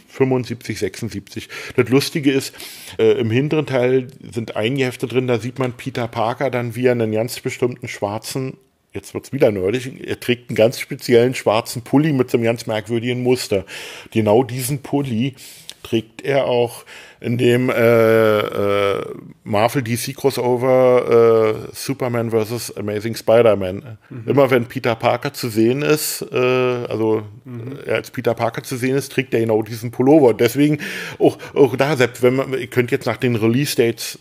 75, 0.09 0.79
76. 0.79 1.49
Das 1.77 1.89
Lustige 1.89 2.33
ist, 2.33 2.55
äh, 2.99 3.13
im 3.13 3.31
hinteren 3.31 3.67
Teil 3.67 4.09
sind 4.33 4.57
einige 4.57 4.87
Hefte 4.87 5.07
drin, 5.07 5.27
da 5.27 5.39
sieht 5.39 5.59
man 5.59 5.75
Peter 5.75 6.09
Parker 6.09 6.51
dann, 6.51 6.77
wie 6.77 6.87
er 6.87 6.93
einen 6.93 7.13
ganz 7.13 7.39
bestimmten 7.41 7.89
schwarzen 7.89 8.57
jetzt 8.93 9.15
wird's 9.15 9.33
wieder 9.33 9.51
nerdig, 9.51 9.93
er 10.07 10.19
trägt 10.21 10.51
einen 10.51 10.57
ganz 10.57 10.81
speziellen 10.81 11.35
schwarzen 11.35 11.83
Pulli 11.83 12.13
mit 12.13 12.31
so 12.31 12.37
einem 12.37 12.45
ganz 12.45 12.67
merkwürdigen 12.67 13.23
Muster. 13.23 13.65
Genau 14.11 14.43
diesen 14.43 14.83
Pulli 14.83 15.35
trägt 15.83 16.23
er 16.23 16.47
auch 16.47 16.85
in 17.21 17.39
dem 17.39 17.71
äh, 17.71 18.39
äh, 18.39 19.05
Marvel 19.45 19.83
DC 19.83 20.15
Crossover 20.15 21.67
äh, 21.71 21.75
Superman 21.75 22.31
vs. 22.31 22.77
Amazing 22.77 23.17
Spider-Man. 23.17 23.99
Mhm. 24.09 24.23
Immer 24.27 24.51
wenn 24.51 24.67
Peter 24.67 24.95
Parker 24.95 25.33
zu 25.33 25.49
sehen 25.49 25.83
ist, 25.83 26.25
äh, 26.31 26.37
also 26.37 27.23
mhm. 27.45 27.79
er 27.87 27.97
als 27.97 28.11
Peter 28.11 28.35
Parker 28.35 28.63
zu 28.63 28.77
sehen 28.77 28.97
ist, 28.97 29.13
trägt 29.13 29.35
er 29.35 29.41
genau 29.41 29.63
diesen 29.63 29.91
Pullover. 29.91 30.35
Deswegen 30.35 30.79
auch, 31.19 31.39
auch 31.55 31.77
da, 31.77 31.97
selbst 31.97 32.23
wenn 32.23 32.37
man, 32.37 32.53
ihr 32.53 32.69
könnt 32.69 32.91
jetzt 32.91 33.07
nach 33.07 33.17
den 33.17 33.35
Release-Dates 33.35 34.19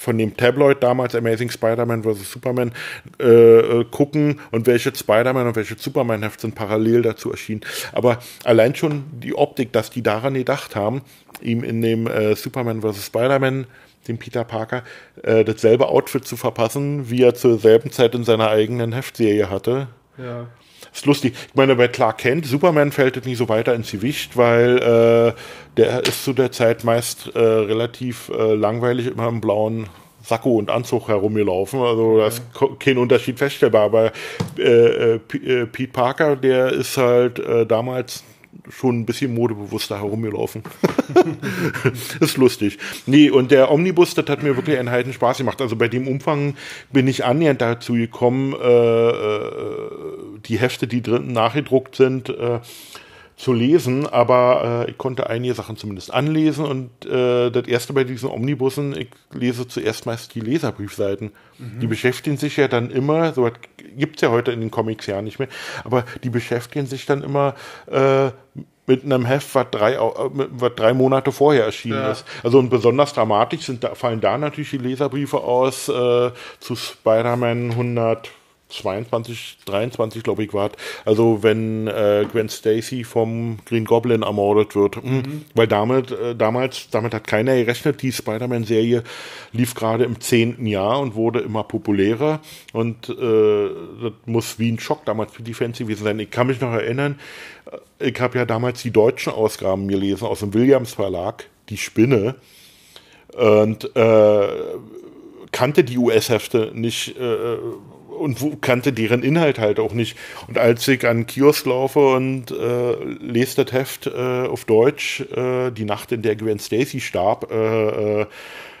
von 0.00 0.16
dem 0.16 0.34
Tabloid 0.34 0.82
damals 0.82 1.14
Amazing 1.14 1.50
Spider-Man 1.50 2.04
vs. 2.04 2.32
Superman 2.32 2.72
äh, 3.20 3.26
äh, 3.26 3.84
gucken 3.84 4.40
und 4.50 4.66
welche 4.66 4.94
Spider-Man 4.94 5.46
und 5.46 5.56
welche 5.56 5.76
Superman-Heft 5.76 6.40
sind 6.40 6.54
parallel 6.54 7.02
dazu 7.02 7.30
erschienen. 7.30 7.60
Aber 7.92 8.18
allein 8.44 8.74
schon 8.74 9.04
die 9.12 9.34
Optik, 9.34 9.72
dass 9.72 9.90
die 9.90 10.02
daran 10.02 10.32
gedacht 10.32 10.74
haben, 10.74 11.02
ihm 11.42 11.62
in 11.62 11.82
dem 11.82 12.06
äh, 12.06 12.34
Superman 12.34 12.80
vs. 12.80 13.06
Spider-Man 13.06 13.66
dem 14.08 14.16
Peter 14.16 14.44
Parker, 14.44 14.84
äh, 15.22 15.44
dasselbe 15.44 15.88
Outfit 15.88 16.24
zu 16.24 16.38
verpassen, 16.38 17.10
wie 17.10 17.22
er 17.22 17.34
zur 17.34 17.58
selben 17.58 17.92
Zeit 17.92 18.14
in 18.14 18.24
seiner 18.24 18.48
eigenen 18.48 18.94
Heftserie 18.94 19.50
hatte. 19.50 19.88
Ja. 20.16 20.46
Ist 20.92 21.06
lustig. 21.06 21.34
Ich 21.48 21.54
meine, 21.54 21.76
bei 21.76 21.88
Clark 21.88 22.18
Kent, 22.18 22.46
Superman 22.46 22.92
fällt 22.92 23.16
es 23.16 23.24
nicht 23.24 23.38
so 23.38 23.48
weiter 23.48 23.74
ins 23.74 23.90
Gewicht, 23.90 24.36
weil 24.36 24.78
äh, 24.78 25.32
der 25.76 26.04
ist 26.06 26.24
zu 26.24 26.32
der 26.32 26.52
Zeit 26.52 26.84
meist 26.84 27.30
äh, 27.34 27.38
relativ 27.38 28.30
äh, 28.30 28.54
langweilig 28.54 29.06
immer 29.06 29.28
im 29.28 29.40
blauen 29.40 29.88
Sakko 30.22 30.56
und 30.58 30.70
Anzug 30.70 31.08
herumgelaufen. 31.08 31.80
Also 31.80 32.18
da 32.18 32.26
ist 32.26 32.42
kein 32.78 32.98
Unterschied 32.98 33.38
feststellbar. 33.38 33.84
Aber 33.84 34.12
äh, 34.58 34.62
äh, 34.62 35.14
äh, 35.14 35.66
Pete 35.66 35.92
Parker, 35.92 36.36
der 36.36 36.72
ist 36.72 36.96
halt 36.96 37.38
äh, 37.38 37.66
damals 37.66 38.24
schon 38.68 39.00
ein 39.00 39.06
bisschen 39.06 39.34
modebewusster 39.34 39.98
herumgelaufen. 39.98 40.62
ist 42.20 42.36
lustig. 42.36 42.78
Nee, 43.06 43.30
und 43.30 43.50
der 43.50 43.70
Omnibus, 43.70 44.14
das 44.14 44.26
hat 44.28 44.42
mir 44.42 44.56
wirklich 44.56 44.78
einen 44.78 44.90
heiden 44.90 45.12
Spaß 45.12 45.38
gemacht. 45.38 45.60
Also 45.60 45.76
bei 45.76 45.88
dem 45.88 46.06
Umfang 46.06 46.54
bin 46.92 47.08
ich 47.08 47.24
annähernd 47.24 47.60
dazu 47.60 47.94
gekommen, 47.94 48.54
äh, 48.54 49.10
äh, 49.10 49.90
die 50.46 50.58
Hefte, 50.58 50.86
die 50.86 51.02
drin 51.02 51.32
nachgedruckt 51.32 51.96
sind, 51.96 52.28
äh, 52.28 52.60
zu 53.40 53.54
lesen, 53.54 54.06
aber 54.06 54.84
äh, 54.86 54.90
ich 54.90 54.98
konnte 54.98 55.30
einige 55.30 55.54
Sachen 55.54 55.78
zumindest 55.78 56.12
anlesen 56.12 56.66
und 56.66 57.06
äh, 57.06 57.50
das 57.50 57.66
erste 57.66 57.94
bei 57.94 58.04
diesen 58.04 58.28
Omnibussen, 58.28 58.94
ich 58.94 59.08
lese 59.32 59.66
zuerst 59.66 60.04
meist 60.04 60.34
die 60.34 60.40
Leserbriefseiten. 60.40 61.32
Mhm. 61.58 61.80
Die 61.80 61.86
beschäftigen 61.86 62.36
sich 62.36 62.58
ja 62.58 62.68
dann 62.68 62.90
immer, 62.90 63.32
so 63.32 63.50
gibt's 63.96 64.20
ja 64.20 64.30
heute 64.30 64.52
in 64.52 64.60
den 64.60 64.70
Comics 64.70 65.06
ja 65.06 65.22
nicht 65.22 65.38
mehr, 65.38 65.48
aber 65.84 66.04
die 66.22 66.28
beschäftigen 66.28 66.84
sich 66.84 67.06
dann 67.06 67.22
immer 67.22 67.54
äh, 67.90 68.30
mit 68.86 69.04
einem 69.04 69.24
Heft, 69.24 69.54
was 69.54 69.68
drei, 69.70 69.96
was 69.98 70.74
drei 70.76 70.92
Monate 70.92 71.32
vorher 71.32 71.64
erschienen 71.64 72.02
ja. 72.02 72.10
ist. 72.10 72.26
Also 72.42 72.58
und 72.58 72.68
besonders 72.68 73.14
dramatisch 73.14 73.62
sind, 73.62 73.84
da, 73.84 73.94
fallen 73.94 74.20
da 74.20 74.36
natürlich 74.36 74.70
die 74.70 74.78
Leserbriefe 74.78 75.38
aus 75.38 75.88
äh, 75.88 76.30
zu 76.58 76.76
Spider-Man 76.76 77.70
100 77.70 78.30
22, 78.70 79.58
23, 79.66 80.22
glaube 80.22 80.44
ich, 80.44 80.54
war 80.54 80.70
Also 81.04 81.42
wenn 81.42 81.86
äh, 81.86 82.26
Gwen 82.30 82.48
Stacy 82.48 83.04
vom 83.04 83.58
Green 83.66 83.84
Goblin 83.84 84.22
ermordet 84.22 84.74
wird. 84.74 84.96
Hm. 84.96 85.10
Mhm. 85.10 85.44
Weil 85.54 85.66
damit, 85.66 86.10
äh, 86.10 86.34
damals, 86.34 86.88
damit 86.90 87.14
hat 87.14 87.26
keiner 87.26 87.54
gerechnet. 87.56 88.02
Die 88.02 88.12
Spider-Man-Serie 88.12 89.02
lief 89.52 89.74
gerade 89.74 90.04
im 90.04 90.20
zehnten 90.20 90.66
Jahr 90.66 91.00
und 91.00 91.14
wurde 91.14 91.40
immer 91.40 91.64
populärer. 91.64 92.40
Und 92.72 93.08
äh, 93.08 93.68
das 94.02 94.12
muss 94.26 94.58
wie 94.58 94.70
ein 94.70 94.78
Schock 94.78 95.04
damals 95.04 95.32
für 95.32 95.42
die 95.42 95.54
Fans 95.54 95.78
gewesen 95.78 96.04
sein. 96.04 96.18
Ich 96.18 96.30
kann 96.30 96.46
mich 96.46 96.60
noch 96.60 96.72
erinnern, 96.72 97.18
äh, 97.98 98.08
ich 98.08 98.20
habe 98.20 98.38
ja 98.38 98.44
damals 98.44 98.82
die 98.82 98.90
deutschen 98.90 99.32
Ausgaben 99.32 99.88
gelesen 99.88 100.26
aus 100.26 100.40
dem 100.40 100.54
Williams 100.54 100.94
Verlag, 100.94 101.46
Die 101.68 101.76
Spinne. 101.76 102.36
Und 103.36 103.94
äh, 103.94 104.48
kannte 105.52 105.84
die 105.84 105.98
US-Hefte 105.98 106.72
nicht 106.74 107.16
äh, 107.16 107.56
und 108.20 108.60
kannte 108.60 108.92
deren 108.92 109.22
Inhalt 109.22 109.58
halt 109.58 109.80
auch 109.80 109.92
nicht. 109.92 110.16
Und 110.46 110.58
als 110.58 110.86
ich 110.88 111.06
an 111.06 111.26
Kiosk 111.26 111.66
laufe 111.66 112.14
und 112.14 112.50
äh, 112.50 112.94
lese 113.20 113.64
das 113.64 113.72
Heft 113.72 114.06
äh, 114.06 114.46
auf 114.46 114.64
Deutsch, 114.64 115.20
äh, 115.20 115.70
die 115.70 115.84
Nacht, 115.84 116.12
in 116.12 116.22
der 116.22 116.36
Gwen 116.36 116.58
Stacy 116.58 117.00
starb, 117.00 117.50
äh, 117.50 118.22
äh, 118.22 118.26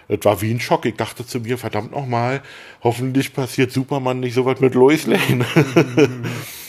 das 0.08 0.24
war 0.24 0.42
wie 0.42 0.52
ein 0.52 0.60
Schock. 0.60 0.86
Ich 0.86 0.96
dachte 0.96 1.24
zu 1.24 1.40
mir, 1.40 1.56
verdammt 1.56 1.92
nochmal, 1.92 2.42
hoffentlich 2.82 3.32
passiert 3.32 3.70
Superman 3.70 4.20
nicht 4.20 4.34
so 4.34 4.44
was 4.44 4.60
mit 4.60 4.74
Lois 4.74 5.06
Lane. 5.06 5.44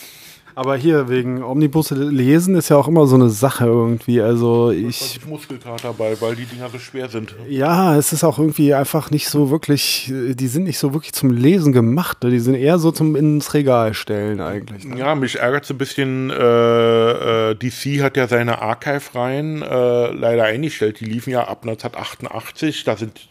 Aber 0.55 0.75
hier 0.75 1.09
wegen 1.09 1.43
Omnibus 1.43 1.91
lesen 1.91 2.55
ist 2.55 2.69
ja 2.69 2.77
auch 2.77 2.87
immer 2.87 3.07
so 3.07 3.15
eine 3.15 3.29
Sache 3.29 3.65
irgendwie. 3.65 4.21
Also 4.21 4.71
ich. 4.71 5.17
Ich 5.17 5.25
Muskelkater 5.25 5.89
dabei, 5.89 6.19
weil 6.19 6.35
die 6.35 6.45
Dinger 6.45 6.69
so 6.69 6.79
schwer 6.79 7.09
sind. 7.09 7.35
Ja, 7.47 7.95
es 7.95 8.13
ist 8.13 8.23
auch 8.23 8.37
irgendwie 8.37 8.73
einfach 8.73 9.11
nicht 9.11 9.29
so 9.29 9.49
wirklich, 9.49 10.11
die 10.11 10.47
sind 10.47 10.63
nicht 10.63 10.79
so 10.79 10.93
wirklich 10.93 11.13
zum 11.13 11.31
Lesen 11.31 11.73
gemacht. 11.73 12.17
Die 12.23 12.39
sind 12.39 12.55
eher 12.55 12.79
so 12.79 12.91
zum 12.91 13.15
ins 13.15 13.53
Regal 13.53 13.93
stellen 13.93 14.41
eigentlich. 14.41 14.85
Ne? 14.85 14.97
Ja, 14.97 15.15
mich 15.15 15.39
ärgert 15.39 15.65
so 15.65 15.73
ein 15.73 15.77
bisschen, 15.77 16.29
äh, 16.29 17.51
äh, 17.51 17.55
DC 17.55 18.01
hat 18.01 18.17
ja 18.17 18.27
seine 18.27 18.61
Archive-Reihen 18.61 19.61
äh, 19.61 20.11
leider 20.11 20.43
eingestellt. 20.43 20.99
Die 20.99 21.05
liefen 21.05 21.31
ja 21.31 21.47
ab 21.47 21.59
1988. 21.63 22.83
Da 22.83 22.97
sind 22.97 23.30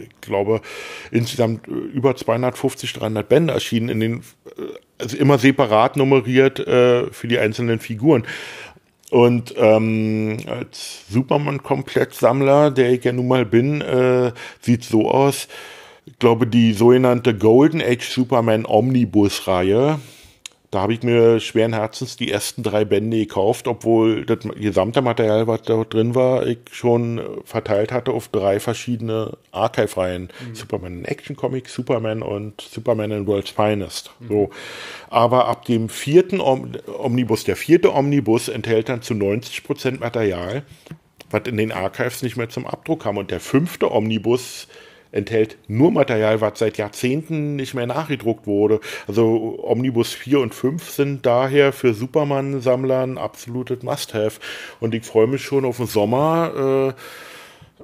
ich 0.00 0.20
glaube, 0.20 0.60
insgesamt 1.10 1.66
über 1.66 2.16
250, 2.16 2.92
300 2.92 3.28
Bände 3.28 3.54
erschienen 3.54 3.88
in 3.88 4.00
den 4.00 4.22
also 4.98 5.16
immer 5.16 5.38
separat 5.38 5.96
nummeriert 5.96 6.58
äh, 6.58 7.10
für 7.12 7.28
die 7.28 7.38
einzelnen 7.38 7.78
Figuren. 7.78 8.26
Und 9.10 9.54
ähm, 9.56 10.38
als 10.46 11.04
Superman-Komplettsammler, 11.08 12.70
der 12.70 12.92
ich 12.92 13.04
ja 13.04 13.12
nun 13.12 13.28
mal 13.28 13.46
bin, 13.46 13.80
äh, 13.80 14.32
sieht 14.60 14.84
so 14.84 15.10
aus. 15.10 15.48
Ich 16.04 16.18
glaube, 16.18 16.46
die 16.46 16.72
sogenannte 16.72 17.34
Golden 17.34 17.80
Age 17.80 18.06
Superman 18.06 18.66
Omnibus-Reihe, 18.66 19.98
da 20.70 20.80
habe 20.82 20.92
ich 20.92 21.02
mir 21.02 21.40
schweren 21.40 21.72
Herzens 21.72 22.16
die 22.16 22.30
ersten 22.30 22.62
drei 22.62 22.84
Bände 22.84 23.16
gekauft, 23.16 23.66
obwohl 23.66 24.26
das 24.26 24.40
gesamte 24.40 25.00
Material, 25.00 25.46
was 25.46 25.62
da 25.62 25.82
drin 25.84 26.14
war, 26.14 26.46
ich 26.46 26.58
schon 26.70 27.20
verteilt 27.44 27.90
hatte 27.90 28.12
auf 28.12 28.28
drei 28.28 28.60
verschiedene 28.60 29.38
Archive-Reihen. 29.50 30.28
Mhm. 30.46 30.54
Superman 30.54 30.98
in 30.98 31.04
Action 31.06 31.36
Comics, 31.36 31.72
Superman 31.72 32.20
und 32.20 32.60
Superman 32.60 33.12
in 33.12 33.26
World's 33.26 33.50
Finest. 33.50 34.10
Mhm. 34.20 34.28
So. 34.28 34.50
Aber 35.08 35.48
ab 35.48 35.64
dem 35.64 35.88
vierten 35.88 36.40
Om 36.40 36.72
Omnibus, 36.98 37.44
der 37.44 37.56
vierte 37.56 37.94
Omnibus 37.94 38.48
enthält 38.48 38.90
dann 38.90 39.00
zu 39.00 39.14
90 39.14 39.64
Prozent 39.64 40.00
Material, 40.00 40.64
was 41.30 41.42
in 41.46 41.56
den 41.56 41.72
Archives 41.72 42.22
nicht 42.22 42.36
mehr 42.36 42.50
zum 42.50 42.66
Abdruck 42.66 43.04
kam. 43.04 43.16
Und 43.16 43.30
der 43.30 43.40
fünfte 43.40 43.90
Omnibus 43.90 44.68
enthält 45.12 45.56
nur 45.68 45.90
Material, 45.90 46.40
was 46.40 46.58
seit 46.58 46.78
Jahrzehnten 46.78 47.56
nicht 47.56 47.74
mehr 47.74 47.86
nachgedruckt 47.86 48.46
wurde. 48.46 48.80
Also 49.06 49.58
Omnibus 49.62 50.12
4 50.12 50.40
und 50.40 50.54
5 50.54 50.90
sind 50.90 51.26
daher 51.26 51.72
für 51.72 51.94
Superman-Sammler 51.94 53.02
ein 53.02 53.18
absolutes 53.18 53.82
Must-Have. 53.82 54.40
Und 54.80 54.94
ich 54.94 55.04
freue 55.04 55.26
mich 55.26 55.42
schon 55.42 55.64
auf 55.64 55.78
den 55.78 55.86
Sommer. 55.86 56.94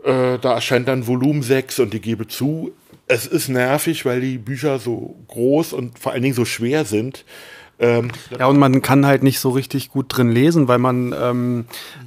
Äh, 0.04 0.34
äh, 0.34 0.38
da 0.38 0.54
erscheint 0.54 0.88
dann 0.88 1.06
Volumen 1.06 1.42
6 1.42 1.80
und 1.80 1.94
ich 1.94 2.02
gebe 2.02 2.26
zu, 2.26 2.72
es 3.06 3.26
ist 3.26 3.48
nervig, 3.48 4.04
weil 4.04 4.20
die 4.20 4.38
Bücher 4.38 4.78
so 4.78 5.16
groß 5.28 5.72
und 5.72 5.98
vor 5.98 6.12
allen 6.12 6.22
Dingen 6.22 6.34
so 6.34 6.44
schwer 6.44 6.84
sind. 6.84 7.24
Ähm, 7.78 8.10
ja, 8.38 8.46
und 8.46 8.58
man 8.58 8.82
kann 8.82 9.04
halt 9.04 9.22
nicht 9.22 9.40
so 9.40 9.50
richtig 9.50 9.90
gut 9.90 10.06
drin 10.08 10.30
lesen, 10.30 10.68
weil 10.68 10.78
man, 10.78 11.14
ähm, 11.20 11.64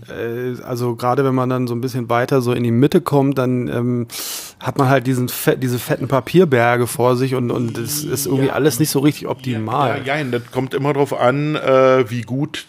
äh, 0.07 0.61
also 0.63 0.95
gerade 0.95 1.25
wenn 1.25 1.35
man 1.35 1.49
dann 1.49 1.67
so 1.67 1.75
ein 1.75 1.81
bisschen 1.81 2.09
weiter 2.09 2.41
so 2.41 2.53
in 2.53 2.63
die 2.63 2.71
Mitte 2.71 3.01
kommt, 3.01 3.37
dann 3.37 3.67
ähm, 3.67 4.07
hat 4.59 4.77
man 4.77 4.87
halt 4.87 5.07
diesen 5.07 5.27
Fett, 5.27 5.61
diese 5.61 5.77
fetten 5.77 6.07
Papierberge 6.07 6.87
vor 6.87 7.17
sich 7.17 7.35
und, 7.35 7.51
und 7.51 7.77
es 7.77 8.03
ist 8.03 8.27
irgendwie 8.27 8.47
ja, 8.47 8.53
alles 8.53 8.79
nicht 8.79 8.89
so 8.89 8.99
richtig 8.99 9.27
optimal. 9.27 9.99
Ja, 10.05 10.15
ja, 10.15 10.23
ja, 10.23 10.31
das 10.31 10.51
kommt 10.51 10.73
immer 10.73 10.93
darauf 10.93 11.13
an, 11.13 11.55
äh, 11.55 12.09
wie 12.09 12.21
gut 12.21 12.65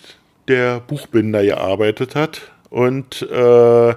der 0.49 0.81
Buchbinder 0.81 1.45
gearbeitet 1.45 2.15
hat 2.17 2.51
und 2.71 3.23
äh, 3.31 3.95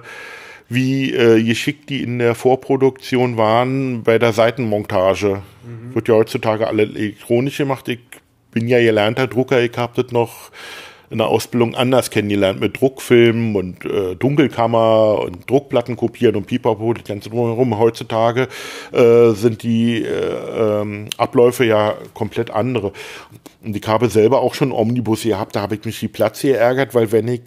wie 0.68 1.12
äh, 1.12 1.42
geschickt 1.42 1.90
die 1.90 2.02
in 2.02 2.18
der 2.18 2.34
Vorproduktion 2.34 3.36
waren 3.36 4.02
bei 4.04 4.18
der 4.18 4.32
Seitenmontage. 4.32 5.42
Mhm. 5.64 5.94
Wird 5.94 6.08
ja 6.08 6.14
heutzutage 6.14 6.66
alle 6.66 6.84
elektronisch 6.84 7.58
gemacht. 7.58 7.88
Ich 7.88 8.00
bin 8.52 8.68
ja 8.68 8.78
gelernter 8.78 9.26
Drucker, 9.26 9.60
ich 9.60 9.76
habe 9.76 10.00
das 10.00 10.12
noch 10.12 10.50
in 11.10 11.18
der 11.18 11.26
Ausbildung 11.28 11.74
anders 11.74 12.10
kennengelernt 12.10 12.58
mit 12.58 12.80
Druckfilmen 12.80 13.54
und 13.54 13.84
äh, 13.84 14.16
Dunkelkammer 14.16 15.20
und 15.20 15.48
Druckplatten 15.48 15.94
kopieren 15.94 16.36
und 16.36 16.46
Pipapo, 16.46 16.94
das 16.94 17.04
ganze 17.04 17.28
drumherum. 17.28 17.78
Heutzutage 17.78 18.48
äh, 18.92 19.32
sind 19.32 19.62
die 19.62 20.02
äh, 20.02 20.80
ähm, 20.80 21.08
Abläufe 21.18 21.64
ja 21.64 21.94
komplett 22.14 22.50
andere. 22.50 22.92
Und 23.62 23.76
ich 23.76 23.86
habe 23.86 24.08
selber 24.08 24.40
auch 24.40 24.54
schon 24.54 24.72
Omnibus 24.72 25.24
gehabt, 25.24 25.54
da 25.54 25.60
habe 25.60 25.74
ich 25.74 25.84
mich 25.84 26.00
die 26.00 26.08
Platz 26.08 26.40
geärgert, 26.40 26.94
weil 26.94 27.12
wenn 27.12 27.28
ich 27.28 27.42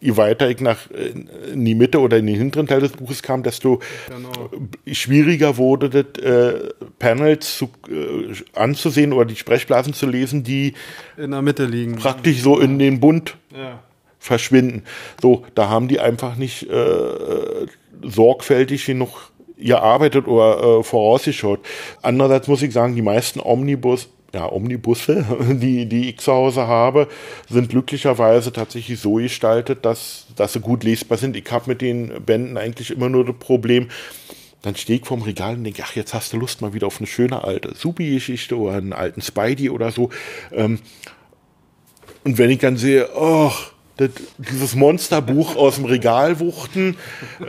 je 0.00 0.16
weiter 0.16 0.48
ich 0.48 0.60
nach 0.60 0.90
in 0.90 1.64
die 1.64 1.74
Mitte 1.74 2.00
oder 2.00 2.18
in 2.18 2.26
den 2.26 2.36
hinteren 2.36 2.66
Teil 2.66 2.80
des 2.80 2.92
Buches 2.92 3.22
kam, 3.22 3.42
desto 3.42 3.80
genau. 4.08 4.50
schwieriger 4.90 5.56
wurde 5.56 5.90
das, 5.90 6.22
äh, 6.22 6.70
Panels 6.98 7.56
zu, 7.56 7.70
äh, 7.88 8.34
anzusehen 8.58 9.12
oder 9.12 9.24
die 9.24 9.36
Sprechblasen 9.36 9.94
zu 9.94 10.06
lesen, 10.06 10.44
die 10.44 10.74
in 11.16 11.32
der 11.32 11.42
Mitte 11.42 11.64
liegen. 11.64 11.96
Praktisch 11.96 12.42
so 12.42 12.58
in 12.58 12.78
den 12.78 13.00
Bund 13.00 13.36
ja. 13.52 13.82
verschwinden. 14.18 14.82
So, 15.20 15.44
da 15.54 15.68
haben 15.68 15.88
die 15.88 16.00
einfach 16.00 16.36
nicht 16.36 16.68
äh, 16.70 17.66
sorgfältig 18.02 18.86
genug 18.86 19.32
gearbeitet 19.56 20.28
oder 20.28 20.78
äh, 20.78 20.82
vorausgeschaut. 20.84 21.60
Andererseits 22.02 22.46
muss 22.46 22.62
ich 22.62 22.72
sagen, 22.72 22.94
die 22.94 23.02
meisten 23.02 23.40
Omnibus 23.40 24.08
ja, 24.34 24.50
Omnibusse, 24.50 25.24
die, 25.60 25.86
die 25.86 26.10
ich 26.10 26.18
zu 26.18 26.32
Hause 26.32 26.66
habe, 26.66 27.08
sind 27.48 27.70
glücklicherweise 27.70 28.52
tatsächlich 28.52 29.00
so 29.00 29.14
gestaltet, 29.14 29.84
dass, 29.84 30.26
dass 30.36 30.52
sie 30.52 30.60
gut 30.60 30.84
lesbar 30.84 31.18
sind. 31.18 31.36
Ich 31.36 31.50
habe 31.50 31.70
mit 31.70 31.80
den 31.80 32.24
Bänden 32.24 32.56
eigentlich 32.56 32.90
immer 32.90 33.08
nur 33.08 33.24
das 33.24 33.36
Problem, 33.36 33.88
dann 34.62 34.74
stehe 34.74 34.98
ich 34.98 35.06
vorm 35.06 35.22
Regal 35.22 35.54
und 35.54 35.64
denke, 35.64 35.82
ach, 35.84 35.94
jetzt 35.94 36.14
hast 36.14 36.32
du 36.32 36.36
Lust 36.36 36.60
mal 36.60 36.74
wieder 36.74 36.88
auf 36.88 36.98
eine 36.98 37.06
schöne 37.06 37.44
alte 37.44 37.74
Subi-Geschichte 37.74 38.58
oder 38.58 38.76
einen 38.76 38.92
alten 38.92 39.22
Spidey 39.22 39.70
oder 39.70 39.92
so. 39.92 40.10
Ähm, 40.52 40.80
und 42.24 42.38
wenn 42.38 42.50
ich 42.50 42.58
dann 42.58 42.76
sehe, 42.76 43.08
oh, 43.14 43.52
das, 43.98 44.10
dieses 44.38 44.74
Monsterbuch 44.74 45.56
aus 45.56 45.74
dem 45.74 45.84
Regal 45.84 46.40
wuchten, 46.40 46.96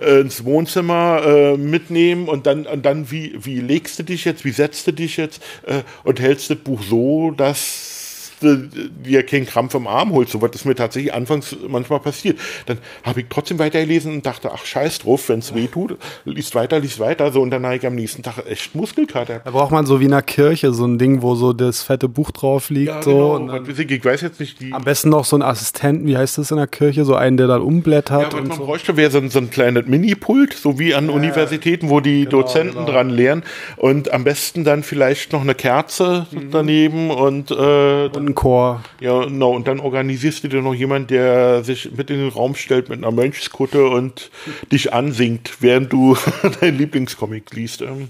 äh, 0.01 0.21
ins 0.21 0.43
Wohnzimmer 0.43 1.21
äh, 1.25 1.57
mitnehmen 1.57 2.27
und 2.27 2.45
dann, 2.45 2.65
und 2.65 2.85
dann 2.85 3.09
wie, 3.11 3.33
wie 3.41 3.61
legst 3.61 3.99
du 3.99 4.03
dich 4.03 4.25
jetzt, 4.25 4.43
wie 4.43 4.51
setzt 4.51 4.87
du 4.87 4.91
dich 4.91 5.17
jetzt 5.17 5.41
äh, 5.65 5.83
und 6.03 6.19
hältst 6.19 6.49
das 6.49 6.57
Buch 6.57 6.81
so, 6.81 7.31
dass 7.31 7.98
dir 8.41 9.23
keinen 9.23 9.45
Krampf 9.45 9.73
im 9.75 9.87
Arm 9.87 10.11
holst, 10.11 10.31
so 10.31 10.41
was 10.41 10.51
ist 10.51 10.65
mir 10.65 10.75
tatsächlich 10.75 11.13
anfangs 11.13 11.55
manchmal 11.67 11.99
passiert. 11.99 12.39
Dann 12.65 12.77
habe 13.03 13.21
ich 13.21 13.27
trotzdem 13.29 13.59
weitergelesen 13.59 14.13
und 14.13 14.25
dachte, 14.25 14.51
ach 14.53 14.65
scheiß 14.65 14.99
drauf, 14.99 15.29
wenn 15.29 15.39
es 15.39 15.53
weh 15.53 15.67
tut, 15.67 15.97
liest 16.25 16.55
weiter, 16.55 16.79
liest 16.79 16.99
weiter, 16.99 17.31
so 17.31 17.41
und 17.41 17.51
dann 17.51 17.65
habe 17.65 17.75
ich 17.75 17.85
am 17.85 17.95
nächsten 17.95 18.23
Tag 18.23 18.45
echt 18.47 18.75
Muskelkater. 18.75 19.41
Da 19.43 19.51
braucht 19.51 19.71
man 19.71 19.85
so 19.85 19.99
wie 19.99 20.05
in 20.05 20.13
einer 20.13 20.21
Kirche 20.21 20.73
so 20.73 20.85
ein 20.85 20.97
Ding, 20.97 21.21
wo 21.21 21.35
so 21.35 21.53
das 21.53 21.83
fette 21.83 22.07
Buch 22.09 22.31
drauf 22.31 22.69
liegt. 22.69 22.87
Ja, 22.87 23.01
so, 23.01 23.37
genau. 23.39 23.57
und 23.57 23.79
ich 23.79 24.05
weiß 24.05 24.21
jetzt 24.21 24.39
nicht, 24.39 24.57
Am 24.71 24.83
besten 24.83 25.09
noch 25.09 25.25
so 25.25 25.35
ein 25.35 25.41
Assistenten, 25.41 26.07
wie 26.07 26.17
heißt 26.17 26.37
das 26.37 26.51
in 26.51 26.57
der 26.57 26.67
Kirche, 26.67 27.05
so 27.05 27.15
einen, 27.15 27.37
der 27.37 27.47
dann 27.47 27.61
umblättert. 27.61 28.33
Ja, 28.33 28.39
was 28.39 28.47
man 28.47 28.57
so. 28.57 28.65
bräuchte, 28.65 28.97
wäre 28.97 29.11
so 29.11 29.17
ein, 29.19 29.29
so 29.29 29.39
ein 29.39 29.49
kleines 29.49 29.85
Mini-Pult, 29.87 30.53
so 30.53 30.79
wie 30.79 30.93
an 30.95 31.07
ja, 31.07 31.13
Universitäten, 31.13 31.89
wo 31.89 31.99
die 31.99 32.25
genau, 32.25 32.41
Dozenten 32.41 32.75
genau. 32.75 32.91
dran 32.91 33.09
lehren 33.09 33.43
und 33.77 34.11
am 34.11 34.23
besten 34.23 34.63
dann 34.63 34.83
vielleicht 34.83 35.33
noch 35.33 35.41
eine 35.41 35.55
Kerze 35.55 36.27
mhm. 36.31 36.51
daneben 36.51 37.11
und, 37.11 37.51
äh, 37.51 38.07
und 38.07 38.28
ein 38.29 38.35
Chor. 38.35 38.83
Ja, 38.99 39.25
genau. 39.25 39.51
Und 39.51 39.67
dann 39.67 39.79
organisierst 39.79 40.43
du 40.43 40.47
dir 40.47 40.61
noch 40.61 40.73
jemand, 40.73 41.09
der 41.11 41.63
sich 41.63 41.91
mit 41.95 42.09
in 42.09 42.17
den 42.17 42.29
Raum 42.29 42.55
stellt 42.55 42.89
mit 42.89 42.99
einer 42.99 43.11
Mönchskutte 43.11 43.87
und 43.87 44.31
dich 44.71 44.93
ansingt, 44.93 45.57
während 45.59 45.91
du 45.91 46.17
dein 46.61 46.77
Lieblingscomic 46.77 47.53
liest. 47.53 47.81
Ähm. 47.81 48.09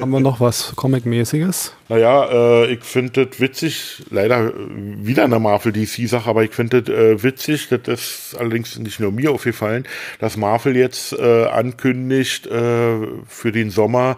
Haben 0.00 0.10
wir 0.10 0.20
noch 0.20 0.40
was 0.40 0.74
Comic-mäßiges? 0.74 1.74
Naja, 1.90 2.24
äh, 2.64 2.72
ich 2.72 2.82
finde 2.82 3.26
das 3.26 3.40
witzig, 3.40 4.02
leider 4.10 4.52
wieder 4.56 5.24
eine 5.24 5.38
Marvel-DC-Sache, 5.38 6.28
aber 6.30 6.44
ich 6.44 6.52
finde 6.52 6.82
das 6.82 6.94
äh, 6.94 7.22
witzig, 7.22 7.68
das 7.68 7.80
ist 7.86 8.36
allerdings 8.38 8.78
nicht 8.78 9.00
nur 9.00 9.12
mir 9.12 9.30
aufgefallen, 9.30 9.84
dass 10.18 10.38
Marvel 10.38 10.76
jetzt 10.76 11.12
äh, 11.12 11.44
ankündigt 11.44 12.46
äh, 12.46 12.96
für 13.26 13.52
den 13.52 13.68
Sommer, 13.68 14.16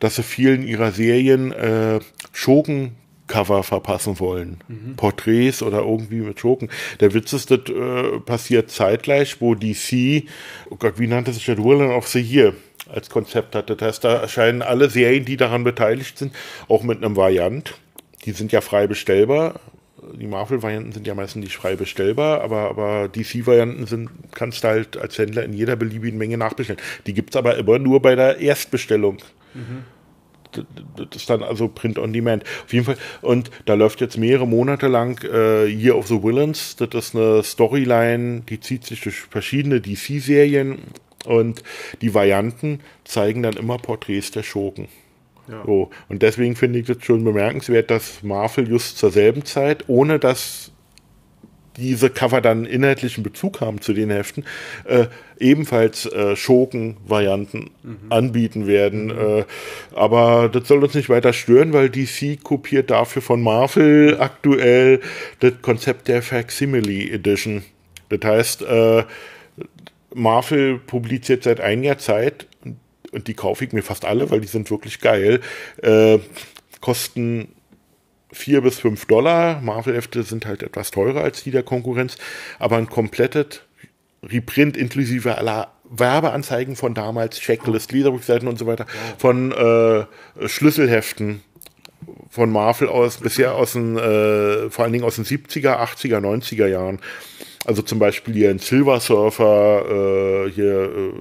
dass 0.00 0.16
sie 0.16 0.24
vielen 0.24 0.64
ihrer 0.64 0.90
Serien 0.90 1.52
äh, 1.52 2.00
Schurken 2.32 2.96
Cover 3.26 3.62
verpassen 3.62 4.18
wollen. 4.20 4.58
Mhm. 4.68 4.96
Porträts 4.96 5.62
oder 5.62 5.78
irgendwie 5.78 6.20
mit 6.20 6.40
Schurken. 6.40 6.68
Der 7.00 7.14
Witz 7.14 7.32
ist, 7.32 7.50
das 7.50 7.60
äh, 7.68 8.20
passiert 8.20 8.70
zeitgleich, 8.70 9.40
wo 9.40 9.54
DC, 9.54 10.24
oh 10.70 10.76
Gott, 10.76 10.98
wie 10.98 11.06
nannte 11.06 11.32
sich 11.32 11.46
das 11.46 11.58
Villain 11.58 11.90
of 11.90 12.08
the 12.08 12.20
Year 12.20 12.54
als 12.92 13.10
Konzept 13.10 13.54
hatte. 13.54 13.76
Das 13.76 13.88
heißt, 13.88 14.04
da 14.04 14.14
erscheinen 14.16 14.62
alle 14.62 14.90
Serien, 14.90 15.24
die 15.24 15.36
daran 15.36 15.64
beteiligt 15.64 16.18
sind, 16.18 16.34
auch 16.68 16.82
mit 16.82 17.02
einem 17.02 17.16
Variant. 17.16 17.74
Die 18.24 18.32
sind 18.32 18.52
ja 18.52 18.60
frei 18.60 18.86
bestellbar. 18.86 19.60
Die 20.14 20.26
Marvel-Varianten 20.26 20.92
sind 20.92 21.06
ja 21.06 21.14
meistens 21.14 21.44
nicht 21.44 21.56
frei 21.56 21.76
bestellbar, 21.76 22.40
aber, 22.40 22.68
aber 22.68 23.08
DC-Varianten 23.08 23.86
sind, 23.86 24.10
kannst 24.32 24.64
du 24.64 24.68
halt 24.68 24.96
als 24.96 25.16
Händler 25.16 25.44
in 25.44 25.52
jeder 25.52 25.76
beliebigen 25.76 26.18
Menge 26.18 26.36
nachbestellen. 26.36 26.80
Die 27.06 27.14
gibt 27.14 27.30
es 27.30 27.36
aber 27.36 27.56
immer 27.56 27.78
nur 27.78 28.02
bei 28.02 28.16
der 28.16 28.38
Erstbestellung. 28.38 29.18
Mhm 29.54 29.84
das 30.52 31.06
ist 31.14 31.30
dann 31.30 31.42
also 31.42 31.68
Print 31.68 31.98
on 31.98 32.12
Demand. 32.12 32.44
Auf 32.64 32.72
jeden 32.72 32.84
Fall. 32.84 32.96
Und 33.20 33.50
da 33.66 33.74
läuft 33.74 34.00
jetzt 34.00 34.18
mehrere 34.18 34.46
Monate 34.46 34.88
lang 34.88 35.22
äh, 35.24 35.66
Year 35.66 35.96
of 35.96 36.06
the 36.08 36.22
Villains. 36.22 36.76
Das 36.76 36.88
ist 36.92 37.16
eine 37.16 37.42
Storyline, 37.42 38.42
die 38.48 38.60
zieht 38.60 38.84
sich 38.84 39.00
durch 39.00 39.20
verschiedene 39.20 39.80
DC-Serien 39.80 40.78
und 41.26 41.62
die 42.00 42.14
Varianten 42.14 42.80
zeigen 43.04 43.42
dann 43.42 43.54
immer 43.54 43.78
Porträts 43.78 44.30
der 44.30 44.42
Schurken. 44.42 44.88
Ja. 45.48 45.62
So. 45.64 45.90
Und 46.08 46.22
deswegen 46.22 46.56
finde 46.56 46.78
ich 46.78 46.86
das 46.86 46.98
schon 47.04 47.24
bemerkenswert, 47.24 47.90
dass 47.90 48.22
Marvel 48.22 48.68
just 48.68 48.98
zur 48.98 49.10
selben 49.10 49.44
Zeit, 49.44 49.84
ohne 49.88 50.18
dass 50.18 50.71
diese 51.76 52.10
Cover 52.10 52.40
dann 52.40 52.64
inhaltlichen 52.64 53.22
Bezug 53.22 53.60
haben 53.60 53.80
zu 53.80 53.92
den 53.92 54.10
Heften, 54.10 54.44
äh, 54.84 55.06
ebenfalls 55.38 56.06
äh, 56.06 56.36
Schurken-Varianten 56.36 57.70
mhm. 57.82 57.98
anbieten 58.10 58.66
werden. 58.66 59.06
Mhm. 59.06 59.38
Äh, 59.40 59.44
aber 59.94 60.48
das 60.48 60.68
soll 60.68 60.82
uns 60.82 60.94
nicht 60.94 61.08
weiter 61.08 61.32
stören, 61.32 61.72
weil 61.72 61.90
DC 61.90 62.42
kopiert 62.42 62.90
dafür 62.90 63.22
von 63.22 63.42
Marvel 63.42 64.16
aktuell 64.20 65.00
das 65.40 65.54
Konzept 65.62 66.08
der 66.08 66.22
Facsimile 66.22 67.10
Edition. 67.10 67.62
Das 68.08 68.20
heißt, 68.22 68.62
äh, 68.62 69.04
Marvel 70.14 70.78
publiziert 70.78 71.44
seit 71.44 71.60
einiger 71.60 71.98
Zeit, 71.98 72.46
und 73.12 73.28
die 73.28 73.34
kaufe 73.34 73.64
ich 73.64 73.72
mir 73.72 73.82
fast 73.82 74.04
alle, 74.04 74.30
weil 74.30 74.40
die 74.40 74.48
sind 74.48 74.70
wirklich 74.70 75.00
geil, 75.00 75.40
äh, 75.82 76.18
kosten 76.80 77.51
4 78.32 78.62
bis 78.62 78.78
5 78.80 79.06
Dollar. 79.06 79.60
Marvel-Hefte 79.60 80.22
sind 80.22 80.46
halt 80.46 80.62
etwas 80.62 80.90
teurer 80.90 81.22
als 81.22 81.42
die 81.42 81.50
der 81.50 81.62
Konkurrenz, 81.62 82.16
aber 82.58 82.76
ein 82.76 82.88
komplettes 82.88 83.62
Reprint 84.22 84.76
inklusive 84.76 85.36
aller 85.36 85.72
Werbeanzeigen 85.88 86.76
von 86.76 86.94
damals, 86.94 87.38
Checklist, 87.38 87.92
Leaderbook-Seiten 87.92 88.48
und 88.48 88.58
so 88.58 88.66
weiter, 88.66 88.86
von 89.18 89.52
äh, 89.52 90.06
Schlüsselheften 90.48 91.42
von 92.30 92.50
Marvel 92.50 92.88
aus, 92.88 93.18
bisher 93.18 93.54
aus 93.54 93.72
den, 93.72 93.98
äh, 93.98 94.70
vor 94.70 94.84
allen 94.84 94.92
Dingen 94.92 95.04
aus 95.04 95.16
den 95.16 95.24
70er, 95.24 95.78
80er, 95.78 96.18
90er 96.18 96.66
Jahren. 96.66 96.98
Also 97.64 97.82
zum 97.82 98.00
Beispiel 98.00 98.34
hier 98.34 98.50
ein 98.50 98.58
Silver 98.58 98.98
Surfer, 98.98 100.46
äh, 100.46 100.50
hier 100.50 100.82
äh, 100.82 101.12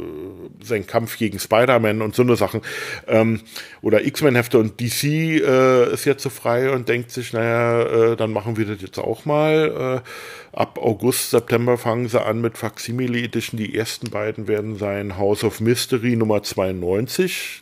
sein 0.63 0.87
Kampf 0.87 1.17
gegen 1.17 1.37
Spider-Man 1.37 2.01
und 2.01 2.15
so 2.15 2.23
eine 2.23 2.35
Sachen. 2.35 2.61
Ähm, 3.07 3.41
oder 3.83 4.03
X-Men-Hefte 4.03 4.57
und 4.57 4.79
DC 4.79 5.03
äh, 5.03 5.93
ist 5.93 6.05
jetzt 6.05 6.23
so 6.23 6.29
frei 6.29 6.71
und 6.71 6.89
denkt 6.89 7.11
sich, 7.11 7.33
naja, 7.33 7.83
äh, 7.83 8.15
dann 8.15 8.33
machen 8.33 8.57
wir 8.57 8.65
das 8.65 8.81
jetzt 8.81 8.97
auch 8.97 9.25
mal. 9.25 10.01
Äh, 10.03 10.57
ab 10.57 10.79
August, 10.81 11.29
September 11.29 11.77
fangen 11.77 12.07
sie 12.07 12.19
an 12.19 12.41
mit 12.41 12.57
Facsimile 12.57 13.19
Edition. 13.19 13.59
Die 13.59 13.75
ersten 13.75 14.09
beiden 14.09 14.47
werden 14.47 14.77
sein 14.77 15.17
House 15.17 15.43
of 15.43 15.59
Mystery 15.59 16.15
Nummer 16.15 16.41
92. 16.41 17.61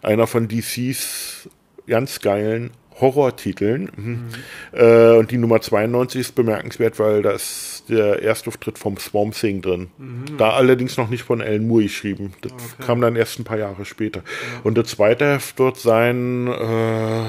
Einer 0.00 0.28
von 0.28 0.46
DCs 0.46 1.48
ganz 1.88 2.20
geilen 2.20 2.70
Horrortiteln. 3.00 3.90
Mhm. 3.96 4.28
Äh, 4.72 5.16
und 5.16 5.30
die 5.30 5.38
Nummer 5.38 5.60
92 5.60 6.20
ist 6.20 6.34
bemerkenswert, 6.34 6.98
weil 6.98 7.22
das 7.22 7.84
der 7.88 8.22
Erstauftritt 8.22 8.78
vom 8.78 8.98
Swamp 8.98 9.34
Thing 9.34 9.62
drin. 9.62 9.88
Mhm. 9.98 10.36
Da 10.38 10.50
allerdings 10.50 10.96
noch 10.96 11.08
nicht 11.08 11.22
von 11.22 11.40
Alan 11.40 11.66
Moore 11.66 11.84
geschrieben. 11.84 12.34
Das 12.42 12.52
okay. 12.52 12.62
kam 12.84 13.00
dann 13.00 13.16
erst 13.16 13.38
ein 13.38 13.44
paar 13.44 13.58
Jahre 13.58 13.84
später. 13.84 14.20
Ja. 14.20 14.60
Und 14.64 14.76
der 14.76 14.84
zweite 14.84 15.34
Heft 15.34 15.58
wird 15.58 15.78
sein, 15.78 16.46
äh, 16.46 17.24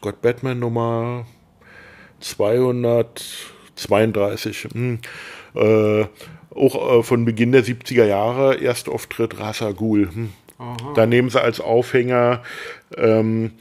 Gott, 0.00 0.22
Batman 0.22 0.58
Nummer 0.58 1.26
232. 2.20 4.68
Mhm. 4.74 4.98
Äh, 5.54 6.06
auch 6.54 6.98
äh, 6.98 7.02
von 7.02 7.24
Beginn 7.24 7.52
der 7.52 7.64
70er 7.64 8.04
Jahre, 8.04 8.62
Erstauftritt 8.62 9.38
Rasa 9.38 9.72
Ghul. 9.72 10.10
Hm. 10.12 10.30
Da 10.94 11.06
nehmen 11.06 11.28
sie 11.28 11.40
als 11.40 11.60
Aufhänger 11.60 12.42
ähm, 12.96 13.52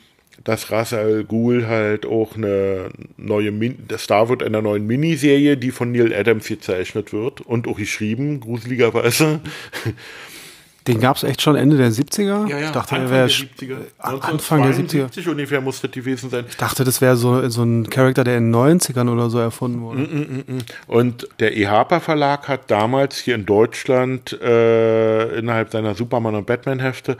dass 0.43 0.71
Ras 0.71 0.93
Al 0.93 1.23
Ghul 1.23 1.67
halt 1.67 2.05
auch 2.05 2.35
eine 2.35 2.89
neue, 3.17 3.51
Min 3.51 3.77
Star 3.97 4.29
wird 4.29 4.43
einer 4.43 4.61
neuen 4.61 4.87
Miniserie, 4.87 5.57
die 5.57 5.71
von 5.71 5.91
Neil 5.91 6.13
Adams 6.13 6.47
gezeichnet 6.47 7.13
wird 7.13 7.41
und 7.41 7.67
auch 7.67 7.77
geschrieben, 7.77 8.39
gruseligerweise. 8.39 9.41
Den 10.87 10.99
gab 10.99 11.15
es 11.15 11.23
echt 11.23 11.43
schon 11.43 11.55
Ende 11.55 11.77
der 11.77 11.91
70er? 11.91 12.47
Ja, 12.49 12.57
ja, 12.57 12.65
ich 12.65 12.71
dachte, 12.71 12.95
Anfang 12.95 13.01
der 13.01 13.11
wäre 13.11 13.27
der 13.27 13.35
70er. 13.67 13.77
Anfang 13.99 14.61
der 14.63 14.71
70er. 14.71 14.79
1972 14.79 15.27
ungefähr 15.27 15.61
muss 15.61 15.79
das 15.79 15.91
gewesen 15.91 16.31
sein. 16.31 16.45
Ich 16.49 16.57
dachte, 16.57 16.83
das 16.83 17.01
wäre 17.01 17.15
so, 17.17 17.47
so 17.49 17.61
ein 17.61 17.87
Charakter, 17.87 18.23
der 18.23 18.37
in 18.37 18.51
den 18.51 18.55
90ern 18.55 19.07
oder 19.11 19.29
so 19.29 19.37
erfunden 19.37 19.81
wurde. 19.81 20.07
Und 20.87 21.27
der 21.39 21.55
EHPA 21.55 21.99
Verlag 21.99 22.47
hat 22.47 22.71
damals 22.71 23.19
hier 23.19 23.35
in 23.35 23.45
Deutschland 23.45 24.33
äh, 24.41 25.37
innerhalb 25.37 25.71
seiner 25.71 25.93
Superman- 25.93 26.33
und 26.33 26.47
Batman-Hefte 26.47 27.15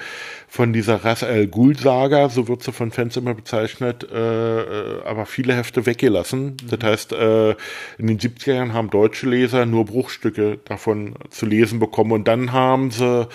von 0.54 0.74
dieser 0.74 1.06
Ras 1.06 1.24
Al 1.24 1.47
Ghul-Saga, 1.47 2.28
so 2.28 2.49
wird 2.49 2.62
sie 2.62 2.74
von 2.74 2.91
Fans 2.91 3.16
immer 3.16 3.34
bezeichnet, 3.34 4.06
äh, 4.12 4.60
äh, 4.60 5.04
aber 5.06 5.26
viele 5.26 5.56
Hefte 5.56 5.86
weggelassen. 5.86 6.58
Das 6.70 6.82
heißt, 6.84 7.14
äh, 7.14 7.52
in 7.97 8.08
den 8.08 8.20
70er 8.20 8.56
Jahren 8.56 8.74
haben 8.74 8.89
deutsche 8.89 9.30
Leser 9.30 9.66
nur 9.66 9.86
Bruchstücke 9.86 10.60
davon 10.66 11.16
zu 11.30 11.45
lesen 11.45 11.80
bekommen 11.80 12.12
und 12.12 12.28
dann 12.28 12.52
haben 12.52 12.91
sie 12.91 13.30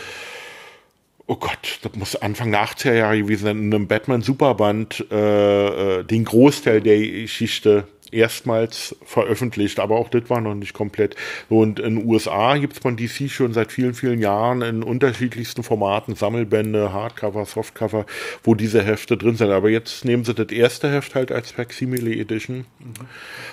oh 1.27 1.37
Gott, 1.37 1.79
das 1.81 1.95
muss 1.95 2.17
Anfang 2.17 2.51
der 2.51 2.67
80er 2.67 2.93
Jahre 2.93 3.23
gewesen 3.23 3.45
sein, 3.45 3.59
in 3.59 3.75
einem 3.75 3.87
Batman-Superband 3.89 5.07
äh, 5.11 6.01
äh, 6.01 6.05
den 6.05 6.27
Großteil 6.27 6.83
der 6.83 6.99
Geschichte 6.99 7.89
erstmals 8.13 8.97
veröffentlicht, 9.05 9.81
aber 9.81 9.97
auch 9.97 10.09
das 10.09 10.29
war 10.29 10.41
noch 10.41 10.55
nicht 10.55 10.73
komplett. 10.73 11.17
Und 11.49 11.79
in 11.81 11.97
den 11.97 12.07
USA 12.07 12.57
gibt 12.57 12.75
es 12.75 12.79
von 12.79 12.97
DC 12.97 13.31
schon 13.31 13.53
seit 13.53 13.73
vielen, 13.73 13.95
vielen 13.95 14.21
Jahren 14.21 14.63
in 14.63 14.83
unterschiedlichsten 14.83 15.63
Formaten, 15.63 16.15
Sammelbände, 16.15 16.93
Hardcover, 16.93 17.45
Softcover, 17.45 18.07
wo 18.43 18.55
diese 18.55 18.83
Hefte 18.83 19.17
drin 19.17 19.37
sind. 19.37 19.51
Aber 19.51 19.69
jetzt 19.71 20.05
nehmen 20.05 20.25
sie 20.25 20.35
das 20.35 20.49
erste 20.49 20.91
Heft 20.91 21.15
halt 21.15 21.33
als 21.33 21.51
Facsimile 21.51 22.15
Edition. 22.15 22.67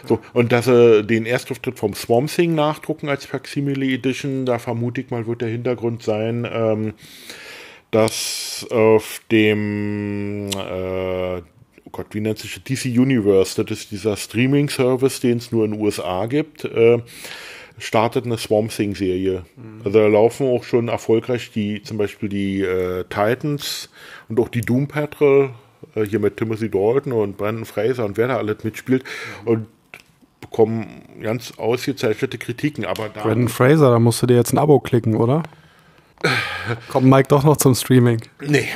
So, 0.06 0.20
und 0.34 0.52
dass 0.52 0.66
sie 0.66 1.04
den 1.04 1.26
Erstauftritt 1.26 1.78
vom 1.80 1.94
Swamp 1.94 2.30
Thing 2.30 2.56
nachdrucken 2.56 3.10
als 3.10 3.26
Facsimile 3.26 3.86
Edition, 3.86 4.46
da 4.46 4.60
vermute 4.60 5.02
ich 5.02 5.10
mal, 5.10 5.28
wird 5.28 5.42
der 5.42 5.50
Hintergrund 5.50 6.04
sein, 6.04 6.48
ähm, 6.52 6.94
dass 7.92 8.66
auf 8.72 9.22
dem, 9.32 10.50
äh, 10.50 11.42
wie 12.14 12.22
nennt 12.22 12.40
sich? 12.40 12.64
DC 12.64 12.86
Universe, 12.86 13.62
das 13.64 13.80
ist 13.80 13.92
dieser 13.92 14.16
Streaming-Service, 14.16 15.20
den 15.20 15.38
es 15.38 15.52
nur 15.52 15.66
in 15.66 15.72
den 15.72 15.82
USA 15.82 16.26
gibt, 16.26 16.66
äh, 16.66 17.00
startet 17.78 18.26
eine 18.26 18.38
Swamp 18.38 18.72
Thing-Serie. 18.72 19.44
Also 19.84 20.00
da 20.00 20.08
laufen 20.08 20.48
auch 20.48 20.64
schon 20.64 20.88
erfolgreich 20.88 21.52
die, 21.52 21.82
zum 21.84 21.98
Beispiel 21.98 22.30
die 22.30 22.62
äh, 22.62 23.04
Titans 23.06 23.90
und 24.30 24.40
auch 24.40 24.50
die 24.50 24.62
Doom 24.62 24.88
Patrol, 24.88 25.52
äh, 25.96 26.06
hier 26.06 26.20
mit 26.20 26.38
Timothy 26.38 26.70
Dalton 26.70 27.14
und 27.14 27.38
Brandon 27.38 27.66
Fraser 27.66 28.06
und 28.06 28.18
wer 28.18 28.28
da 28.28 28.38
alles 28.38 28.64
mitspielt. 28.64 29.04
Und 29.46 29.68
bekommen 30.40 31.04
ganz 31.22 31.54
ausgezeichnete 31.58 32.38
Kritiken, 32.38 32.86
aber 32.86 33.10
da 33.10 33.24
Brandon 33.24 33.48
Fraser, 33.48 33.90
da 33.90 33.98
musst 33.98 34.22
du 34.22 34.28
dir 34.28 34.36
jetzt 34.36 34.54
ein 34.54 34.60
Abo 34.60 34.80
klicken, 34.80 35.16
oder? 35.16 35.44
Kommt 36.90 37.08
Mike 37.08 37.28
doch 37.28 37.44
noch 37.44 37.58
zum 37.58 37.76
Streaming. 37.76 38.22
nee, 38.42 38.68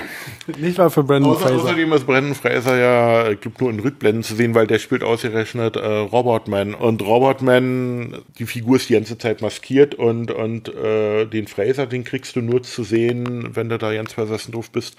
Nicht 0.58 0.78
mal 0.78 0.90
für 0.90 1.04
Brandon 1.04 1.32
Außer, 1.32 1.48
Fraser. 1.48 1.64
außerdem 1.64 1.94
ist 1.94 2.06
Brandon 2.06 2.36
Fraser 2.36 2.78
ja, 2.78 3.28
äh, 3.28 3.36
gibt 3.36 3.62
nur 3.62 3.70
in 3.70 3.80
Rückblenden 3.80 4.24
zu 4.24 4.36
sehen, 4.36 4.54
weil 4.54 4.68
der 4.68 4.80
spielt 4.80 5.04
ausgerechnet 5.04 5.78
äh, 5.78 5.80
Robotman. 5.86 6.74
Und 6.74 7.02
Robotman, 7.02 8.18
die 8.38 8.46
Figur 8.46 8.76
ist 8.76 8.90
die 8.90 8.94
ganze 8.94 9.18
Zeit 9.18 9.42
maskiert 9.42 9.96
und, 9.96 10.32
und 10.32 10.74
äh, 10.76 11.26
den 11.26 11.48
Fraser, 11.48 11.86
den 11.86 12.04
kriegst 12.04 12.36
du 12.36 12.42
nur 12.42 12.64
zu 12.64 12.84
sehen, 12.84 13.56
wenn 13.56 13.70
du 13.70 13.78
da 13.78 13.94
ganz 13.94 14.14
versessen 14.14 14.52
drauf 14.52 14.70
bist. 14.70 14.98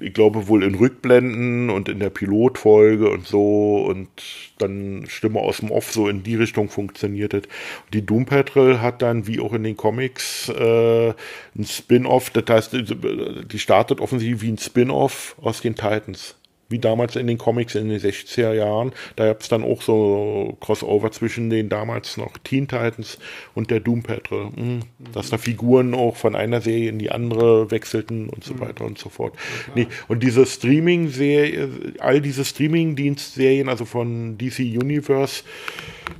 Ich 0.00 0.12
glaube 0.12 0.48
wohl 0.48 0.64
in 0.64 0.74
Rückblenden 0.74 1.70
und 1.70 1.88
in 1.88 2.00
der 2.00 2.10
Pilotfolge 2.10 3.08
und 3.08 3.26
so 3.26 3.84
und 3.84 4.08
dann 4.58 5.04
Stimme 5.06 5.38
aus 5.38 5.58
dem 5.58 5.70
Off, 5.70 5.92
so 5.92 6.08
in 6.08 6.24
die 6.24 6.34
Richtung 6.34 6.68
funktioniert 6.68 7.32
es. 7.32 7.44
Die 7.92 8.04
Doom 8.04 8.26
Patrol 8.26 8.80
hat 8.80 9.02
dann, 9.02 9.26
wie 9.28 9.38
auch 9.38 9.52
in 9.52 9.62
den 9.62 9.76
Comics, 9.76 10.48
äh, 10.48 11.10
ein 11.10 11.64
Spin-off, 11.64 12.30
das 12.30 12.44
heißt, 12.48 12.72
die 12.72 13.58
startet 13.58 14.00
offensichtlich 14.00 14.42
wie 14.42 14.52
ein 14.52 14.58
Spin-off 14.58 15.36
aus 15.40 15.60
den 15.60 15.76
Titans. 15.76 16.34
Wie 16.68 16.78
damals 16.78 17.16
in 17.16 17.26
den 17.26 17.38
Comics 17.38 17.74
in 17.74 17.88
den 17.88 18.00
60er 18.00 18.52
Jahren. 18.52 18.92
Da 19.16 19.26
gab 19.26 19.40
es 19.40 19.48
dann 19.48 19.64
auch 19.64 19.82
so 19.82 20.56
Crossover 20.60 21.10
zwischen 21.12 21.50
den 21.50 21.68
damals 21.68 22.16
noch 22.16 22.38
Teen 22.38 22.68
Titans 22.68 23.18
und 23.54 23.70
der 23.70 23.80
Doom 23.80 24.02
Patrol. 24.02 24.50
Mhm. 24.56 24.80
Dass 25.12 25.30
da 25.30 25.38
Figuren 25.38 25.94
auch 25.94 26.16
von 26.16 26.34
einer 26.34 26.60
Serie 26.60 26.88
in 26.88 26.98
die 26.98 27.10
andere 27.10 27.70
wechselten 27.70 28.28
und 28.28 28.44
so 28.44 28.58
weiter 28.60 28.84
und 28.84 28.98
so 28.98 29.08
fort. 29.08 29.34
Nee, 29.74 29.88
und 30.08 30.22
diese 30.22 30.46
Streaming-Serie, 30.46 31.68
all 31.98 32.20
diese 32.20 32.44
Streaming-Dienstserien, 32.44 33.68
also 33.68 33.84
von 33.84 34.38
DC 34.38 34.60
Universe, 34.60 35.44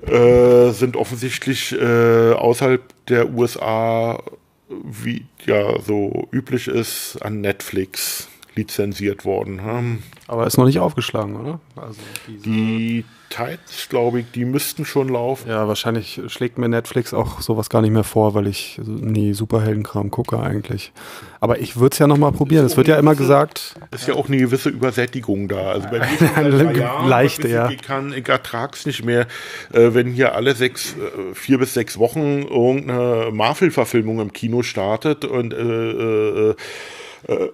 äh, 0.07 0.71
sind 0.71 0.97
offensichtlich 0.97 1.73
äh, 1.73 2.33
außerhalb 2.33 2.83
der 3.09 3.31
USA, 3.31 4.23
wie 4.69 5.25
ja 5.47 5.81
so 5.81 6.29
üblich 6.33 6.69
ist, 6.69 7.19
an 7.21 7.41
Netflix 7.41 8.29
lizenziert 8.57 9.25
worden. 9.25 9.63
Hm. 9.65 10.03
Aber 10.27 10.47
ist 10.47 10.57
noch 10.57 10.65
nicht 10.67 10.79
aufgeschlagen, 10.79 11.37
oder? 11.37 11.61
Also 11.77 12.01
Die 12.27 13.05
Titans, 13.29 13.89
glaube 13.89 14.21
ich, 14.21 14.27
die 14.33 14.45
müssten 14.45 14.85
schon 14.85 15.09
laufen. 15.09 15.49
ja, 15.49 15.67
wahrscheinlich 15.67 16.21
schlägt 16.29 16.57
mir 16.57 16.69
Netflix 16.69 17.13
auch 17.13 17.41
sowas 17.41 17.69
gar 17.69 17.83
nicht 17.83 17.91
mehr 17.91 18.05
vor, 18.05 18.33
weil 18.35 18.47
ich 18.47 18.81
nie 18.85 19.35
Superheldenkram 19.35 20.11
gucke 20.13 20.39
eigentlich. 20.39 20.93
Aber 21.41 21.59
ich 21.59 21.77
würde 21.77 21.95
es 21.95 21.99
ja 21.99 22.07
noch 22.07 22.17
mal 22.17 22.31
probieren. 22.31 22.65
Es 22.65 22.77
wird 22.77 22.87
ja 22.87 22.97
immer 22.97 23.17
gesagt, 23.17 23.75
Ist 23.91 24.07
ja 24.07 24.15
auch 24.15 24.29
eine 24.29 24.37
gewisse 24.37 24.69
Übersättigung 24.69 25.49
da. 25.49 25.73
Also 25.73 25.89
bei 25.89 25.99
mir 26.21 26.37
Eine 26.37 26.79
Jahren, 26.79 27.09
leichte, 27.09 27.49
ja. 27.49 27.69
Ich, 27.71 27.83
kann, 27.83 28.13
ich 28.13 28.29
ertrag's 28.29 28.87
nicht 28.87 29.05
mehr, 29.05 29.27
äh, 29.73 29.95
wenn 29.95 30.13
hier 30.13 30.35
alle 30.37 30.55
sechs, 30.55 30.95
äh, 30.95 31.35
vier 31.35 31.59
bis 31.59 31.75
sechs 31.75 31.99
Wochen 31.99 32.43
irgendeine 32.43 33.31
Marvel-Verfilmung 33.33 34.21
im 34.21 34.33
Kino 34.33 34.63
startet 34.63 35.25
und 35.25 35.53
äh, 35.53 35.57
äh, 35.57 36.51
äh, 36.51 36.55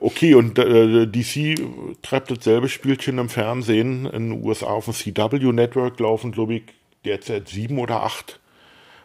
okay, 0.01 0.35
und 0.35 0.59
äh, 0.59 1.07
DC 1.07 1.61
treibt 2.03 2.31
dasselbe 2.31 2.69
Spielchen 2.69 3.19
im 3.19 3.29
Fernsehen 3.29 4.07
in 4.07 4.31
den 4.31 4.45
USA 4.45 4.67
auf 4.67 4.87
dem 4.87 4.95
CW-Network 4.95 6.01
laufen, 6.01 6.33
glaube 6.33 6.55
ich, 6.55 6.63
derzeit 7.05 7.49
sieben 7.49 7.79
oder 7.79 8.03
acht 8.03 8.41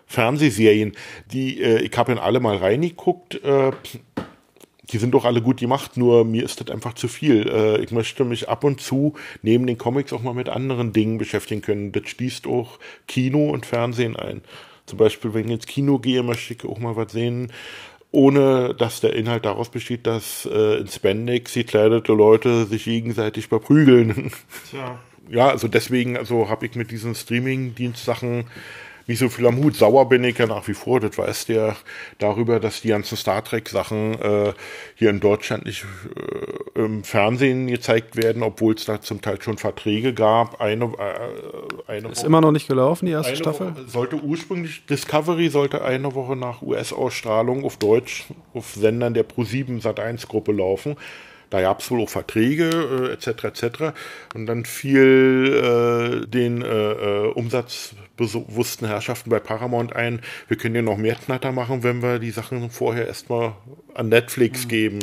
Fernsehserien, 0.08 0.94
die, 1.32 1.62
äh, 1.62 1.82
ich 1.82 1.98
habe 1.98 2.12
in 2.12 2.20
alle 2.20 2.40
mal 2.40 2.58
reingeguckt, 2.58 3.44
äh, 3.44 3.72
die 4.92 4.98
sind 5.00 5.12
doch 5.12 5.26
alle 5.26 5.42
gut 5.42 5.60
gemacht, 5.60 5.98
nur 5.98 6.26
mir 6.26 6.44
ist 6.44 6.62
das 6.62 6.70
einfach 6.70 6.94
zu 6.94 7.08
viel. 7.08 7.48
Äh, 7.50 7.82
ich 7.82 7.92
möchte 7.92 8.24
mich 8.24 8.50
ab 8.50 8.64
und 8.64 8.82
zu 8.82 9.16
neben 9.42 9.66
den 9.66 9.80
Comics 9.80 10.14
auch 10.14 10.22
mal 10.22 10.36
mit 10.36 10.48
anderen 10.48 10.94
Dingen 10.94 11.18
beschäftigen 11.18 11.62
können. 11.62 11.92
Das 11.92 12.08
schließt 12.08 12.46
auch 12.46 12.78
Kino 13.08 13.50
und 13.50 13.66
Fernsehen 13.66 14.16
ein. 14.16 14.42
Zum 14.86 15.00
Beispiel, 15.00 15.34
wenn 15.34 15.46
ich 15.46 15.54
ins 15.54 15.66
Kino 15.66 15.98
gehe, 15.98 16.22
möchte 16.22 16.54
ich 16.54 16.64
auch 16.64 16.78
mal 16.78 16.96
was 16.96 17.12
sehen, 17.12 17.52
ohne 18.16 18.74
dass 18.74 19.02
der 19.02 19.14
Inhalt 19.14 19.46
daraus 19.46 19.70
besteht, 19.70 20.08
dass 20.08 20.46
äh, 20.52 20.78
in 20.78 20.88
Spandex 20.88 21.54
gekleidete 21.54 22.14
Leute 22.14 22.66
sich 22.66 22.86
gegenseitig 22.86 23.48
verprügeln. 23.48 24.32
ja, 25.30 25.50
also 25.50 25.68
deswegen, 25.68 26.18
also 26.18 26.50
habe 26.50 26.66
ich 26.66 26.76
mit 26.76 26.92
diesen 26.92 27.14
Streaming-Dienstsachen 27.14 28.46
nicht 29.08 29.20
so 29.20 29.30
viel 29.30 29.46
am 29.46 29.58
Hut. 29.58 29.76
Sauer 29.76 30.10
bin 30.10 30.24
ich 30.24 30.38
ja 30.38 30.48
nach 30.48 30.68
wie 30.68 30.74
vor, 30.74 31.00
das 31.00 31.18
weiß 31.18 31.46
der, 31.46 31.76
darüber, 32.18 32.60
dass 32.60 32.82
die 32.82 32.90
ganzen 32.90 33.18
Star 33.18 33.44
Trek-Sachen 33.44 34.20
äh, 34.22 34.54
hier 34.96 35.10
in 35.10 35.20
Deutschland 35.20 35.66
nicht 35.66 35.86
äh, 36.76 36.80
im 36.80 37.04
Fernsehen 37.04 37.68
gezeigt 37.68 38.16
werden, 38.16 38.44
obwohl 38.44 38.74
es 38.74 38.86
da 38.86 39.02
zum 39.02 39.22
Teil 39.22 39.42
schon 39.42 39.58
Verträge 39.58 40.14
gab. 40.14 40.60
Eine, 40.62 40.86
äh, 40.86 41.92
eine 41.92 42.10
ist 42.10 42.24
immer 42.24 42.42
noch 42.42 42.52
nicht 42.52 42.68
gelaufen, 42.68 43.06
die 43.06 43.12
erste 43.12 43.36
Staffel. 43.36 43.76
Woche, 43.76 43.86
sollte 43.88 44.16
ursprünglich, 44.18 44.86
Discovery 44.86 45.50
sollte 45.50 45.84
eine 45.84 46.16
Woche 46.16 46.36
nach 46.36 46.62
US-Ausstrahlung 46.62 47.64
auf 47.64 47.78
Deutsch 47.78 48.26
auf 48.54 48.74
Sendern 48.74 49.14
der 49.14 49.28
Pro7 49.28 49.82
Sat1 49.82 50.28
Gruppe 50.28 50.52
laufen. 50.52 50.96
Da 51.50 51.62
gab 51.62 51.80
es 51.80 51.92
wohl 51.92 52.02
auch 52.02 52.10
Verträge 52.10 53.10
äh, 53.10 53.14
etc. 53.14 53.44
etc. 53.46 53.68
Und 54.34 54.48
dann 54.48 54.66
fiel 54.66 56.24
äh, 56.24 56.28
den 56.28 56.62
äh, 56.62 56.68
äh, 56.68 57.28
umsatzbewussten 58.20 58.88
Herrschaften 58.88 59.30
bei 59.30 59.40
Paramount 59.40 59.96
ein, 59.96 60.22
wir 60.48 60.58
können 60.58 60.76
ja 60.76 60.82
noch 60.82 60.98
mehr 60.98 61.16
Knatter 61.16 61.52
machen, 61.52 61.84
wenn 61.84 62.02
wir 62.02 62.20
die 62.20 62.32
Sachen 62.32 62.70
vorher 62.70 63.08
erstmal 63.08 63.54
an 63.94 64.10
Netflix 64.10 64.68
geben. 64.68 65.00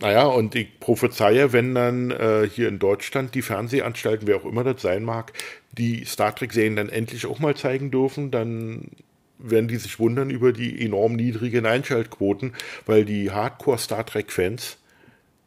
Naja, 0.00 0.26
und 0.26 0.54
ich 0.54 0.80
prophezeie, 0.80 1.52
wenn 1.52 1.74
dann 1.74 2.10
äh, 2.10 2.48
hier 2.52 2.68
in 2.68 2.78
Deutschland 2.78 3.34
die 3.34 3.42
Fernsehanstalten, 3.42 4.26
wer 4.26 4.36
auch 4.36 4.44
immer 4.44 4.64
das 4.64 4.82
sein 4.82 5.04
mag, 5.04 5.32
die 5.72 6.04
Star 6.04 6.34
Trek-Serien 6.34 6.76
dann 6.76 6.88
endlich 6.88 7.26
auch 7.26 7.38
mal 7.38 7.56
zeigen 7.56 7.90
dürfen, 7.90 8.30
dann 8.30 8.90
werden 9.38 9.68
die 9.68 9.76
sich 9.76 9.98
wundern 9.98 10.30
über 10.30 10.52
die 10.52 10.84
enorm 10.84 11.14
niedrigen 11.14 11.66
Einschaltquoten, 11.66 12.54
weil 12.86 13.04
die 13.04 13.30
Hardcore-Star 13.30 14.04
Trek-Fans, 14.04 14.78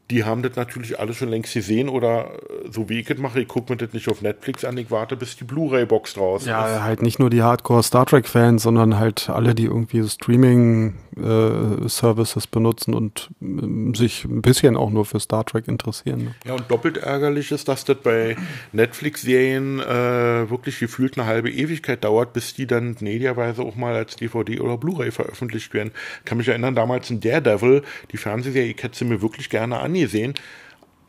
die 0.09 0.23
haben 0.23 0.41
das 0.41 0.55
natürlich 0.55 0.99
alle 0.99 1.13
schon 1.13 1.29
längst 1.29 1.53
gesehen 1.53 1.89
oder 1.89 2.31
äh, 2.49 2.71
so 2.71 2.89
wie 2.89 3.01
ich 3.01 3.09
es 3.09 3.17
mache, 3.17 3.41
ich 3.41 3.47
gucke 3.47 3.73
mir 3.73 3.77
das 3.77 3.93
nicht 3.93 4.09
auf 4.09 4.21
Netflix 4.21 4.63
an, 4.63 4.77
ich 4.77 4.89
warte, 4.89 5.17
bis 5.17 5.35
die 5.35 5.43
Blu-ray-Box 5.43 6.13
draus 6.13 6.45
ja, 6.45 6.65
ist. 6.65 6.75
Ja, 6.75 6.83
halt 6.83 7.01
nicht 7.01 7.19
nur 7.19 7.29
die 7.29 7.41
Hardcore-Star 7.41 8.05
Trek-Fans, 8.05 8.63
sondern 8.63 8.97
halt 8.97 9.29
alle, 9.29 9.53
die 9.53 9.65
irgendwie 9.65 9.99
so 10.01 10.07
Streaming-Services 10.07 12.45
äh, 12.45 12.47
benutzen 12.49 12.93
und 12.93 13.31
äh, 13.41 13.97
sich 13.97 14.23
ein 14.23 14.41
bisschen 14.41 14.77
auch 14.77 14.91
nur 14.91 15.03
für 15.05 15.19
Star 15.19 15.43
Trek 15.45 15.67
interessieren. 15.67 16.23
Ne? 16.23 16.33
Ja, 16.45 16.53
und 16.53 16.71
doppelt 16.71 16.95
ärgerlich 16.97 17.51
ist, 17.51 17.67
dass 17.67 17.83
das 17.83 17.97
bei 17.97 18.37
Netflix-Serien 18.71 19.81
äh, 19.81 20.49
wirklich 20.49 20.79
gefühlt 20.79 21.17
eine 21.17 21.27
halbe 21.27 21.51
Ewigkeit 21.51 22.05
dauert, 22.05 22.31
bis 22.31 22.53
die 22.53 22.65
dann 22.65 22.95
mediaweise 23.01 23.61
auch 23.61 23.75
mal 23.75 23.95
als 23.95 24.15
DVD 24.15 24.61
oder 24.61 24.77
Blu-ray 24.77 25.11
veröffentlicht 25.11 25.73
werden. 25.73 25.91
Ich 26.19 26.25
kann 26.25 26.37
mich 26.37 26.47
erinnern, 26.47 26.75
damals 26.75 27.09
in 27.09 27.19
Daredevil, 27.19 27.81
die 28.11 28.17
Fernsehserie, 28.17 28.71
ich 28.71 28.81
hätte 28.81 28.97
sie 28.97 29.03
mir 29.03 29.21
wirklich 29.21 29.49
gerne 29.49 29.79
an 29.79 29.96
gesehen, 30.01 30.33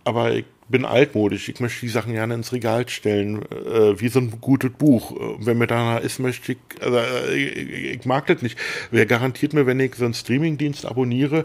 aber 0.05 0.32
ich 0.32 0.45
bin 0.68 0.84
altmodisch. 0.84 1.49
Ich 1.49 1.61
möchte 1.61 1.80
die 1.80 1.89
Sachen 1.89 2.12
gerne 2.12 2.34
ins 2.34 2.53
Regal 2.53 2.89
stellen, 2.89 3.43
äh, 3.43 4.01
wie 4.01 4.09
so 4.09 4.20
ein 4.20 4.41
gutes 4.41 4.70
Buch. 4.70 5.16
Wenn 5.39 5.59
mir 5.59 5.66
danach 5.66 6.01
ist, 6.01 6.18
möchte 6.18 6.53
ich, 6.53 6.59
also, 6.80 6.99
äh, 6.99 7.34
ich, 7.34 7.95
ich, 7.97 8.05
mag 8.05 8.26
das 8.26 8.43
nicht. 8.43 8.59
Wer 8.91 9.07
garantiert 9.07 9.55
mir, 9.55 9.66
wenn 9.66 9.80
ich 9.80 9.95
so 9.95 10.05
einen 10.05 10.14
Streamingdienst 10.14 10.84
abonniere, 10.84 11.45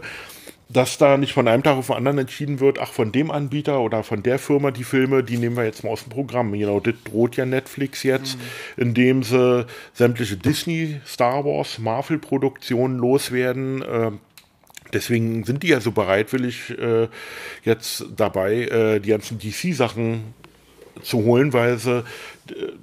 dass 0.68 0.98
da 0.98 1.16
nicht 1.16 1.32
von 1.32 1.46
einem 1.46 1.62
Tag 1.62 1.76
auf 1.76 1.86
den 1.88 1.96
anderen 1.96 2.18
entschieden 2.18 2.58
wird, 2.60 2.78
ach, 2.78 2.92
von 2.92 3.12
dem 3.12 3.30
Anbieter 3.30 3.80
oder 3.80 4.02
von 4.02 4.22
der 4.22 4.38
Firma 4.38 4.70
die 4.70 4.84
Filme, 4.84 5.22
die 5.22 5.36
nehmen 5.36 5.56
wir 5.56 5.64
jetzt 5.64 5.84
mal 5.84 5.90
aus 5.90 6.04
dem 6.04 6.10
Programm. 6.10 6.52
Genau, 6.52 6.80
das 6.80 6.94
droht 7.04 7.36
ja 7.36 7.46
Netflix 7.46 8.02
jetzt, 8.02 8.38
mhm. 8.38 8.82
indem 8.82 9.22
sie 9.22 9.66
sämtliche 9.92 10.36
Disney, 10.36 11.00
Star 11.06 11.44
Wars, 11.44 11.78
Marvel-Produktionen 11.78 12.98
loswerden. 12.98 13.82
Äh, 13.82 14.10
deswegen 14.92 15.44
sind 15.44 15.62
die 15.62 15.68
ja 15.68 15.80
so 15.80 15.92
bereitwillig 15.92 16.70
äh, 16.78 17.08
jetzt 17.64 18.06
dabei, 18.16 18.62
äh, 18.62 19.00
die 19.00 19.10
ganzen 19.10 19.38
DC-Sachen 19.38 20.34
zu 21.02 21.24
holen, 21.24 21.52
weil 21.52 21.78
sie 21.78 21.98
äh, 21.98 22.02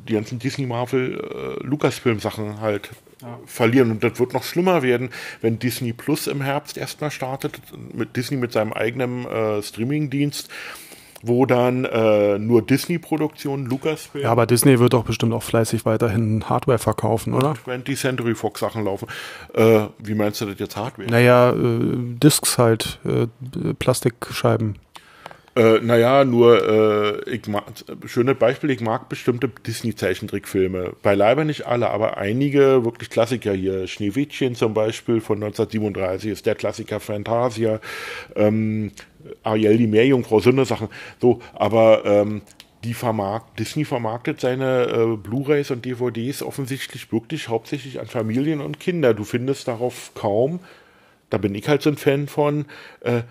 die 0.08 0.14
ganzen 0.14 0.40
Disney, 0.40 0.66
Marvel, 0.66 1.20
äh, 1.20 1.64
Lucasfilm-Sachen 1.64 2.60
halt 2.60 2.90
ja. 3.22 3.40
verlieren. 3.46 3.92
Und 3.92 4.04
das 4.04 4.20
wird 4.20 4.34
noch 4.34 4.44
schlimmer 4.44 4.82
werden, 4.84 5.10
wenn 5.42 5.60
Disney 5.60 5.94
Plus 5.94 6.28
im 6.28 6.42
Herbst 6.42 6.78
erstmal 6.78 7.12
startet, 7.12 7.60
mit 7.94 8.16
Disney 8.16 8.38
mit 8.38 8.52
seinem 8.52 8.74
eigenen 8.74 9.26
äh, 9.26 9.62
Streaming-Dienst 9.62 10.50
wo 11.22 11.46
dann 11.46 11.86
äh, 11.86 12.40
nur 12.40 12.62
Disney-Produktionen, 12.62 13.66
Lucasfilm. 13.66 14.24
Ja, 14.24 14.32
aber 14.32 14.46
Disney 14.46 14.80
wird 14.80 14.94
doch 14.94 15.04
bestimmt 15.04 15.34
auch 15.34 15.44
fleißig 15.44 15.86
weiterhin 15.86 16.50
Hardware 16.50 16.80
verkaufen, 16.80 17.34
oder? 17.34 17.54
20th 17.66 17.98
Century 17.98 18.36
Fox 18.36 18.60
Sachen 18.60 18.86
laufen. 18.86 19.08
Äh, 19.54 19.88
wie 20.00 20.16
meinst 20.16 20.42
du 20.42 20.46
das 20.46 20.60
jetzt 20.60 20.76
Hardware? 20.76 21.10
Naja, 21.10 21.52
äh, 21.52 21.80
Discs 22.22 22.58
halt, 22.58 23.00
äh, 23.06 23.28
Plastikscheiben. 23.74 24.76
Äh, 25.54 25.80
naja, 25.82 26.24
nur, 26.24 26.66
äh, 26.66 27.30
ich 27.30 27.46
mag, 27.48 27.66
schönes 28.06 28.38
Beispiel, 28.38 28.70
ich 28.70 28.80
mag 28.80 29.10
bestimmte 29.10 29.50
Disney-Zeichentrickfilme. 29.50 30.94
Beileibe 31.04 31.44
nicht 31.44 31.68
alle, 31.68 31.90
aber 31.90 32.18
einige 32.18 32.86
wirklich 32.86 33.10
Klassiker 33.10 33.52
hier. 33.52 33.86
Schneewittchen 33.88 34.56
zum 34.56 34.74
Beispiel 34.74 35.20
von 35.20 35.44
1937 35.44 36.32
ist 36.32 36.46
der 36.46 36.56
Klassiker 36.56 37.02
Fantasia. 37.02 37.82
Ähm, 38.36 38.94
Ariel 39.44 39.78
die 39.78 39.88
Meerjungfrau, 39.88 40.40
so 40.40 40.50
eine 40.50 40.66
Sachen. 40.66 40.90
So, 41.20 41.42
aber 41.54 42.06
ähm, 42.06 42.42
die 42.84 42.94
vermarkt, 42.94 43.60
Disney 43.60 43.86
vermarktet 43.86 44.40
seine 44.40 44.84
äh, 44.86 45.18
Blu-rays 45.18 45.72
und 45.72 45.86
DVDs 45.86 46.42
offensichtlich 46.42 47.12
wirklich 47.12 47.48
hauptsächlich 47.48 48.00
an 48.00 48.08
Familien 48.08 48.60
und 48.62 48.80
Kinder. 48.80 49.14
Du 49.14 49.24
findest 49.24 49.68
darauf 49.68 50.12
kaum, 50.16 50.60
da 51.30 51.38
bin 51.38 51.54
ich 51.54 51.68
halt 51.68 51.82
so 51.82 51.92
ein 51.92 51.98
Fan 51.98 52.28
von, 52.28 52.66
äh, 53.02 53.22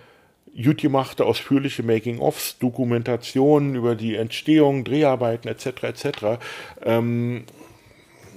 gut 0.56 0.78
gemachte, 0.78 1.24
ausführliche 1.24 1.82
Making-ofs, 1.82 2.58
Dokumentationen 2.58 3.74
über 3.74 3.94
die 3.94 4.16
Entstehung, 4.16 4.84
Dreharbeiten 4.84 5.48
etc. 5.48 5.82
etc. 5.84 6.06
Ähm, 6.82 7.44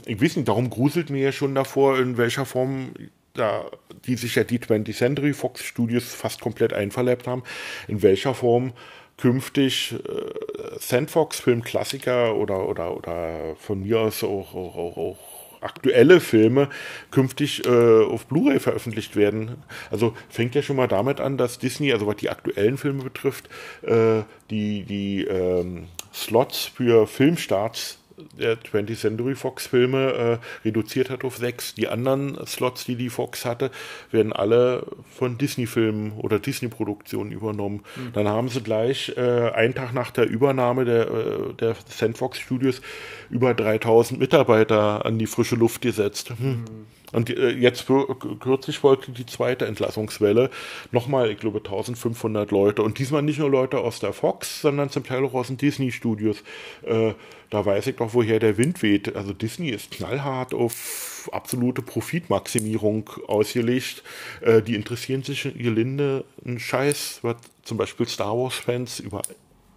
ich 0.05 0.21
weiß 0.21 0.35
nicht, 0.35 0.47
darum 0.47 0.69
gruselt 0.69 1.09
mir 1.09 1.23
ja 1.23 1.31
schon 1.31 1.55
davor, 1.55 1.97
in 1.99 2.17
welcher 2.17 2.45
Form 2.45 2.93
da, 3.33 3.65
die 4.05 4.15
sich 4.15 4.35
ja 4.35 4.43
die 4.43 4.59
20th 4.59 4.97
Century 4.97 5.33
Fox 5.33 5.63
Studios 5.63 6.13
fast 6.13 6.41
komplett 6.41 6.73
einverleibt 6.73 7.27
haben, 7.27 7.43
in 7.87 8.01
welcher 8.01 8.33
Form 8.33 8.73
künftig 9.17 9.93
äh, 9.93 10.79
Sandfox 10.79 11.39
Filmklassiker 11.39 12.35
oder, 12.35 12.67
oder, 12.67 12.95
oder 12.95 13.55
von 13.57 13.81
mir 13.81 13.99
aus 13.99 14.23
auch, 14.23 14.53
auch, 14.53 14.75
auch, 14.75 14.97
auch 14.97 15.17
aktuelle 15.61 16.19
Filme 16.19 16.69
künftig 17.09 17.65
äh, 17.65 18.03
auf 18.03 18.25
Blu-ray 18.27 18.59
veröffentlicht 18.59 19.15
werden. 19.15 19.63
Also 19.89 20.13
fängt 20.29 20.55
ja 20.55 20.61
schon 20.61 20.75
mal 20.75 20.87
damit 20.87 21.19
an, 21.19 21.37
dass 21.37 21.57
Disney, 21.57 21.93
also 21.93 22.05
was 22.05 22.17
die 22.17 22.29
aktuellen 22.29 22.77
Filme 22.77 23.03
betrifft, 23.03 23.49
äh, 23.81 24.23
die, 24.49 24.83
die 24.83 25.23
ähm, 25.23 25.87
Slots 26.13 26.65
für 26.65 27.07
Filmstarts 27.07 27.99
der 28.37 28.57
20th 28.57 28.99
Century 28.99 29.35
Fox 29.35 29.67
Filme 29.67 30.39
äh, 30.63 30.67
reduziert 30.67 31.09
hat 31.09 31.23
auf 31.23 31.37
sechs. 31.37 31.75
Die 31.75 31.87
anderen 31.87 32.37
Slots, 32.45 32.85
die 32.85 32.95
die 32.95 33.09
Fox 33.09 33.45
hatte, 33.45 33.71
werden 34.11 34.33
alle 34.33 34.85
von 35.11 35.37
Disney 35.37 35.65
Filmen 35.65 36.13
oder 36.13 36.39
Disney 36.39 36.69
Produktionen 36.69 37.31
übernommen. 37.31 37.83
Mhm. 37.95 38.13
Dann 38.13 38.27
haben 38.27 38.49
sie 38.49 38.61
gleich 38.61 39.13
äh, 39.17 39.51
einen 39.51 39.73
Tag 39.73 39.93
nach 39.93 40.11
der 40.11 40.27
Übernahme 40.29 40.85
der, 40.85 41.07
äh, 41.07 41.53
der 41.59 41.75
Sandfox 41.87 42.39
Studios 42.39 42.81
über 43.29 43.53
3000 43.53 44.19
Mitarbeiter 44.19 45.05
an 45.05 45.17
die 45.17 45.27
frische 45.27 45.55
Luft 45.55 45.81
gesetzt. 45.81 46.29
Hm. 46.29 46.47
Mhm. 46.47 46.65
Und 47.13 47.29
äh, 47.29 47.51
jetzt 47.51 47.85
kürzlich 47.85 48.79
folgte 48.79 49.11
die 49.11 49.25
zweite 49.25 49.65
Entlassungswelle. 49.65 50.49
Nochmal, 50.91 51.31
ich 51.31 51.39
glaube, 51.39 51.59
1500 51.59 52.51
Leute. 52.51 52.81
Und 52.81 52.99
diesmal 52.99 53.21
nicht 53.21 53.39
nur 53.39 53.49
Leute 53.49 53.77
aus 53.79 53.99
der 53.99 54.13
Fox, 54.13 54.61
sondern 54.61 54.89
zum 54.89 55.05
Teil 55.05 55.23
auch 55.23 55.33
aus 55.33 55.47
den 55.47 55.57
Disney-Studios. 55.57 56.43
Äh, 56.81 57.13
da 57.49 57.65
weiß 57.65 57.87
ich 57.87 57.95
doch, 57.97 58.13
woher 58.13 58.39
der 58.39 58.57
Wind 58.57 58.81
weht. 58.81 59.15
Also 59.15 59.31
Disney 59.31 59.69
ist 59.69 59.91
knallhart 59.91 60.53
auf 60.53 61.29
absolute 61.31 61.83
Profitmaximierung 61.83 63.09
ausgelegt. 63.27 64.03
Äh, 64.41 64.61
die 64.61 64.75
interessieren 64.75 65.23
sich 65.23 65.45
in 65.45 65.57
Gelinde 65.57 66.25
einen 66.43 66.59
Scheiß, 66.59 67.19
was 67.21 67.35
zum 67.61 67.77
Beispiel 67.77 68.07
Star 68.07 68.35
Wars-Fans 68.35 68.99
über 68.99 69.21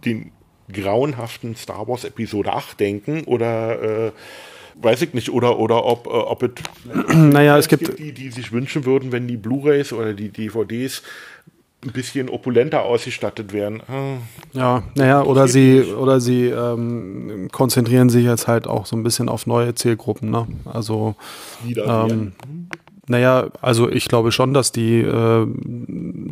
den 0.05 0.33
grauenhaften 0.73 1.55
Star 1.55 1.87
Wars 1.87 2.05
Episode 2.05 2.53
8 2.53 2.81
denken 2.81 3.25
oder 3.25 4.07
äh, 4.07 4.13
weiß 4.81 5.03
ich 5.03 5.15
nicht, 5.15 5.31
oder, 5.31 5.59
oder 5.59 5.85
ob, 5.85 6.07
äh, 6.07 6.11
ob 6.11 6.43
es 6.43 6.51
naja, 7.15 7.59
es 7.59 7.69
gibt, 7.69 7.99
die, 7.99 8.13
die 8.13 8.31
sich 8.31 8.53
wünschen 8.53 8.85
würden, 8.85 9.13
wenn 9.13 9.27
die 9.27 9.37
Blu-Rays 9.37 9.93
oder 9.93 10.13
die 10.13 10.29
DVDs 10.31 11.03
ein 11.85 11.93
bisschen 11.93 12.29
opulenter 12.29 12.83
ausgestattet 12.83 13.53
wären. 13.53 13.83
Ah. 13.89 14.17
Ja, 14.53 14.83
naja, 14.95 15.23
oder 15.23 15.47
sie, 15.47 15.83
oder 15.83 16.21
sie 16.21 16.47
ähm, 16.47 17.49
konzentrieren 17.53 18.09
sich 18.09 18.25
jetzt 18.25 18.49
halt 18.49 18.67
auch 18.67 18.87
so 18.87 18.97
ein 18.97 19.03
bisschen 19.03 19.29
auf 19.29 19.47
neue 19.47 19.75
Zielgruppen, 19.75 20.31
ne? 20.31 20.47
Also 20.65 21.15
ähm, 21.65 22.33
naja, 23.09 23.51
also 23.61 23.89
ich 23.89 24.09
glaube 24.09 24.33
schon, 24.33 24.53
dass 24.53 24.73
die, 24.73 25.01
äh, 25.01 25.47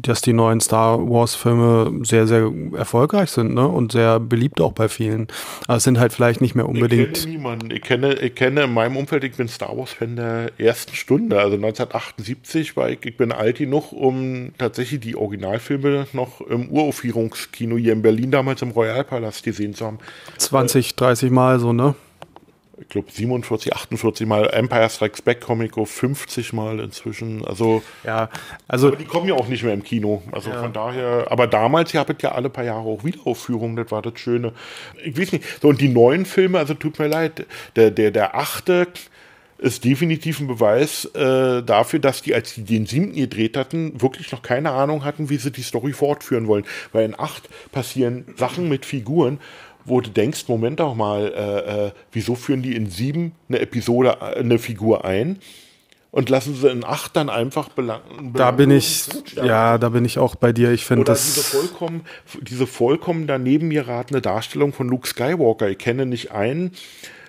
dass 0.02 0.22
die 0.22 0.32
neuen 0.32 0.60
Star 0.60 0.98
Wars-Filme 0.98 2.04
sehr, 2.04 2.26
sehr 2.26 2.50
erfolgreich 2.76 3.30
sind 3.30 3.54
ne? 3.54 3.68
und 3.68 3.92
sehr 3.92 4.18
beliebt 4.18 4.60
auch 4.60 4.72
bei 4.72 4.88
vielen. 4.88 5.28
Aber 5.68 5.76
es 5.76 5.84
sind 5.84 6.00
halt 6.00 6.12
vielleicht 6.12 6.40
nicht 6.40 6.56
mehr 6.56 6.68
unbedingt. 6.68 7.16
Ich 7.16 7.24
kenne 7.24 7.36
niemanden. 7.36 7.70
Ich 7.70 7.82
kenne, 7.82 8.14
ich 8.14 8.34
kenne 8.34 8.64
in 8.64 8.74
meinem 8.74 8.96
Umfeld, 8.96 9.22
ich 9.22 9.36
bin 9.36 9.46
Star 9.46 9.76
Wars-Fan 9.76 10.16
der 10.16 10.50
ersten 10.58 10.96
Stunde. 10.96 11.38
Also 11.38 11.54
1978 11.54 12.76
war 12.76 12.90
ich, 12.90 13.04
ich 13.04 13.16
bin 13.16 13.30
alt 13.30 13.58
genug, 13.58 13.92
um 13.92 14.50
tatsächlich 14.58 15.00
die 15.00 15.14
Originalfilme 15.14 16.08
noch 16.12 16.40
im 16.40 16.70
Uraufführungskino 16.70 17.76
hier 17.76 17.92
in 17.92 18.02
Berlin 18.02 18.32
damals 18.32 18.62
im 18.62 18.70
Royalpalast 18.70 19.44
gesehen 19.44 19.74
zu 19.74 19.86
haben. 19.86 19.98
20, 20.38 20.96
30 20.96 21.30
Mal 21.30 21.60
so, 21.60 21.72
ne? 21.72 21.94
Ich 22.80 22.88
glaube 22.88 23.10
47, 23.10 23.74
48 23.74 24.26
Mal 24.26 24.48
Empire 24.50 24.88
Strikes 24.90 25.22
Back 25.22 25.40
Comic 25.40 25.74
50 25.74 26.52
Mal 26.52 26.80
inzwischen. 26.80 27.44
Also 27.44 27.82
ja, 28.04 28.28
also 28.66 28.88
aber 28.88 28.96
die 28.96 29.04
kommen 29.04 29.28
ja 29.28 29.34
auch 29.34 29.48
nicht 29.48 29.62
mehr 29.62 29.74
im 29.74 29.82
Kino. 29.82 30.22
Also 30.32 30.50
ja. 30.50 30.60
von 30.60 30.72
daher, 30.72 31.26
aber 31.30 31.46
damals 31.46 31.94
ihr 31.94 32.00
habt 32.00 32.22
ja 32.22 32.32
alle 32.32 32.50
paar 32.50 32.64
Jahre 32.64 32.88
auch 32.88 33.04
Wiederaufführungen, 33.04 33.76
das 33.76 33.90
war 33.90 34.02
das 34.02 34.18
Schöne. 34.18 34.52
Ich 35.04 35.18
weiß 35.18 35.32
nicht. 35.32 35.44
So 35.60 35.68
und 35.68 35.80
die 35.80 35.88
neuen 35.88 36.26
Filme, 36.26 36.58
also 36.58 36.74
tut 36.74 36.98
mir 36.98 37.08
leid, 37.08 37.46
der 37.76 37.90
der 37.90 38.10
der 38.10 38.34
achte 38.34 38.88
ist 39.58 39.84
definitiv 39.84 40.40
ein 40.40 40.46
Beweis 40.46 41.06
äh, 41.14 41.62
dafür, 41.62 41.98
dass 41.98 42.22
die, 42.22 42.34
als 42.34 42.54
die 42.54 42.64
den 42.64 42.86
siebten 42.86 43.14
gedreht 43.14 43.56
hatten, 43.56 44.02
wirklich 44.02 44.30
noch 44.32 44.42
keine 44.42 44.72
Ahnung 44.72 45.04
hatten, 45.04 45.30
wie 45.30 45.36
sie 45.36 45.52
die 45.52 45.62
Story 45.62 45.92
fortführen 45.92 46.48
wollen. 46.48 46.64
Weil 46.92 47.06
in 47.06 47.18
acht 47.18 47.48
passieren 47.70 48.26
Sachen 48.36 48.68
mit 48.68 48.84
Figuren, 48.84 49.38
wo 49.84 50.00
du 50.00 50.10
denkst, 50.10 50.48
Moment 50.48 50.80
auch 50.80 50.94
mal, 50.94 51.26
äh, 51.26 51.86
äh, 51.86 51.90
wieso 52.12 52.34
führen 52.34 52.62
die 52.62 52.74
in 52.74 52.88
sieben 52.88 53.32
eine 53.48 53.60
Episode, 53.60 54.18
äh, 54.20 54.38
eine 54.38 54.58
Figur 54.58 55.04
ein? 55.04 55.38
und 56.14 56.30
lassen 56.30 56.54
sie 56.54 56.68
in 56.68 56.84
acht 56.84 57.16
dann 57.16 57.28
einfach 57.28 57.70
belangen. 57.70 58.32
Da 58.34 58.52
bin 58.52 58.70
ich, 58.70 59.08
ja, 59.34 59.78
da 59.78 59.88
bin 59.88 60.04
ich 60.04 60.16
auch 60.16 60.36
bei 60.36 60.52
dir. 60.52 60.70
Ich 60.70 60.84
finde 60.84 61.02
das. 61.02 61.24
Diese 61.24 61.42
vollkommen, 61.42 62.02
diese 62.40 62.68
vollkommen 62.68 63.26
daneben 63.26 63.68
geratene 63.70 64.20
Darstellung 64.20 64.72
von 64.72 64.88
Luke 64.88 65.08
Skywalker. 65.08 65.68
Ich 65.70 65.78
kenne 65.78 66.06
nicht 66.06 66.30
einen 66.30 66.70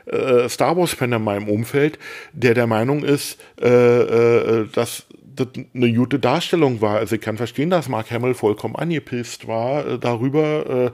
äh, 0.05 0.47
Star 0.49 0.77
Wars-Fan 0.77 1.11
in 1.13 1.23
meinem 1.23 1.49
Umfeld, 1.49 1.97
der 2.33 2.53
der 2.53 2.67
Meinung 2.67 3.03
ist, 3.03 3.39
äh, 3.59 3.67
äh, 3.69 4.67
dass 4.71 5.07
das 5.35 5.47
eine 5.73 5.91
gute 5.91 6.19
Darstellung 6.19 6.79
war. 6.79 6.97
Also 6.97 7.15
ich 7.15 7.21
kann 7.21 7.37
verstehen, 7.37 7.71
dass 7.71 7.89
Mark 7.89 8.11
Hamill 8.11 8.35
vollkommen 8.35 8.75
angepisst 8.75 9.47
war 9.47 9.85
äh, 9.87 9.97
darüber. 9.97 10.91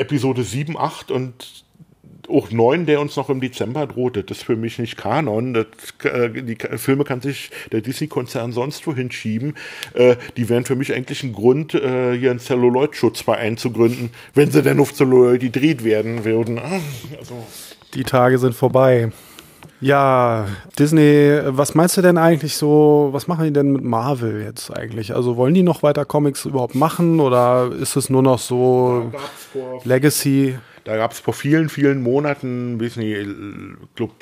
Episode 0.00 0.42
7, 0.42 0.76
8 0.76 1.10
und 1.10 1.64
auch 2.30 2.50
9, 2.50 2.86
der 2.86 3.00
uns 3.00 3.16
noch 3.16 3.28
im 3.28 3.40
Dezember 3.40 3.86
droht, 3.86 4.16
das 4.16 4.38
ist 4.38 4.44
für 4.44 4.56
mich 4.56 4.78
nicht 4.78 4.96
Kanon. 4.96 5.54
Das, 5.54 5.66
äh, 6.04 6.30
die 6.30 6.56
Filme 6.78 7.04
kann 7.04 7.20
sich 7.20 7.50
der 7.72 7.80
Disney-Konzern 7.80 8.52
sonst 8.52 8.86
wohin 8.86 9.10
schieben. 9.10 9.54
Äh, 9.94 10.16
die 10.36 10.48
wären 10.48 10.64
für 10.64 10.76
mich 10.76 10.94
eigentlich 10.94 11.22
ein 11.22 11.32
Grund, 11.32 11.74
äh, 11.74 12.16
hier 12.16 12.30
einen 12.30 12.38
Celluloid-Schutzverein 12.38 13.56
zu 13.56 13.72
gründen, 13.72 14.10
wenn 14.34 14.50
sie 14.50 14.62
denn 14.62 14.80
auf 14.80 14.94
Celluloid 14.94 15.40
gedreht 15.40 15.84
werden 15.84 16.24
würden. 16.24 16.58
Ah, 16.58 16.80
also. 17.18 17.46
Die 17.94 18.04
Tage 18.04 18.38
sind 18.38 18.54
vorbei. 18.54 19.10
Ja, 19.80 20.46
Disney, 20.78 21.40
was 21.42 21.74
meinst 21.74 21.96
du 21.96 22.02
denn 22.02 22.18
eigentlich 22.18 22.56
so, 22.56 23.08
was 23.12 23.26
machen 23.26 23.44
die 23.44 23.52
denn 23.52 23.72
mit 23.72 23.82
Marvel 23.82 24.42
jetzt 24.42 24.70
eigentlich? 24.70 25.14
Also 25.14 25.36
wollen 25.38 25.54
die 25.54 25.62
noch 25.62 25.82
weiter 25.82 26.04
Comics 26.04 26.44
überhaupt 26.44 26.74
machen 26.74 27.18
oder 27.18 27.70
ist 27.72 27.96
es 27.96 28.10
nur 28.10 28.22
noch 28.22 28.38
so 28.38 29.10
Legacy? 29.84 30.58
Da 30.84 30.96
gab 30.96 31.12
es 31.12 31.20
vor 31.20 31.32
vielen, 31.32 31.70
vielen 31.70 32.02
Monaten, 32.02 32.78
weiß 32.80 32.96
nicht, 32.96 33.16
ich 33.16 33.94
glaube, 33.94 34.12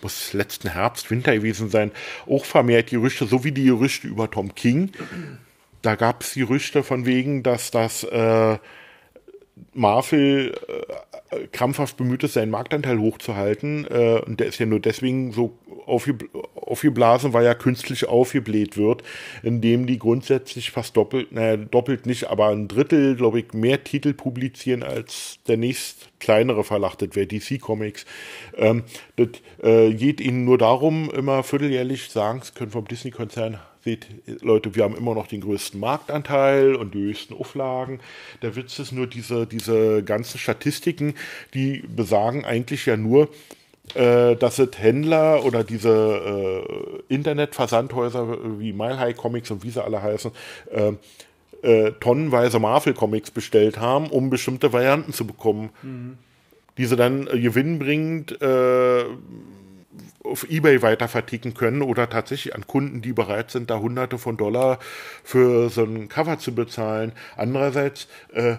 muss 0.00 0.32
letzten 0.32 0.68
Herbst, 0.68 1.10
Winter 1.10 1.34
gewesen 1.34 1.68
sein, 1.68 1.90
auch 2.26 2.46
vermehrt 2.46 2.88
Gerüchte, 2.88 3.26
so 3.26 3.44
wie 3.44 3.52
die 3.52 3.64
Gerüchte 3.64 4.08
über 4.08 4.30
Tom 4.30 4.54
King. 4.54 4.92
Da 5.82 5.94
gab 5.94 6.22
es 6.22 6.34
Gerüchte 6.34 6.82
von 6.82 7.04
wegen, 7.04 7.42
dass 7.42 7.70
das 7.70 8.02
äh, 8.04 8.58
Marvel 9.72 10.54
äh, 11.30 11.46
krampfhaft 11.52 11.96
bemüht 11.96 12.22
ist, 12.24 12.34
seinen 12.34 12.50
Marktanteil 12.50 12.98
hochzuhalten. 12.98 13.86
Äh, 13.86 14.20
und 14.26 14.40
der 14.40 14.48
ist 14.48 14.58
ja 14.58 14.66
nur 14.66 14.80
deswegen 14.80 15.32
so 15.32 15.58
aufgeblasen, 15.86 17.32
weil 17.32 17.46
er 17.46 17.54
künstlich 17.54 18.08
aufgebläht 18.08 18.76
wird, 18.76 19.02
indem 19.42 19.86
die 19.86 19.98
grundsätzlich 19.98 20.70
fast 20.72 20.96
doppelt, 20.96 21.32
naja, 21.32 21.56
doppelt 21.56 22.06
nicht, 22.06 22.28
aber 22.28 22.48
ein 22.48 22.68
Drittel, 22.68 23.16
glaube 23.16 23.40
ich, 23.40 23.52
mehr 23.52 23.84
Titel 23.84 24.12
publizieren 24.12 24.82
als 24.82 25.38
der 25.46 25.56
nächst 25.56 26.08
kleinere 26.18 26.64
Verlag, 26.64 26.96
das 26.96 27.10
wäre 27.14 27.26
DC 27.26 27.60
Comics. 27.60 28.04
Ähm, 28.56 28.82
das 29.16 29.28
äh, 29.62 29.94
geht 29.94 30.20
ihnen 30.20 30.44
nur 30.44 30.58
darum, 30.58 31.10
immer 31.10 31.42
vierteljährlich 31.42 32.08
sagen, 32.10 32.40
sie 32.42 32.52
können 32.52 32.70
vom 32.70 32.86
Disney-Konzern 32.86 33.58
seht, 33.86 34.08
Leute, 34.42 34.74
wir 34.74 34.82
haben 34.82 34.96
immer 34.96 35.14
noch 35.14 35.28
den 35.28 35.40
größten 35.40 35.78
Marktanteil 35.78 36.74
und 36.74 36.92
die 36.94 37.04
höchsten 37.04 37.34
Auflagen. 37.34 38.00
Der 38.42 38.56
Witz 38.56 38.80
ist 38.80 38.90
nur 38.90 39.06
diese, 39.06 39.46
diese 39.46 40.02
ganzen 40.02 40.38
Statistiken, 40.38 41.14
die 41.54 41.84
besagen 41.86 42.44
eigentlich 42.44 42.84
ja 42.86 42.96
nur, 42.96 43.28
äh, 43.94 44.34
dass 44.34 44.58
es 44.58 44.70
Händler 44.76 45.44
oder 45.44 45.62
diese 45.62 46.64
äh, 47.08 47.14
Internetversandhäuser 47.14 48.58
wie 48.58 48.72
Mile 48.72 48.98
High 48.98 49.16
Comics 49.16 49.52
und 49.52 49.62
wie 49.62 49.70
sie 49.70 49.82
alle 49.82 50.02
heißen, 50.02 50.32
äh, 50.72 50.92
äh, 51.62 51.92
tonnenweise 52.00 52.58
Marvel-Comics 52.58 53.30
bestellt 53.30 53.78
haben, 53.78 54.08
um 54.08 54.30
bestimmte 54.30 54.72
Varianten 54.72 55.12
zu 55.12 55.28
bekommen. 55.28 55.70
Mhm. 55.82 56.18
Diese 56.76 56.96
dann 56.96 57.28
äh, 57.28 57.38
gewinnbringend 57.38 58.42
äh, 58.42 59.04
auf 60.30 60.48
Ebay 60.50 60.82
weiter 60.82 61.08
verticken 61.08 61.54
können 61.54 61.82
oder 61.82 62.08
tatsächlich 62.08 62.54
an 62.54 62.66
Kunden, 62.66 63.02
die 63.02 63.12
bereit 63.12 63.50
sind, 63.50 63.70
da 63.70 63.78
Hunderte 63.78 64.18
von 64.18 64.36
Dollar 64.36 64.78
für 65.24 65.70
so 65.70 65.84
ein 65.84 66.08
Cover 66.08 66.38
zu 66.38 66.54
bezahlen. 66.54 67.12
Andererseits 67.36 68.08
äh, 68.32 68.56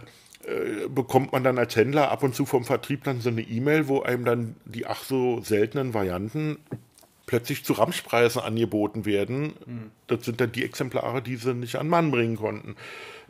äh, 0.48 0.88
bekommt 0.88 1.34
man 1.34 1.44
dann 1.44 1.58
als 1.58 1.76
Händler 1.76 2.10
ab 2.10 2.24
und 2.24 2.34
zu 2.34 2.46
vom 2.46 2.64
Vertrieb 2.64 3.04
dann 3.04 3.20
so 3.20 3.30
eine 3.30 3.42
E-Mail, 3.42 3.88
wo 3.88 4.02
einem 4.02 4.24
dann 4.24 4.56
die 4.66 4.86
ach 4.86 5.04
so 5.04 5.42
seltenen 5.42 5.94
Varianten 5.94 6.58
plötzlich 7.26 7.66
zu 7.66 7.74
Ramschpreisen 7.74 8.42
angeboten 8.42 9.06
werden. 9.06 9.54
Mhm. 9.66 9.92
Das 10.08 10.24
sind 10.24 10.40
dann 10.40 10.54
die 10.54 10.64
Exemplare, 10.64 11.22
die 11.22 11.36
sie 11.36 11.54
nicht 11.54 11.76
an 11.76 11.90
Mann 11.90 12.10
bringen 12.12 12.38
konnten. 12.38 12.78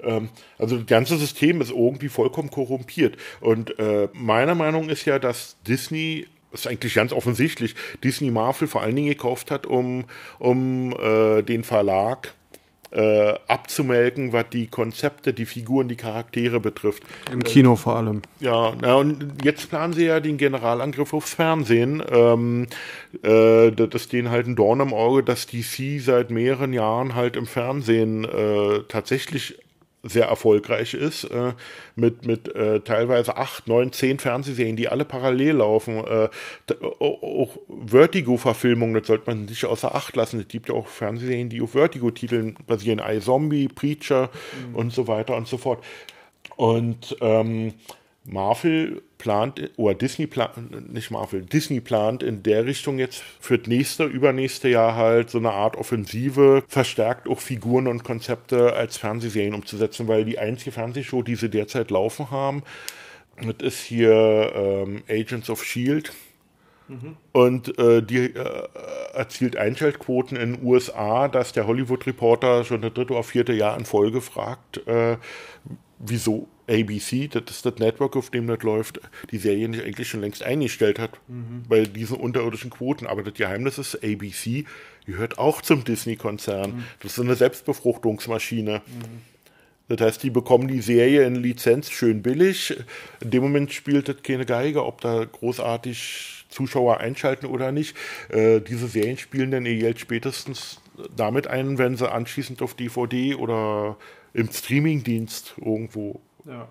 Ähm, 0.01 0.29
also 0.59 0.77
das 0.77 0.85
ganze 0.85 1.17
System 1.17 1.59
ist 1.59 1.71
irgendwie 1.71 2.09
vollkommen 2.09 2.51
korrumpiert. 2.51 3.17
Und 3.41 3.77
äh, 3.79 4.07
meiner 4.13 4.53
Meinung 4.53 4.89
ist 4.89 5.05
ja, 5.05 5.17
dass 5.17 5.57
Disney 5.67 6.27
das 6.58 6.66
ist 6.66 6.72
eigentlich 6.72 6.95
ganz 6.95 7.14
offensichtlich, 7.14 7.76
Disney 8.03 8.32
Marvel 8.32 8.68
vor 8.68 8.82
allen 8.82 8.95
Dingen 8.95 9.10
gekauft 9.10 9.51
hat, 9.51 9.68
um, 9.68 10.05
um 10.39 10.91
äh, 10.93 11.43
den 11.43 11.64
Verlag 11.64 12.34
äh, 12.89 13.34
abzumelken, 13.47 14.34
was 14.34 14.45
die 14.51 14.68
Konzepte, 14.68 15.34
die 15.34 15.45
Figuren, 15.45 15.88
die 15.88 15.97
Charaktere 15.97 16.60
betrifft. 16.60 17.03
Im 17.32 17.43
Kino 17.43 17.76
vor 17.76 17.97
allem. 17.97 18.22
Ja, 18.39 18.74
na, 18.82 18.95
und 18.95 19.43
jetzt 19.43 19.70
planen 19.70 19.93
sie 19.93 20.05
ja 20.05 20.20
den 20.20 20.38
Generalangriff 20.38 21.14
aufs 21.14 21.34
Fernsehen. 21.34 22.01
Ähm, 22.10 22.68
äh, 23.22 23.72
das 23.72 23.89
ist 23.93 24.14
denen 24.14 24.32
halt 24.32 24.47
ein 24.47 24.55
Dorn 24.55 24.80
im 24.80 24.93
Auge, 24.93 25.22
dass 25.22 25.45
DC 25.45 25.99
seit 25.99 26.32
mehreren 26.32 26.74
Jahren 26.74 27.14
halt 27.14 27.36
im 27.36 27.45
Fernsehen 27.45 28.24
äh, 28.24 28.80
tatsächlich 28.88 29.60
sehr 30.03 30.25
erfolgreich 30.25 30.93
ist, 30.93 31.25
äh, 31.25 31.53
mit, 31.95 32.25
mit 32.25 32.53
äh, 32.55 32.81
teilweise 32.81 33.35
acht, 33.37 33.67
neun, 33.67 33.91
zehn 33.91 34.19
Fernsehserien, 34.19 34.75
die 34.75 34.87
alle 34.87 35.05
parallel 35.05 35.57
laufen. 35.57 36.03
Äh, 36.05 36.29
auch 36.99 37.57
Vertigo-Verfilmungen, 37.85 38.93
das 38.93 39.07
sollte 39.07 39.29
man 39.29 39.45
nicht 39.45 39.65
außer 39.65 39.95
Acht 39.95 40.15
lassen. 40.15 40.39
Es 40.39 40.47
gibt 40.47 40.69
ja 40.69 40.75
auch 40.75 40.87
Fernsehserien, 40.87 41.49
die 41.49 41.61
auf 41.61 41.71
Vertigo-Titeln 41.71 42.55
basieren, 42.67 43.01
iZombie, 43.05 43.67
Preacher 43.67 44.29
mhm. 44.69 44.75
und 44.75 44.93
so 44.93 45.07
weiter 45.07 45.35
und 45.35 45.47
so 45.47 45.57
fort. 45.57 45.83
Und 46.55 47.15
ähm, 47.21 47.73
Marvel 48.28 49.01
plant, 49.17 49.71
oder 49.78 49.95
Disney 49.95 50.28
plant, 50.28 50.93
nicht 50.93 51.11
Marvel, 51.11 51.43
Disney 51.43 51.80
plant 51.80 52.21
in 52.21 52.43
der 52.43 52.65
Richtung 52.65 52.99
jetzt 52.99 53.23
für 53.39 53.57
das 53.57 53.67
nächste, 53.67 54.03
übernächste 54.03 54.67
Jahr 54.67 54.95
halt 54.95 55.30
so 55.30 55.38
eine 55.38 55.51
Art 55.51 55.78
Offensive, 55.78 56.63
verstärkt 56.67 57.30
auch 57.30 57.39
Figuren 57.39 57.88
und 57.88 58.03
Konzepte 58.03 58.73
als 58.73 58.97
Fernsehserien 58.97 59.53
umzusetzen, 59.53 60.09
weil 60.09 60.25
die 60.25 60.39
einzige 60.39 60.73
Fernsehshow, 60.73 61.23
die 61.23 61.36
sie 61.36 61.49
derzeit 61.49 61.89
laufen 61.89 62.30
haben, 62.30 62.63
das 63.38 63.55
ist 63.65 63.82
hier 63.82 64.51
ähm, 64.55 65.03
Agents 65.09 65.49
of 65.49 65.63
Shield. 65.63 66.11
Mhm. 66.89 67.17
Und 67.32 67.78
äh, 67.80 68.01
die 68.01 68.34
äh, 68.34 68.67
erzielt 69.13 69.55
Einschaltquoten 69.55 70.38
in 70.38 70.53
den 70.55 70.65
USA, 70.65 71.28
dass 71.28 71.53
der 71.53 71.67
Hollywood 71.67 72.05
Reporter 72.07 72.63
schon 72.65 72.82
das 72.82 72.93
dritte 72.93 73.13
oder 73.13 73.23
vierte 73.23 73.53
Jahr 73.53 73.78
in 73.78 73.86
Folge 73.86 74.21
fragt, 74.21 74.86
äh, 74.88 75.17
wieso 75.99 76.47
ABC, 76.70 77.28
das 77.28 77.43
ist 77.49 77.65
das 77.65 77.76
Network, 77.78 78.15
auf 78.15 78.30
dem 78.30 78.47
das 78.47 78.61
läuft, 78.61 78.99
die 79.32 79.38
Serie 79.38 79.70
nicht 79.70 79.84
eigentlich 79.84 80.09
schon 80.09 80.22
längst 80.22 80.43
eingestellt 80.43 80.99
hat, 80.99 81.11
mhm. 81.28 81.63
bei 81.68 81.84
diesen 81.84 82.18
unterirdischen 82.18 82.70
Quoten. 82.70 83.07
Aber 83.07 83.24
das 83.24 83.34
Geheimnis 83.34 83.78
ist, 83.78 84.03
ABC 84.03 84.65
gehört 85.05 85.39
auch 85.39 85.61
zum 85.61 85.84
Disney-Konzern. 85.84 86.72
Mhm. 86.72 86.84
Das 87.01 87.13
ist 87.13 87.20
eine 87.20 87.36
Selbstbefruchtungsmaschine. 87.36 88.82
Mhm. 88.86 89.22
Das 89.88 90.01
heißt, 90.01 90.24
die 90.24 90.30
bekommen 90.30 90.68
die 90.68 90.82
Serie 90.82 91.26
in 91.26 91.36
Lizenz 91.36 91.89
schön 91.89 92.22
billig. 92.22 92.76
In 93.22 93.32
dem 93.32 93.43
Moment 93.43 93.72
spielt 93.72 94.09
das 94.09 94.22
keine 94.22 94.45
Geige, 94.45 94.86
ob 94.86 94.99
da 94.99 95.24
großartig 95.24 96.45
Zuschauer 96.49 96.99
einschalten 96.99 97.45
oder 97.45 97.72
nicht. 97.72 97.95
Äh, 98.30 98.59
diese 98.59 98.88
Serien 98.88 99.18
spielen 99.18 99.51
dann 99.51 99.65
ihr 99.65 99.78
Geld 99.78 99.99
spätestens 99.99 100.82
damit 101.15 101.47
ein, 101.47 101.78
wenn 101.78 101.95
sie 101.95 102.11
anschließend 102.11 102.61
auf 102.61 102.74
DVD 102.74 103.36
oder 103.36 103.97
im 104.34 104.51
Streamingdienst 104.51 105.55
irgendwo 105.57 106.22
ja. 106.47 106.67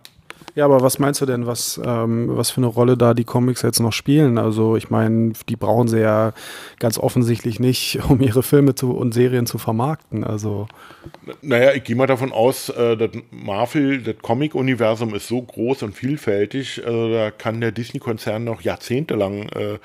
Ja, 0.54 0.64
aber 0.64 0.80
was 0.80 0.98
meinst 0.98 1.20
du 1.20 1.26
denn, 1.26 1.46
was, 1.46 1.80
ähm, 1.84 2.28
was 2.30 2.50
für 2.50 2.58
eine 2.58 2.66
Rolle 2.66 2.96
da 2.96 3.12
die 3.12 3.24
Comics 3.24 3.62
jetzt 3.62 3.80
noch 3.80 3.92
spielen? 3.92 4.38
Also 4.38 4.76
ich 4.76 4.88
meine, 4.88 5.34
die 5.48 5.56
brauchen 5.56 5.88
sie 5.88 6.00
ja 6.00 6.32
ganz 6.78 6.98
offensichtlich 6.98 7.60
nicht, 7.60 8.00
um 8.08 8.20
ihre 8.20 8.42
Filme 8.42 8.74
zu, 8.74 8.96
und 8.96 9.12
Serien 9.12 9.46
zu 9.46 9.58
vermarkten. 9.58 10.24
Also 10.24 10.66
naja, 11.42 11.72
ich 11.72 11.84
gehe 11.84 11.96
mal 11.96 12.06
davon 12.06 12.32
aus, 12.32 12.70
äh, 12.70 12.96
das 12.96 13.10
Marvel, 13.30 14.02
das 14.02 14.16
Comic-Universum 14.22 15.14
ist 15.14 15.28
so 15.28 15.42
groß 15.42 15.82
und 15.82 15.94
vielfältig, 15.94 16.82
also 16.86 17.10
da 17.10 17.30
kann 17.30 17.60
der 17.60 17.72
Disney-Konzern 17.72 18.44
noch 18.44 18.62
jahrzehntelang 18.62 19.48
äh, 19.50 19.78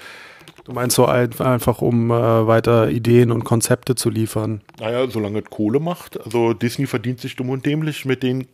Du 0.63 0.73
meinst 0.73 0.95
so 0.95 1.05
einfach, 1.05 1.81
um 1.81 2.11
äh, 2.11 2.13
weiter 2.13 2.89
Ideen 2.89 3.31
und 3.31 3.43
Konzepte 3.43 3.95
zu 3.95 4.11
liefern? 4.11 4.61
Naja, 4.79 5.07
solange 5.09 5.39
es 5.39 5.49
Kohle 5.49 5.79
macht. 5.79 6.23
Also 6.23 6.53
Disney 6.53 6.85
verdient 6.85 7.19
sich 7.19 7.35
dumm 7.35 7.49
und 7.49 7.65
dämlich 7.65 8.05
mit 8.05 8.21
den. 8.21 8.47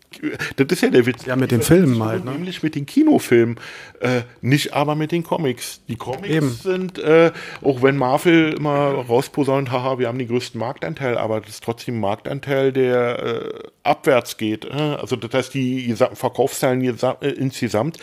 Das 0.56 0.68
ist 0.70 0.82
ja 0.82 0.90
der 0.90 1.06
Witz. 1.06 1.26
Ja, 1.26 1.36
mit 1.36 1.52
den 1.52 1.62
Filmen 1.62 2.02
halt. 2.02 2.24
Ne? 2.24 2.32
Dämlich 2.32 2.64
mit 2.64 2.76
den 2.76 2.86
Kinofilmen. 2.86 3.60
Äh, 4.00 4.22
nicht 4.42 4.74
aber 4.74 4.96
mit 4.96 5.12
den 5.12 5.24
Comics. 5.24 5.82
Die 5.90 5.98
Comics 5.98 6.30
Eben. 6.30 6.50
sind, 6.50 6.98
äh, 7.00 7.32
auch 7.62 7.82
wenn 7.82 7.98
Marvel 7.98 8.54
immer 8.54 8.92
rausposaunt, 8.94 9.72
haha, 9.72 10.00
wir 10.00 10.08
haben 10.08 10.20
den 10.20 10.30
größten 10.30 10.60
Marktanteil, 10.60 11.18
aber 11.18 11.42
das 11.42 11.50
ist 11.50 11.64
trotzdem 11.64 11.98
ein 11.98 12.02
Marktanteil, 12.02 12.72
der 12.72 13.24
äh, 13.24 13.54
abwärts 13.84 14.38
geht. 14.38 14.64
Äh? 14.64 14.72
Also 14.72 15.18
das 15.18 15.34
heißt, 15.34 15.54
die 15.54 15.94
Verkaufszahlen 16.14 16.82
äh, 16.82 17.30
insgesamt 17.32 17.98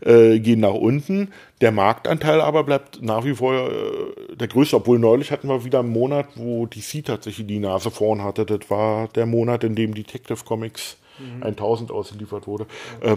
äh, 0.00 0.38
gehen 0.38 0.60
nach 0.60 0.74
unten. 0.74 1.32
Der 1.60 1.72
Marktanteil 1.72 2.40
aber 2.40 2.64
bleibt 2.64 3.02
nach 3.02 3.24
wie 3.24 3.34
vor 3.34 3.54
äh, 3.54 4.36
der 4.36 4.48
größte, 4.48 4.76
obwohl 4.76 4.98
neulich 4.98 5.30
hatten 5.30 5.48
wir 5.48 5.64
wieder 5.64 5.80
einen 5.80 5.90
Monat, 5.90 6.26
wo 6.34 6.66
DC 6.66 7.04
tatsächlich 7.04 7.46
die 7.46 7.58
Nase 7.58 7.90
vorn 7.90 8.22
hatte. 8.22 8.44
Das 8.44 8.68
war 8.68 9.08
der 9.08 9.26
Monat, 9.26 9.64
in 9.64 9.74
dem 9.74 9.94
Detective 9.94 10.44
Comics 10.44 10.96
mhm. 11.18 11.42
1000 11.42 11.90
ausgeliefert 11.90 12.46
wurde. 12.46 12.66
Mhm. 13.02 13.08
Äh, 13.08 13.16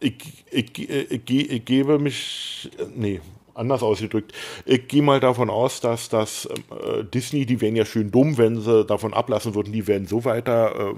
ich, 0.00 0.14
ich, 0.50 0.88
ich, 0.88 1.50
ich, 1.50 1.64
gebe 1.64 1.98
mich, 1.98 2.70
nee, 2.94 3.20
anders 3.54 3.82
ausgedrückt. 3.82 4.32
Ich 4.64 4.88
gehe 4.88 5.02
mal 5.02 5.20
davon 5.20 5.50
aus, 5.50 5.80
dass 5.80 6.08
das 6.08 6.46
äh, 6.46 7.04
Disney, 7.04 7.46
die 7.46 7.60
wären 7.60 7.76
ja 7.76 7.84
schön 7.84 8.10
dumm, 8.10 8.38
wenn 8.38 8.60
sie 8.60 8.84
davon 8.84 9.14
ablassen 9.14 9.54
würden, 9.54 9.72
die 9.72 9.86
werden 9.86 10.06
so 10.06 10.24
weiter 10.24 10.74
äh, 10.74 10.94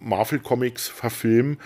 Marvel-Comics 0.00 0.88
verfilmen. 0.88 1.58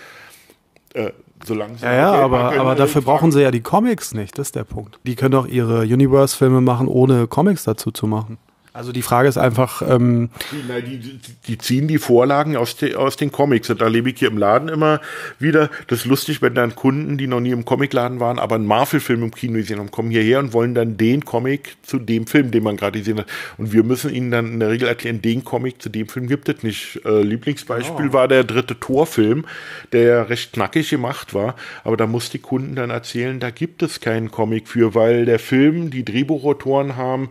Äh, 0.93 1.11
solange 1.45 1.77
sie 1.77 1.85
ja, 1.85 1.93
ja, 1.93 2.11
aber, 2.13 2.57
aber 2.59 2.75
dafür 2.75 3.01
brauchen 3.01 3.31
sie 3.31 3.41
ja 3.41 3.51
die 3.51 3.61
Comics 3.61 4.13
nicht, 4.13 4.37
das 4.37 4.47
ist 4.47 4.55
der 4.55 4.63
Punkt. 4.63 4.99
Die 5.05 5.15
können 5.15 5.31
doch 5.31 5.47
ihre 5.47 5.81
Universe-Filme 5.81 6.61
machen, 6.61 6.87
ohne 6.87 7.27
Comics 7.27 7.63
dazu 7.63 7.91
zu 7.91 8.07
machen. 8.07 8.37
Also 8.75 8.91
die 8.91 9.03
Frage 9.03 9.29
ist 9.29 9.37
einfach. 9.37 9.83
Ähm 9.87 10.31
die, 10.51 10.97
die, 10.97 11.19
die, 11.47 11.57
ziehen 11.59 11.87
die 11.87 11.99
Vorlagen 11.99 12.57
aus, 12.57 12.75
de, 12.75 12.95
aus 12.95 13.17
den 13.17 13.31
Comics. 13.31 13.69
Und 13.69 13.81
da 13.81 13.87
lebe 13.87 14.09
ich 14.09 14.17
hier 14.17 14.29
im 14.29 14.37
Laden 14.39 14.67
immer 14.67 14.99
wieder. 15.37 15.69
Das 15.85 15.99
ist 15.99 16.05
lustig, 16.05 16.41
wenn 16.41 16.55
dann 16.55 16.73
Kunden, 16.73 17.19
die 17.19 17.27
noch 17.27 17.39
nie 17.39 17.51
im 17.51 17.65
Comicladen 17.65 18.19
waren, 18.19 18.39
aber 18.39 18.55
einen 18.55 18.65
Marvel-Film 18.65 19.21
im 19.21 19.31
Kino 19.31 19.53
gesehen 19.53 19.77
haben, 19.77 19.91
kommen 19.91 20.09
hierher 20.09 20.39
und 20.39 20.53
wollen 20.53 20.73
dann 20.73 20.97
den 20.97 21.23
Comic 21.23 21.75
zu 21.83 21.99
dem 21.99 22.25
Film, 22.25 22.49
den 22.49 22.63
man 22.63 22.75
gerade 22.75 22.97
gesehen 22.97 23.19
hat. 23.19 23.27
Und 23.59 23.73
wir 23.73 23.83
müssen 23.83 24.11
ihnen 24.11 24.31
dann 24.31 24.53
in 24.53 24.59
der 24.59 24.71
Regel 24.71 24.87
erklären, 24.87 25.21
den 25.21 25.43
Comic 25.43 25.79
zu 25.79 25.89
dem 25.89 26.07
Film 26.07 26.25
gibt 26.25 26.49
es 26.49 26.63
nicht. 26.63 26.99
Äh, 27.05 27.21
Lieblingsbeispiel 27.21 28.09
oh. 28.09 28.13
war 28.13 28.27
der 28.27 28.43
dritte 28.43 28.79
Torfilm, 28.79 29.45
der 29.91 30.01
ja 30.01 30.23
recht 30.23 30.53
knackig 30.53 30.89
gemacht 30.89 31.35
war. 31.35 31.55
Aber 31.83 31.95
da 31.95 32.07
muss 32.07 32.31
die 32.31 32.39
Kunden 32.39 32.73
dann 32.73 32.89
erzählen, 32.89 33.39
da 33.39 33.51
gibt 33.51 33.83
es 33.83 34.01
keinen 34.01 34.31
Comic 34.31 34.67
für, 34.67 34.95
weil 34.95 35.25
der 35.25 35.37
Film, 35.37 35.91
die 35.91 36.03
Drehbuchautoren 36.03 36.95
haben 36.95 37.29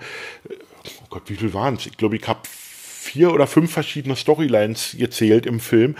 Gott, 1.12 1.24
wie 1.26 1.36
viel 1.36 1.52
waren 1.52 1.74
es? 1.74 1.84
Ich 1.84 1.98
glaube, 1.98 2.16
ich 2.16 2.26
habe 2.26 2.40
vier 2.44 3.34
oder 3.34 3.46
fünf 3.46 3.70
verschiedene 3.70 4.16
Storylines 4.16 4.96
gezählt 4.98 5.44
im 5.44 5.60
Film, 5.60 5.94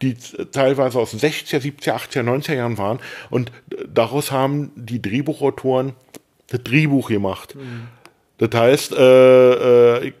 die 0.00 0.14
teilweise 0.52 0.98
aus 0.98 1.10
den 1.10 1.20
60er, 1.20 1.60
70er, 1.60 1.94
80er, 1.94 2.22
90er 2.22 2.54
Jahren 2.54 2.78
waren. 2.78 2.98
Und 3.28 3.52
daraus 3.86 4.32
haben 4.32 4.72
die 4.74 5.02
Drehbuchautoren 5.02 5.92
das 6.48 6.62
Drehbuch 6.62 7.08
gemacht. 7.08 7.54
Mhm. 7.56 7.88
Das 8.38 8.58
heißt, 8.58 8.92
äh, 8.92 9.98
äh, 9.98 10.08
ich 10.08 10.14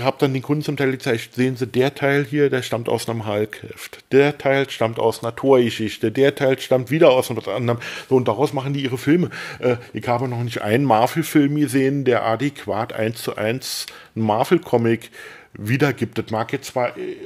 habe 0.00 0.16
dann 0.20 0.32
den 0.32 0.42
Kunden 0.42 0.62
zum 0.62 0.76
Teil 0.76 0.90
gezeigt, 0.90 1.34
sehen 1.34 1.56
Sie, 1.56 1.66
der 1.66 1.94
Teil 1.94 2.24
hier, 2.24 2.50
der 2.50 2.62
stammt 2.62 2.88
aus 2.88 3.08
einem 3.08 3.26
Hulk-Heft. 3.26 4.04
Der 4.12 4.38
Teil 4.38 4.68
stammt 4.70 4.98
aus 4.98 5.22
einer 5.22 5.34
Torgeschichte. 5.34 6.10
Der 6.12 6.34
Teil 6.34 6.58
stammt 6.58 6.90
wieder 6.90 7.10
aus 7.10 7.30
etwas 7.30 7.48
anderem. 7.48 7.80
So, 8.08 8.16
und 8.16 8.28
daraus 8.28 8.52
machen 8.52 8.72
die 8.72 8.82
ihre 8.82 8.98
Filme. 8.98 9.30
Äh, 9.58 9.76
ich 9.92 10.06
habe 10.08 10.28
noch 10.28 10.42
nicht 10.42 10.62
einen 10.62 10.84
Marvel-Film 10.84 11.56
gesehen, 11.56 12.04
der 12.04 12.24
adäquat 12.24 12.92
eins 12.92 13.22
zu 13.22 13.36
eins 13.36 13.86
einen 14.14 14.26
Marvel-Comic 14.26 15.10
wiedergibt. 15.54 16.18
Das 16.18 16.30
mag 16.30 16.52
jetzt 16.52 16.68
zwar 16.68 16.96
äh, 16.96 17.16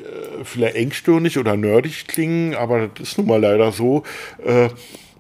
vielleicht 0.45 0.77
engstirnig 0.77 1.39
oder 1.39 1.57
nerdig 1.57 2.07
klingen, 2.07 2.55
aber 2.55 2.89
das 2.89 3.11
ist 3.11 3.19
nun 3.19 3.27
mal 3.27 3.41
leider 3.41 3.73
so. 3.73 4.03
Äh, 4.45 4.69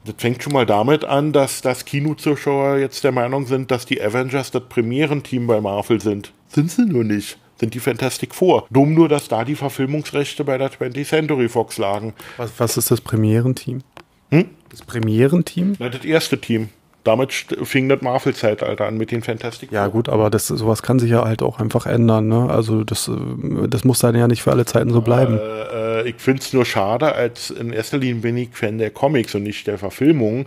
das 0.05 0.17
fängt 0.19 0.43
schon 0.43 0.53
mal 0.53 0.67
damit 0.67 1.05
an, 1.05 1.33
dass 1.33 1.61
das 1.61 1.85
Kinozuschauer 1.85 2.79
jetzt 2.79 3.05
der 3.05 3.13
Meinung 3.13 3.47
sind, 3.47 3.71
dass 3.71 3.87
die 3.87 4.03
Avengers 4.03 4.51
das 4.51 4.65
Premierenteam 4.69 5.47
bei 5.47 5.61
Marvel 5.61 6.01
sind. 6.01 6.33
Sind 6.49 6.71
sie 6.71 6.85
nur 6.85 7.05
nicht. 7.05 7.39
Sind 7.63 7.75
die 7.75 7.79
Fantastic 7.79 8.35
Four. 8.35 8.67
Dumm 8.71 8.93
nur, 8.93 9.09
dass 9.09 9.29
da 9.29 9.45
die 9.45 9.55
Verfilmungsrechte 9.55 10.43
bei 10.43 10.59
der 10.59 10.73
20th 10.73 11.07
Century 11.07 11.49
Fox 11.49 11.79
lagen. 11.79 12.13
Was, 12.37 12.51
was 12.59 12.77
ist 12.77 12.91
das 12.91 13.01
Premierenteam? 13.01 13.83
Hm? 14.31 14.47
Das 14.69 14.83
Premierenteam? 14.83 15.77
Na, 15.79 15.89
das 15.89 16.05
erste 16.05 16.41
Team 16.41 16.71
damit 17.05 17.33
fing 17.33 17.89
das 17.89 18.01
Marvel-Zeitalter 18.01 18.87
an 18.87 18.97
mit 18.97 19.11
den 19.11 19.23
Fantastic 19.23 19.73
Ja 19.73 19.89
gut, 19.89 20.09
aber 20.09 20.31
das, 20.31 20.47
sowas 20.47 20.83
kann 20.83 20.99
sich 20.99 21.11
ja 21.11 21.25
halt 21.25 21.43
auch 21.43 21.59
einfach 21.59 21.87
ändern. 21.87 22.29
Ne? 22.29 22.49
Also 22.49 22.85
das, 22.85 23.09
äh, 23.09 23.69
das 23.69 23.85
muss 23.85 23.99
dann 23.99 24.15
ja 24.15 24.29
nicht 24.29 24.43
für 24.43 24.53
alle 24.53 24.65
Zeiten 24.65 24.91
so 24.91 25.01
bleiben. 25.01 25.39
Äh, 25.39 26.03
äh, 26.03 26.09
ich 26.09 26.17
finde 26.19 26.43
es 26.43 26.53
nur 26.53 26.65
schade, 26.65 27.15
als 27.15 27.51
in 27.51 27.73
erster 27.73 27.99
Linie 27.99 28.23
bin 28.23 28.37
ich 28.37 28.51
Fan 28.53 28.79
der 28.79 28.91
Comics 28.91 29.35
und 29.35 29.43
nicht 29.43 29.67
der 29.67 29.79
Verfilmung. 29.79 30.47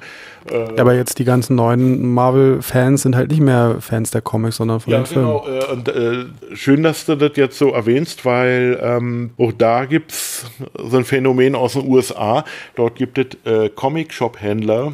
Äh, 0.49 0.79
aber 0.79 0.95
jetzt 0.95 1.19
die 1.19 1.25
ganzen 1.25 1.55
neuen 1.55 2.13
Marvel-Fans 2.13 3.01
sind 3.01 3.15
halt 3.15 3.31
nicht 3.31 3.41
mehr 3.41 3.77
Fans 3.79 4.11
der 4.11 4.21
Comics, 4.21 4.57
sondern 4.57 4.79
von 4.79 4.93
ja, 4.93 5.01
den 5.01 5.13
genau. 5.13 5.43
Filmen. 5.43 5.61
Äh, 5.61 5.73
und 5.73 5.89
äh, 5.89 6.55
schön, 6.55 6.83
dass 6.83 7.05
du 7.05 7.15
das 7.15 7.31
jetzt 7.35 7.57
so 7.57 7.71
erwähnst, 7.71 8.25
weil 8.25 8.79
ähm, 8.81 9.31
auch 9.37 9.51
da 9.51 9.85
gibt 9.85 10.11
es 10.11 10.45
so 10.77 10.97
ein 10.97 11.05
Phänomen 11.05 11.55
aus 11.55 11.73
den 11.73 11.87
USA. 11.87 12.45
Dort 12.75 12.95
gibt 12.95 13.17
es 13.17 13.75
Comic-Shop-Händler, 13.75 14.93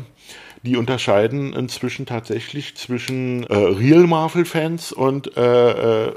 die 0.64 0.78
unterscheiden 0.78 1.54
inzwischen 1.54 2.06
tatsächlich 2.06 2.76
zwischen 2.76 3.44
äh, 3.44 3.56
Real 3.56 4.06
Marvel-Fans 4.08 4.92
und 4.92 5.36
äh, 5.36 6.08
äh, 6.08 6.14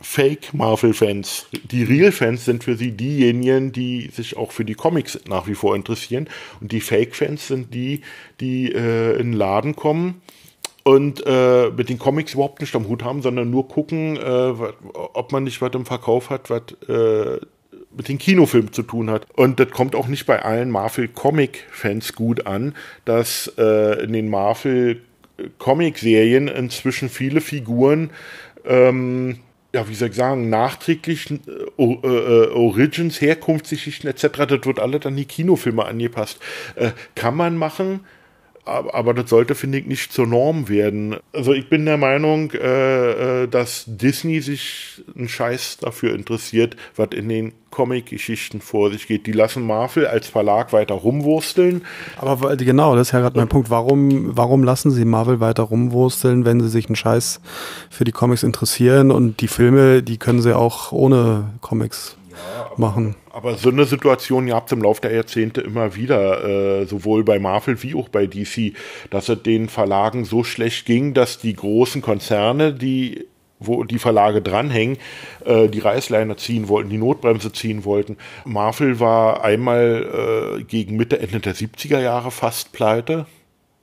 Fake 0.00 0.52
Marvel-Fans. 0.52 1.46
Die 1.70 1.84
Real-Fans 1.84 2.44
sind 2.44 2.64
für 2.64 2.76
sie 2.76 2.92
diejenigen, 2.92 3.72
die 3.72 4.10
sich 4.12 4.36
auch 4.36 4.50
für 4.50 4.64
die 4.64 4.74
Comics 4.74 5.20
nach 5.28 5.46
wie 5.46 5.54
vor 5.54 5.76
interessieren. 5.76 6.28
Und 6.60 6.72
die 6.72 6.80
Fake-Fans 6.80 7.46
sind 7.46 7.72
die, 7.72 8.02
die 8.40 8.72
äh, 8.72 9.12
in 9.12 9.30
den 9.30 9.32
Laden 9.34 9.76
kommen 9.76 10.20
und 10.84 11.22
äh, 11.24 11.70
mit 11.70 11.88
den 11.88 11.98
Comics 11.98 12.34
überhaupt 12.34 12.60
nicht 12.60 12.74
am 12.74 12.88
Hut 12.88 13.04
haben, 13.04 13.22
sondern 13.22 13.50
nur 13.50 13.68
gucken, 13.68 14.16
äh, 14.16 14.54
ob 14.92 15.30
man 15.30 15.44
nicht 15.44 15.62
was 15.62 15.72
im 15.74 15.86
Verkauf 15.86 16.30
hat, 16.30 16.50
was 16.50 16.62
äh, 16.88 17.38
mit 17.96 18.08
den 18.08 18.18
Kinofilmen 18.18 18.72
zu 18.72 18.82
tun 18.82 19.08
hat. 19.10 19.26
Und 19.34 19.60
das 19.60 19.70
kommt 19.70 19.94
auch 19.94 20.08
nicht 20.08 20.26
bei 20.26 20.42
allen 20.42 20.70
Marvel-Comic-Fans 20.70 22.14
gut 22.14 22.46
an, 22.46 22.74
dass 23.04 23.52
äh, 23.58 24.02
in 24.04 24.12
den 24.12 24.28
Marvel-Comic-Serien 24.28 26.48
inzwischen 26.48 27.08
viele 27.08 27.40
Figuren 27.40 28.10
ähm, 28.64 29.38
ja, 29.74 29.88
wie 29.88 29.94
soll 29.94 30.10
ich 30.10 30.16
sagen, 30.16 30.50
nachträglich 30.50 31.30
äh, 31.30 31.82
äh, 31.82 32.50
Origins, 32.50 33.20
Herkunftsgeschichten 33.20 34.08
etc., 34.08 34.46
das 34.46 34.66
wird 34.66 34.78
alle 34.78 35.00
dann 35.00 35.16
die 35.16 35.24
Kinofilme 35.24 35.84
angepasst. 35.84 36.38
Äh, 36.74 36.90
kann 37.14 37.36
man 37.36 37.56
machen, 37.56 38.00
aber 38.64 39.12
das 39.12 39.28
sollte, 39.28 39.56
finde 39.56 39.78
ich, 39.78 39.86
nicht 39.86 40.12
zur 40.12 40.26
Norm 40.26 40.68
werden. 40.68 41.16
Also 41.32 41.52
ich 41.52 41.68
bin 41.68 41.84
der 41.84 41.96
Meinung, 41.96 42.52
äh, 42.52 43.42
äh, 43.42 43.48
dass 43.48 43.84
Disney 43.86 44.40
sich 44.40 45.02
einen 45.16 45.28
Scheiß 45.28 45.78
dafür 45.78 46.14
interessiert, 46.14 46.76
was 46.94 47.08
in 47.12 47.28
den 47.28 47.54
Comic-Geschichten 47.70 48.60
vor 48.60 48.90
sich 48.90 49.08
geht. 49.08 49.26
Die 49.26 49.32
lassen 49.32 49.66
Marvel 49.66 50.06
als 50.06 50.28
Verlag 50.28 50.72
weiter 50.72 50.94
rumwursteln. 50.94 51.82
Aber 52.16 52.56
genau, 52.56 52.94
das 52.94 53.08
ist 53.08 53.12
ja 53.12 53.20
gerade 53.20 53.36
mein 53.36 53.48
Punkt. 53.48 53.68
Warum, 53.70 54.36
warum 54.36 54.62
lassen 54.62 54.92
sie 54.92 55.04
Marvel 55.04 55.40
weiter 55.40 55.64
rumwursteln, 55.64 56.44
wenn 56.44 56.60
sie 56.60 56.68
sich 56.68 56.86
einen 56.86 56.96
Scheiß 56.96 57.40
für 57.90 58.04
die 58.04 58.12
Comics 58.12 58.44
interessieren 58.44 59.10
und 59.10 59.40
die 59.40 59.48
Filme, 59.48 60.04
die 60.04 60.18
können 60.18 60.40
sie 60.40 60.56
auch 60.56 60.92
ohne 60.92 61.50
Comics 61.60 62.16
machen. 62.76 63.14
Aber 63.30 63.54
so 63.54 63.70
eine 63.70 63.84
Situation 63.84 64.46
gab 64.46 64.66
es 64.66 64.72
im 64.72 64.82
Laufe 64.82 65.00
der 65.02 65.12
Jahrzehnte 65.12 65.60
immer 65.60 65.94
wieder, 65.94 66.44
äh, 66.44 66.86
sowohl 66.86 67.24
bei 67.24 67.38
Marvel 67.38 67.82
wie 67.82 67.94
auch 67.94 68.08
bei 68.08 68.26
DC, 68.26 68.74
dass 69.10 69.28
es 69.28 69.42
den 69.42 69.68
Verlagen 69.68 70.24
so 70.24 70.44
schlecht 70.44 70.86
ging, 70.86 71.14
dass 71.14 71.38
die 71.38 71.54
großen 71.54 72.02
Konzerne, 72.02 72.72
die 72.72 73.26
wo 73.66 73.84
die 73.84 73.98
Verlage 73.98 74.42
dranhängen, 74.42 74.98
äh, 75.44 75.68
die 75.68 75.78
Reißleine 75.78 76.36
ziehen 76.36 76.68
wollten, 76.68 76.90
die 76.90 76.98
Notbremse 76.98 77.52
ziehen 77.52 77.84
wollten. 77.84 78.16
Marvel 78.44 79.00
war 79.00 79.44
einmal 79.44 80.58
äh, 80.58 80.64
gegen 80.64 80.96
Mitte, 80.96 81.20
Ende 81.20 81.40
der 81.40 81.54
70er 81.54 82.00
Jahre 82.00 82.30
fast 82.30 82.72
pleite. 82.72 83.26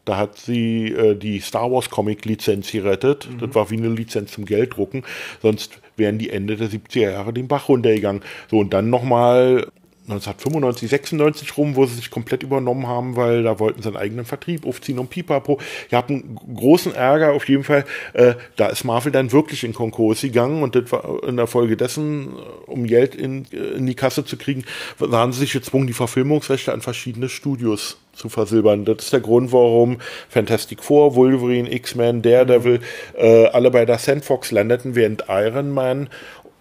Da 0.05 0.17
hat 0.17 0.37
sie 0.37 0.87
äh, 0.87 1.15
die 1.15 1.39
Star 1.39 1.71
Wars 1.71 1.89
Comic 1.89 2.25
Lizenz 2.25 2.71
gerettet. 2.71 3.29
Mhm. 3.31 3.39
Das 3.39 3.55
war 3.55 3.69
wie 3.69 3.77
eine 3.77 3.89
Lizenz 3.89 4.31
zum 4.31 4.45
Gelddrucken. 4.45 5.03
Sonst 5.41 5.79
wären 5.99 6.17
die 6.17 6.29
Ende 6.29 6.55
der 6.55 6.69
70er 6.69 7.11
Jahre 7.11 7.33
den 7.33 7.47
Bach 7.47 7.69
runtergegangen. 7.69 8.23
So, 8.49 8.57
und 8.57 8.73
dann 8.73 8.89
nochmal 8.89 9.67
1995, 10.09 10.89
96 10.89 11.57
rum, 11.57 11.75
wo 11.75 11.85
sie 11.85 11.95
sich 11.95 12.09
komplett 12.09 12.43
übernommen 12.43 12.87
haben, 12.87 13.15
weil 13.15 13.43
da 13.43 13.59
wollten 13.59 13.81
sie 13.81 13.89
einen 13.89 13.97
eigenen 13.97 14.25
Vertrieb 14.25 14.65
aufziehen 14.65 14.99
und 14.99 15.09
pipapo. 15.09 15.59
Die 15.91 15.95
hatten 15.95 16.35
großen 16.55 16.95
Ärger 16.95 17.33
auf 17.33 17.47
jeden 17.47 17.63
Fall. 17.63 17.85
Äh, 18.13 18.33
da 18.55 18.67
ist 18.67 18.83
Marvel 18.83 19.11
dann 19.11 19.31
wirklich 19.31 19.63
in 19.63 19.73
Konkurs 19.73 20.21
gegangen 20.21 20.63
und 20.63 20.75
das 20.75 20.91
war 20.91 21.23
in 21.23 21.37
der 21.37 21.47
Folge 21.47 21.77
dessen, 21.77 22.29
äh, 22.29 22.71
um 22.71 22.85
Geld 22.85 23.15
in, 23.15 23.45
äh, 23.51 23.77
in 23.77 23.85
die 23.85 23.95
Kasse 23.95 24.25
zu 24.25 24.37
kriegen, 24.37 24.63
waren 24.97 25.31
sie 25.31 25.39
sich 25.39 25.53
gezwungen, 25.53 25.87
die 25.87 25.93
Verfilmungsrechte 25.93 26.73
an 26.73 26.81
verschiedene 26.81 27.29
Studios 27.29 27.97
zu 28.19 28.29
versilbern. 28.29 28.85
Das 28.85 29.05
ist 29.05 29.13
der 29.13 29.21
Grund, 29.21 29.51
warum 29.51 29.97
Fantastic 30.27 30.83
Four, 30.83 31.15
Wolverine, 31.15 31.71
X-Men, 31.71 32.21
Daredevil 32.21 32.81
äh, 33.17 33.45
alle 33.47 33.71
bei 33.71 33.85
der 33.85 33.97
Sandfox 33.97 34.51
landeten, 34.51 34.95
während 34.95 35.25
Iron 35.29 35.71
Man 35.71 36.09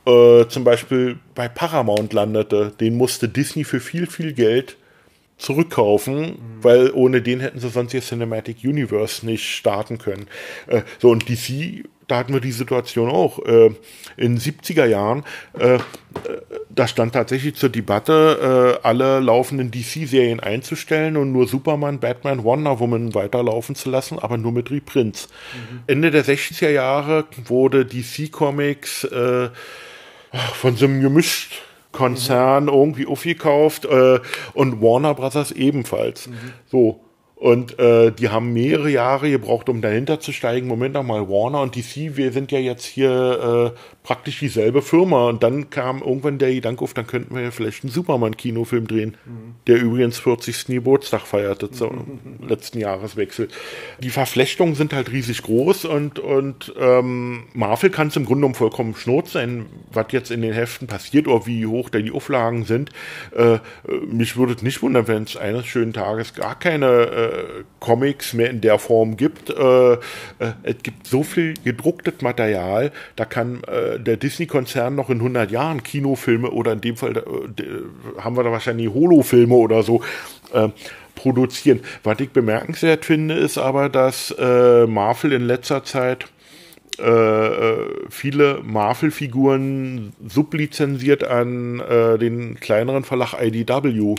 äh, 0.08 0.48
zum 0.48 0.64
Beispiel 0.64 1.18
bei 1.34 1.48
Paramount 1.48 2.12
landete. 2.12 2.72
Den 2.80 2.96
musste 2.96 3.28
Disney 3.28 3.64
für 3.64 3.80
viel, 3.80 4.06
viel 4.06 4.32
Geld 4.32 4.76
zurückkaufen, 5.36 6.20
mhm. 6.20 6.36
weil 6.62 6.90
ohne 6.92 7.22
den 7.22 7.40
hätten 7.40 7.60
sie 7.60 7.68
sonst 7.68 7.94
ihr 7.94 8.00
Cinematic 8.00 8.58
Universe 8.64 9.24
nicht 9.24 9.44
starten 9.44 9.98
können. 9.98 10.26
Äh, 10.66 10.82
so, 10.98 11.10
und 11.10 11.28
DC, 11.28 11.84
da 12.08 12.16
hatten 12.16 12.32
wir 12.32 12.40
die 12.40 12.52
Situation 12.52 13.10
auch. 13.10 13.38
Äh, 13.44 13.66
in 14.16 14.36
den 14.36 14.38
70er 14.38 14.86
Jahren, 14.86 15.24
äh, 15.58 15.74
äh, 15.74 15.80
da 16.70 16.88
stand 16.88 17.12
tatsächlich 17.12 17.54
zur 17.54 17.68
Debatte, 17.68 18.78
äh, 18.82 18.86
alle 18.86 19.20
laufenden 19.20 19.70
DC-Serien 19.70 20.40
einzustellen 20.40 21.16
und 21.16 21.32
nur 21.32 21.46
Superman, 21.46 22.00
Batman, 22.00 22.42
Wonder 22.44 22.80
Woman 22.80 23.14
weiterlaufen 23.14 23.74
zu 23.74 23.90
lassen, 23.90 24.18
aber 24.18 24.38
nur 24.38 24.52
mit 24.52 24.70
Reprints. 24.70 25.28
Mhm. 25.54 25.80
Ende 25.86 26.10
der 26.10 26.24
60er 26.24 26.70
Jahre 26.70 27.26
wurde 27.46 27.84
DC 27.84 28.32
Comics 28.32 29.06
von 30.54 30.76
so 30.76 30.86
einem 30.86 31.00
gemischt 31.00 31.62
Konzern 31.92 32.64
mhm. 32.64 32.70
irgendwie 32.70 33.06
aufgekauft 33.06 33.84
äh, 33.84 34.20
und 34.54 34.80
Warner 34.82 35.14
Brothers 35.14 35.52
ebenfalls. 35.52 36.28
Mhm. 36.28 36.34
So. 36.66 37.00
Und 37.34 37.78
äh, 37.78 38.10
die 38.10 38.30
haben 38.30 38.52
mehrere 38.52 38.90
Jahre 38.90 39.30
gebraucht, 39.30 39.68
um 39.68 39.80
dahinter 39.80 40.18
zu 40.18 40.32
steigen. 40.32 40.66
Moment 40.66 40.94
noch 40.94 41.04
mal, 41.04 41.28
Warner 41.28 41.60
und 41.60 41.76
DC, 41.76 42.16
wir 42.16 42.32
sind 42.32 42.50
ja 42.50 42.58
jetzt 42.58 42.84
hier 42.84 43.74
äh, 43.74 43.78
praktisch 44.08 44.38
dieselbe 44.38 44.80
Firma. 44.80 45.28
Und 45.28 45.42
dann 45.42 45.68
kam 45.68 46.00
irgendwann 46.00 46.38
der 46.38 46.54
Gedanke 46.54 46.82
auf, 46.82 46.94
dann 46.94 47.06
könnten 47.06 47.34
wir 47.34 47.42
ja 47.42 47.50
vielleicht 47.50 47.84
einen 47.84 47.92
Superman-Kinofilm 47.92 48.86
drehen, 48.86 49.18
mhm. 49.26 49.54
der 49.66 49.82
übrigens 49.82 50.18
40. 50.18 50.64
Geburtstag 50.68 51.26
feierte 51.26 51.70
zum 51.70 52.18
mhm. 52.40 52.48
letzten 52.48 52.78
Jahreswechsel. 52.78 53.48
Die 53.98 54.08
Verflechtungen 54.08 54.74
sind 54.74 54.94
halt 54.94 55.12
riesig 55.12 55.42
groß 55.42 55.84
und, 55.84 56.20
und 56.20 56.72
ähm, 56.80 57.44
Marvel 57.52 57.90
kann 57.90 58.08
es 58.08 58.16
im 58.16 58.24
Grunde 58.24 58.40
genommen 58.40 58.54
vollkommen 58.54 58.94
schnurz 58.94 59.32
sein, 59.32 59.66
was 59.92 60.06
jetzt 60.12 60.30
in 60.30 60.40
den 60.40 60.54
Heften 60.54 60.86
passiert 60.86 61.28
oder 61.28 61.46
wie 61.46 61.66
hoch 61.66 61.90
da 61.90 61.98
die 61.98 62.10
Auflagen 62.10 62.64
sind. 62.64 62.90
Äh, 63.36 63.58
mich 64.10 64.38
würde 64.38 64.54
es 64.54 64.62
nicht 64.62 64.80
wundern, 64.80 65.06
wenn 65.06 65.24
es 65.24 65.36
eines 65.36 65.66
schönen 65.66 65.92
Tages 65.92 66.32
gar 66.32 66.58
keine 66.58 66.86
äh, 66.86 67.44
Comics 67.78 68.32
mehr 68.32 68.48
in 68.48 68.62
der 68.62 68.78
Form 68.78 69.18
gibt. 69.18 69.50
Äh, 69.50 69.92
äh, 69.92 69.98
es 70.62 70.78
gibt 70.82 71.06
so 71.06 71.22
viel 71.22 71.52
gedrucktes 71.62 72.22
Material, 72.22 72.90
da 73.14 73.26
kann 73.26 73.62
äh, 73.64 73.97
der 73.98 74.16
Disney-Konzern 74.16 74.94
noch 74.94 75.10
in 75.10 75.18
100 75.18 75.50
Jahren 75.50 75.82
Kinofilme 75.82 76.50
oder 76.50 76.72
in 76.72 76.80
dem 76.80 76.96
Fall 76.96 77.16
äh, 77.16 78.20
haben 78.20 78.36
wir 78.36 78.44
da 78.44 78.52
wahrscheinlich 78.52 78.88
Holo-Filme 78.88 79.54
oder 79.54 79.82
so 79.82 80.02
äh, 80.52 80.68
produzieren. 81.14 81.80
Was 82.04 82.20
ich 82.20 82.30
bemerkenswert 82.30 83.04
finde, 83.04 83.34
ist 83.34 83.58
aber, 83.58 83.88
dass 83.88 84.34
äh, 84.38 84.86
Marvel 84.86 85.32
in 85.32 85.46
letzter 85.46 85.84
Zeit 85.84 86.26
äh, 86.98 87.02
äh, 87.02 87.86
viele 88.10 88.60
Marvel-Figuren 88.64 90.12
sublizenziert 90.26 91.22
an 91.22 91.78
äh, 91.78 92.18
den 92.18 92.58
kleineren 92.58 93.04
Verlag 93.04 93.34
IDW. 93.40 93.90
Mhm. 93.92 94.16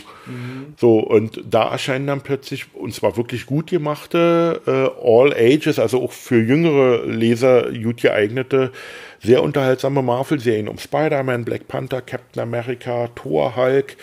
So, 0.78 0.98
und 1.00 1.42
da 1.48 1.70
erscheinen 1.72 2.06
dann 2.06 2.22
plötzlich, 2.22 2.74
und 2.74 2.94
zwar 2.94 3.18
wirklich 3.18 3.44
gut 3.44 3.66
gemachte, 3.68 4.62
äh, 4.66 4.70
All 5.06 5.34
Ages, 5.34 5.78
also 5.78 6.02
auch 6.02 6.12
für 6.12 6.40
jüngere 6.40 7.04
Leser 7.04 7.70
gut 7.70 8.00
geeignete 8.00 8.72
sehr 9.22 9.42
unterhaltsame 9.42 10.02
Marvel-Serien 10.02 10.68
um 10.68 10.78
Spider-Man, 10.78 11.44
Black 11.44 11.68
Panther, 11.68 12.00
Captain 12.00 12.42
America, 12.42 13.08
Thor, 13.14 13.54
Hulk. 13.54 13.96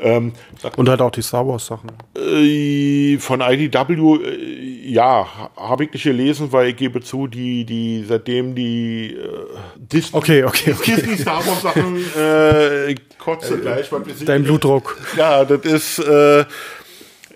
Ähm, 0.00 0.32
und 0.76 0.88
halt 0.88 1.00
auch 1.00 1.12
die 1.12 1.22
Star 1.22 1.46
Wars-Sachen. 1.46 1.92
Äh, 2.16 3.18
von 3.18 3.40
IDW, 3.40 4.16
äh, 4.16 4.90
ja, 4.90 5.50
habe 5.56 5.84
ich 5.84 5.92
nicht 5.92 6.02
gelesen, 6.02 6.50
weil 6.50 6.70
ich 6.70 6.76
gebe 6.76 7.00
zu, 7.00 7.28
die, 7.28 7.64
die, 7.64 8.04
seitdem 8.06 8.56
die 8.56 9.14
äh, 9.14 9.28
Disney, 9.76 10.18
okay, 10.18 10.44
okay, 10.44 10.72
okay. 10.72 10.96
Disney 10.96 11.18
Star 11.18 11.46
Wars-Sachen 11.46 11.96
äh, 12.16 12.94
kotze 13.18 13.58
gleich. 13.58 13.90
Weil 13.92 14.02
Dein 14.26 14.42
Blutdruck. 14.42 14.98
Ja, 15.16 15.44
das 15.44 15.60
ist, 15.64 15.98
äh, 16.00 16.44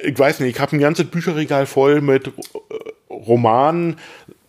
ich 0.00 0.18
weiß 0.18 0.40
nicht, 0.40 0.56
ich 0.56 0.60
habe 0.60 0.76
ein 0.76 0.80
ganzes 0.80 1.06
Bücherregal 1.06 1.66
voll 1.66 2.00
mit 2.00 2.32
Romanen, 3.08 3.96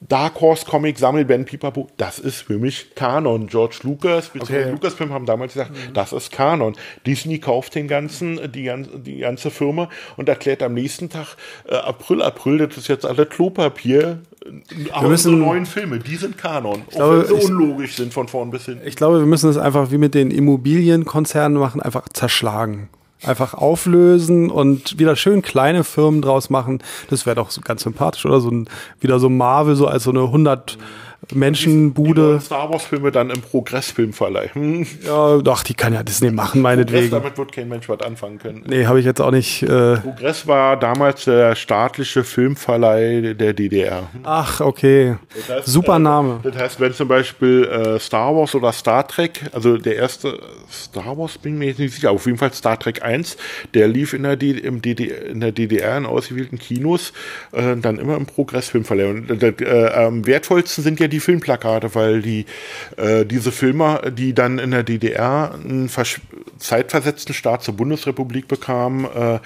Dark 0.01 0.39
Horse 0.39 0.65
Comic 0.65 0.97
Sammelband 0.97 1.45
Pipapo, 1.45 1.87
das 1.97 2.19
ist 2.19 2.41
für 2.43 2.57
mich 2.57 2.95
Kanon. 2.95 3.47
George 3.47 3.79
Lucas, 3.83 4.29
beziehungsweise 4.29 4.61
okay. 4.61 4.71
Lucasfilm 4.71 5.13
haben 5.13 5.25
damals 5.25 5.53
gesagt, 5.53 5.71
mhm. 5.71 5.93
das 5.93 6.13
ist 6.13 6.31
Kanon. 6.31 6.75
Disney 7.05 7.39
kauft 7.39 7.75
den 7.75 7.87
ganzen, 7.87 8.51
die, 8.51 8.71
die 9.05 9.17
ganze 9.17 9.51
Firma 9.51 9.89
und 10.15 10.29
erklärt 10.29 10.63
am 10.63 10.73
nächsten 10.73 11.09
Tag, 11.09 11.35
äh, 11.67 11.75
April, 11.75 12.21
April, 12.21 12.59
das 12.59 12.77
ist 12.77 12.87
jetzt 12.87 13.05
alle 13.05 13.25
Klopapier. 13.25 14.21
Wir 14.69 15.07
müssen 15.07 15.37
neuen 15.37 15.65
Filme, 15.65 15.99
die 15.99 16.15
sind 16.15 16.37
Kanon. 16.37 16.83
Ich 16.89 16.95
glaube, 16.95 17.25
so 17.25 17.35
unlogisch 17.35 17.95
sind 17.95 18.13
von 18.13 18.29
vorn 18.29 18.51
bis 18.51 18.65
hin. 18.65 18.79
Ich 18.85 18.95
glaube, 18.95 19.19
wir 19.19 19.25
müssen 19.25 19.49
es 19.49 19.57
einfach 19.57 19.91
wie 19.91 19.97
mit 19.97 20.15
den 20.15 20.31
Immobilienkonzernen 20.31 21.59
machen, 21.59 21.81
einfach 21.81 22.07
zerschlagen 22.09 22.89
einfach 23.23 23.53
auflösen 23.53 24.49
und 24.49 24.97
wieder 24.99 25.15
schön 25.15 25.41
kleine 25.41 25.83
Firmen 25.83 26.21
draus 26.21 26.49
machen. 26.49 26.79
Das 27.09 27.25
wäre 27.25 27.35
doch 27.35 27.49
ganz 27.63 27.83
sympathisch, 27.83 28.25
oder? 28.25 28.39
So 28.39 28.49
ein, 28.49 28.69
wieder 28.99 29.19
so 29.19 29.29
Marvel, 29.29 29.75
so 29.75 29.87
als 29.87 30.03
so 30.03 30.11
eine 30.11 30.21
100 30.21 30.77
Menschenbude. 31.33 32.37
Die 32.39 32.45
Star 32.45 32.69
Wars 32.71 32.83
Filme 32.83 33.11
dann 33.11 33.29
im 33.29 33.41
Progressfilmverleih. 33.41 34.49
Hm. 34.53 34.87
Ja, 35.05 35.37
doch, 35.37 35.63
die 35.63 35.73
kann 35.73 35.93
ja 35.93 36.01
Disney 36.01 36.31
machen, 36.31 36.61
meinetwegen. 36.61 37.09
Progress, 37.09 37.23
damit 37.23 37.37
wird 37.37 37.51
kein 37.51 37.69
Mensch 37.69 37.89
was 37.89 38.01
anfangen 38.01 38.39
können. 38.39 38.63
Nee, 38.67 38.85
habe 38.85 38.99
ich 38.99 39.05
jetzt 39.05 39.21
auch 39.21 39.31
nicht. 39.31 39.63
Äh 39.63 39.97
Progress 39.97 40.47
war 40.47 40.77
damals 40.77 41.25
der 41.25 41.55
staatliche 41.55 42.23
Filmverleih 42.23 43.33
der 43.33 43.53
DDR. 43.53 44.09
Ach, 44.23 44.61
okay. 44.61 45.17
Das 45.35 45.57
heißt, 45.57 45.67
Super 45.67 45.97
äh, 45.97 45.99
Name. 45.99 46.39
Das 46.43 46.55
heißt, 46.55 46.79
wenn 46.79 46.93
zum 46.93 47.07
Beispiel 47.07 47.65
äh, 47.65 47.99
Star 47.99 48.35
Wars 48.35 48.55
oder 48.55 48.71
Star 48.71 49.07
Trek, 49.07 49.41
also 49.51 49.77
der 49.77 49.97
erste 49.97 50.39
Star 50.71 51.17
Wars 51.17 51.37
bin 51.37 51.57
mir 51.57 51.67
jetzt 51.67 51.79
nicht 51.79 51.93
sicher, 51.93 52.11
auf 52.11 52.25
jeden 52.25 52.37
Fall 52.37 52.53
Star 52.53 52.79
Trek 52.79 53.03
1, 53.03 53.37
der 53.73 53.87
lief 53.87 54.13
in 54.13 54.23
der, 54.23 54.37
D 54.37 54.51
im 54.51 54.81
DDR, 54.81 55.25
in 55.25 55.41
der 55.41 55.51
DDR 55.51 55.97
in 55.97 56.05
ausgewählten 56.05 56.57
Kinos, 56.57 57.13
äh, 57.51 57.75
dann 57.75 57.99
immer 57.99 58.15
im 58.15 58.25
Progressfilmverleih. 58.25 59.09
Und 59.09 59.43
äh, 59.43 59.87
am 59.89 60.25
wertvollsten 60.25 60.83
sind 60.83 60.99
ja 60.99 61.08
die 61.09 61.19
Filmplakate, 61.19 61.95
weil 61.95 62.21
die 62.21 62.45
äh, 62.97 63.25
diese 63.25 63.51
Filme, 63.51 64.11
die 64.15 64.33
dann 64.33 64.59
in 64.59 64.71
der 64.71 64.83
DDR 64.83 65.53
einen 65.53 65.89
zeitversetzten 66.57 67.33
Staat 67.33 67.63
zur 67.63 67.75
Bundesrepublik 67.75 68.47
bekamen, 68.47 69.05
äh, 69.05 69.39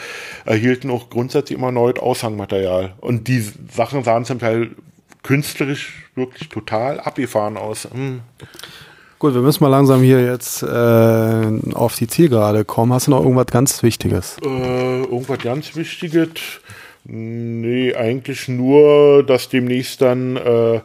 erhielten 0.46 0.90
auch 0.90 1.10
grundsätzlich 1.10 1.58
immer 1.58 1.72
neu 1.72 1.94
Aushangmaterial. 1.94 2.94
Und 3.00 3.28
die 3.28 3.46
Sachen 3.72 4.04
sahen 4.04 4.26
zum 4.26 4.40
Teil 4.40 4.72
künstlerisch 5.24 6.10
wirklich 6.16 6.50
total 6.50 7.00
abgefahren 7.00 7.58
aus. 7.58 7.88
Hm. 7.92 8.22
Gut, 9.24 9.34
wir 9.34 9.42
müssen 9.42 9.64
mal 9.64 9.70
langsam 9.70 10.02
hier 10.02 10.22
jetzt 10.22 10.64
äh, 10.64 11.76
auf 11.76 11.96
die 11.96 12.08
Zielgerade 12.08 12.66
kommen. 12.66 12.92
Hast 12.92 13.08
du 13.08 13.12
noch 13.12 13.22
irgendwas 13.22 13.46
ganz 13.48 13.82
Wichtiges? 13.82 14.36
Äh, 14.44 15.04
irgendwas 15.04 15.40
ganz 15.40 15.76
Wichtiges? 15.78 16.30
Nee, 17.06 17.96
eigentlich 17.96 18.50
nur, 18.50 19.24
dass 19.24 19.48
demnächst 19.50 20.02
dann 20.02 20.36
äh, 20.36 20.82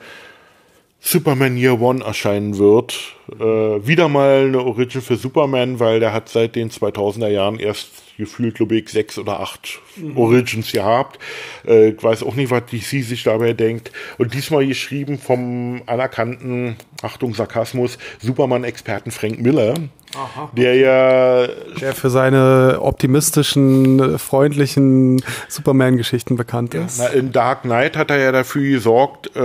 Superman 1.11 1.57
Year 1.57 1.81
One 1.81 2.05
erscheinen 2.05 2.59
wird. 2.59 3.15
Äh, 3.33 3.43
wieder 3.43 4.11
mal 4.11 4.45
eine 4.47 4.61
Origin 4.61 5.01
für 5.01 5.17
Superman, 5.17 5.81
weil 5.81 6.01
der 6.01 6.13
hat 6.13 6.29
seit 6.29 6.55
den 6.55 6.71
2000er 6.71 7.29
Jahren 7.29 7.59
erst 7.59 7.89
gefühlt, 8.19 8.57
glaube 8.57 8.77
ich, 8.77 8.91
sechs 8.91 9.19
oder 9.19 9.41
acht 9.41 9.81
mhm. 9.97 10.19
Origins 10.19 10.71
gehabt. 10.71 11.19
Äh, 11.67 11.91
ich 11.91 12.03
weiß 12.03 12.25
auch 12.25 12.35
nicht, 12.35 12.51
was 12.51 12.65
DC 12.67 13.03
sich 13.03 13.23
dabei 13.23 13.55
denkt. 13.55 13.91
Und 14.19 14.35
diesmal 14.35 14.67
geschrieben 14.67 15.19
vom 15.19 15.81
anerkannten, 15.87 16.77
Achtung, 17.01 17.33
Sarkasmus, 17.33 17.97
Superman-Experten 18.21 19.11
Frank 19.11 19.41
Miller. 19.41 19.77
Aha. 20.15 20.51
Der 20.55 20.75
ja. 20.75 21.47
Der 21.81 21.95
für 21.95 22.11
seine 22.11 22.81
optimistischen, 22.83 24.19
freundlichen 24.19 25.23
Superman-Geschichten 25.49 26.37
bekannt 26.37 26.75
ist. 26.75 26.99
Na, 26.99 27.07
in 27.07 27.33
Dark 27.33 27.63
Knight 27.63 27.97
hat 27.97 28.11
er 28.11 28.19
ja 28.19 28.31
dafür 28.31 28.69
gesorgt, 28.69 29.35
äh, 29.35 29.41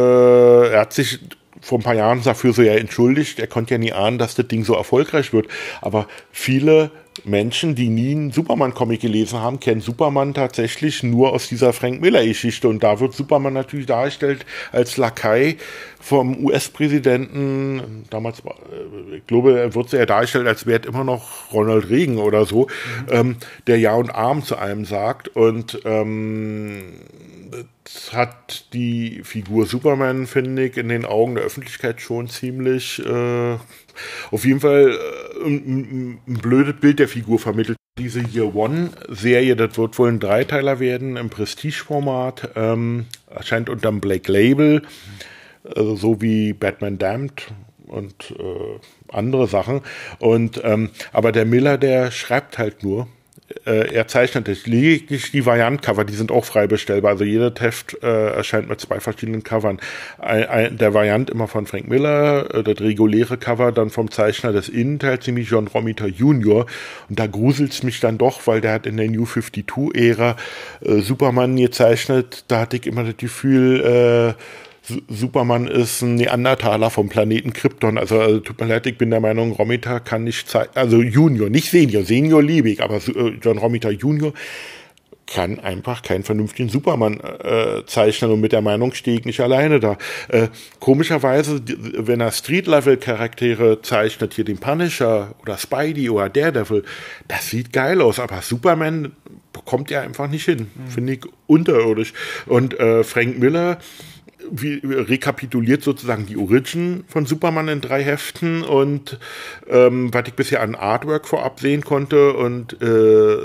er 0.74 0.82
hat 0.82 0.92
sich 0.92 1.20
vor 1.64 1.80
ein 1.80 1.84
paar 1.84 1.96
Jahren 1.96 2.22
dafür 2.22 2.54
so 2.54 2.62
ja 2.62 2.74
entschuldigt. 2.74 3.40
Er 3.40 3.48
konnte 3.48 3.74
ja 3.74 3.78
nie 3.78 3.94
ahnen, 3.94 4.18
dass 4.18 4.36
das 4.36 4.48
Ding 4.48 4.66
so 4.66 4.76
erfolgreich 4.76 5.32
wird. 5.32 5.48
Aber 5.82 6.08
viele 6.32 6.92
Menschen, 7.24 7.74
die 7.74 7.88
nie 7.88 8.12
einen 8.12 8.32
Superman-Comic 8.32 9.00
gelesen 9.00 9.40
haben, 9.40 9.62
kennen 9.62 9.80
Superman 9.80 10.34
tatsächlich 10.34 11.04
nur 11.04 11.32
aus 11.32 11.48
dieser 11.48 11.72
Frank 11.72 12.02
Miller-Geschichte. 12.02 12.68
Und 12.68 12.84
da 12.84 13.00
wird 13.00 13.14
Superman 13.14 13.54
natürlich 13.54 13.86
dargestellt 13.86 14.46
als 14.74 14.98
Lakai 14.98 15.56
vom 16.02 16.44
US-Präsidenten. 16.44 18.04
Damals, 18.10 18.40
äh, 18.40 19.18
ich 19.18 19.28
glaube, 19.28 19.58
er 19.58 19.74
wird 19.74 19.90
sehr 19.90 20.06
dargestellt, 20.06 20.48
als 20.48 20.66
wäre 20.66 20.86
immer 20.86 21.06
noch 21.06 21.54
Ronald 21.54 21.90
Reagan 21.90 22.18
oder 22.18 22.46
so, 22.46 22.68
mhm. 23.08 23.14
ähm, 23.14 23.36
der 23.68 23.80
Ja 23.80 23.96
und 23.96 24.10
Arm 24.10 24.44
zu 24.44 24.58
einem 24.58 24.84
sagt. 24.84 25.30
Und 25.30 25.80
ähm, 25.86 26.82
hat 28.12 28.74
die 28.74 29.22
Figur 29.24 29.66
Superman, 29.66 30.28
finde 30.28 30.66
ich, 30.66 30.78
in 30.78 30.90
den 30.90 31.06
Augen 31.06 31.36
der 31.36 31.44
Öffentlichkeit 31.44 32.02
schon 32.02 32.28
ziemlich, 32.28 33.04
äh, 33.06 33.58
auf 34.32 34.46
jeden 34.46 34.60
Fall 34.60 34.92
äh, 34.92 35.46
ein, 35.46 36.20
ein, 36.28 36.34
blödes 36.34 36.80
Bild 36.80 37.00
der 37.00 37.08
Figur 37.08 37.40
vermittelt. 37.40 37.78
Diese 38.00 38.22
Year 38.22 38.56
One-Serie, 38.56 39.56
das 39.56 39.78
wird 39.78 40.00
wohl 40.00 40.10
ein 40.10 40.20
Dreiteiler 40.20 40.80
werden 40.80 41.16
im 41.16 41.30
Prestige-Format, 41.30 42.52
ähm, 42.56 43.06
erscheint 43.30 43.70
unterm 43.70 44.02
Black 44.02 44.28
Label, 44.28 44.82
also 45.64 45.96
so 45.96 46.22
wie 46.22 46.54
Batman 46.54 46.98
Damned 46.98 47.54
und 47.86 48.32
äh, 48.32 48.80
andere 49.10 49.48
Sachen. 49.48 49.82
Und 50.20 50.60
ähm, 50.64 50.90
aber 51.12 51.32
der 51.32 51.46
Miller, 51.46 51.78
der 51.78 52.10
schreibt 52.10 52.58
halt 52.58 52.84
nur 52.84 53.08
äh, 53.66 53.94
er 53.94 54.08
zeichnet 54.08 54.48
es. 54.48 54.66
Lediglich 54.66 55.32
die 55.32 55.46
Variant-Cover, 55.46 56.06
die 56.06 56.14
sind 56.14 56.32
auch 56.32 56.46
frei 56.46 56.68
bestellbar. 56.68 57.12
Also 57.12 57.24
jeder 57.24 57.54
Heft 57.60 57.98
äh, 58.02 58.32
erscheint 58.34 58.70
mit 58.70 58.80
zwei 58.80 59.00
verschiedenen 59.00 59.44
Covern. 59.44 59.80
Ein, 60.20 60.46
ein, 60.46 60.78
der 60.78 60.94
Variant 60.94 61.30
immer 61.30 61.48
von 61.48 61.66
Frank 61.66 61.88
Miller, 61.88 62.54
äh, 62.54 62.64
das 62.64 62.80
reguläre 62.80 63.38
Cover 63.38 63.72
dann 63.72 63.90
vom 63.90 64.12
Zeichner 64.12 64.52
des 64.52 64.70
Innenteils, 64.70 65.28
nämlich 65.28 65.50
John 65.50 65.68
Romita 65.68 66.06
Jr. 66.06 66.66
Und 67.10 67.20
da 67.20 67.28
gruselt's 67.28 67.84
mich 67.84 68.00
dann 68.00 68.18
doch, 68.18 68.46
weil 68.48 68.62
der 68.62 68.74
hat 68.74 68.86
in 68.86 68.98
der 68.98 69.10
New 69.10 69.26
52-Ära 69.26 70.36
äh, 70.82 71.00
Superman 71.00 71.56
gezeichnet. 71.56 72.46
Da 72.48 72.62
hatte 72.62 72.78
ich 72.78 72.88
immer 72.88 73.04
das 73.04 73.18
Gefühl, 73.18 74.36
äh, 74.38 74.42
Superman 75.08 75.68
ist 75.68 76.02
ein 76.02 76.16
Neandertaler 76.16 76.90
vom 76.90 77.10
Planeten 77.10 77.54
Krypton. 77.54 77.98
Also, 77.98 78.20
also, 78.20 78.40
tut 78.40 78.60
mir 78.60 78.68
leid, 78.68 78.86
ich 78.86 78.98
bin 78.98 79.10
der 79.10 79.22
Meinung, 79.22 79.54
Romita 79.54 80.00
kann 80.00 80.26
nicht 80.26 80.50
zeigen, 80.50 80.72
also 80.76 81.02
Junior, 81.02 81.50
nicht 81.50 81.70
Senior. 81.70 82.04
Senior 82.04 82.44
liebe 82.44 82.70
ich, 82.70 82.84
aber 82.84 82.98
äh, 82.98 83.38
John 83.42 83.58
Romita 83.58 83.90
Junior 83.90 84.34
kann 85.26 85.60
einfach 85.60 86.02
keinen 86.04 86.24
vernünftigen 86.24 86.70
Superman 86.70 87.20
äh, 87.20 87.86
zeichnen 87.86 88.32
und 88.32 88.42
mit 88.42 88.52
der 88.52 88.62
Meinung 88.62 88.94
stehe 88.94 89.20
ich 89.20 89.26
nicht 89.26 89.40
alleine 89.40 89.80
da. 89.80 89.98
Äh, 90.28 90.50
komischerweise, 90.80 91.62
wenn 91.66 92.20
er 92.20 92.32
Street-Level-Charaktere 92.32 93.82
zeichnet, 93.82 94.34
hier 94.34 94.44
den 94.44 94.58
Punisher 94.58 95.34
oder 95.42 95.58
Spidey 95.58 96.10
oder 96.10 96.30
Daredevil, 96.30 96.84
das 97.28 97.50
sieht 97.50 97.72
geil 97.72 98.02
aus, 98.02 98.20
aber 98.20 98.42
Superman 98.42 99.14
kommt 99.66 99.90
ja 99.90 100.02
einfach 100.02 100.28
nicht 100.28 100.46
hin. 100.46 100.68
Mhm. 100.76 100.88
Finde 100.90 101.14
ich 101.14 101.22
unterirdisch. 101.48 102.14
Und 102.46 102.78
äh, 102.80 103.04
Frank 103.04 103.40
Miller 103.40 103.80
wie, 104.52 104.80
rekapituliert 104.84 105.84
sozusagen 105.84 106.26
die 106.26 106.38
Origin 106.38 107.04
von 107.08 107.26
Superman 107.26 107.68
in 107.68 107.82
drei 107.82 108.04
Heften 108.04 108.64
und 108.64 109.20
ähm, 109.68 110.14
was 110.14 110.28
ich 110.28 110.34
bisher 110.34 110.62
an 110.62 110.76
Artwork 110.76 111.28
vorab 111.28 111.60
sehen 111.60 111.84
konnte 111.84 112.34
und 112.34 112.82
äh, 112.82 113.38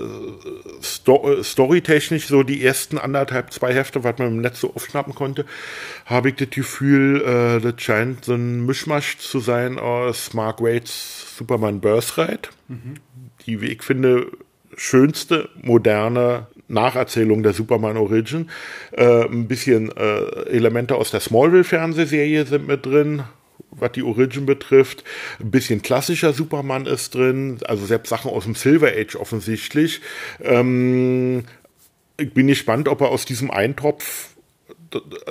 Sto 0.82 1.42
storytechnisch 1.42 2.26
so 2.26 2.42
die 2.42 2.64
ersten 2.64 2.98
anderthalb, 2.98 3.52
zwei 3.52 3.74
Hefte, 3.74 4.04
was 4.04 4.18
man 4.18 4.28
im 4.28 4.40
Netz 4.40 4.60
so 4.60 4.74
aufschnappen 4.74 5.14
konnte, 5.14 5.46
habe 6.06 6.30
ich 6.30 6.36
das 6.36 6.50
Gefühl, 6.50 7.22
äh, 7.22 7.60
das 7.60 7.82
scheint 7.82 8.24
so 8.24 8.34
ein 8.34 8.64
Mischmasch 8.66 9.18
zu 9.18 9.40
sein 9.40 9.78
aus 9.78 10.34
Mark 10.34 10.60
Waits 10.60 11.36
Superman 11.36 11.80
Birthright, 11.80 12.50
mhm. 12.68 12.94
die, 13.46 13.60
wie 13.60 13.68
ich 13.68 13.82
finde, 13.82 14.26
schönste 14.76 15.48
moderne 15.62 16.46
Nacherzählung 16.68 17.42
der 17.42 17.52
Superman 17.52 17.96
Origin. 17.96 18.50
Äh, 18.92 19.24
ein 19.24 19.48
bisschen 19.48 19.90
äh, 19.96 20.48
Elemente 20.50 20.94
aus 20.94 21.10
der 21.10 21.20
Smallville-Fernsehserie 21.20 22.46
sind 22.46 22.68
mit 22.68 22.86
drin, 22.86 23.22
was 23.70 23.92
die 23.92 24.02
Origin 24.02 24.46
betrifft. 24.46 25.04
Ein 25.40 25.50
bisschen 25.50 25.82
klassischer 25.82 26.32
Superman 26.32 26.86
ist 26.86 27.14
drin, 27.14 27.58
also 27.66 27.86
selbst 27.86 28.10
Sachen 28.10 28.30
aus 28.30 28.44
dem 28.44 28.54
Silver 28.54 28.88
Age 28.88 29.16
offensichtlich. 29.16 30.00
Ähm, 30.42 31.44
ich 32.18 32.32
bin 32.32 32.48
gespannt, 32.48 32.88
ob 32.88 33.00
er 33.00 33.08
aus 33.08 33.24
diesem 33.24 33.50
Eintopf 33.50 34.34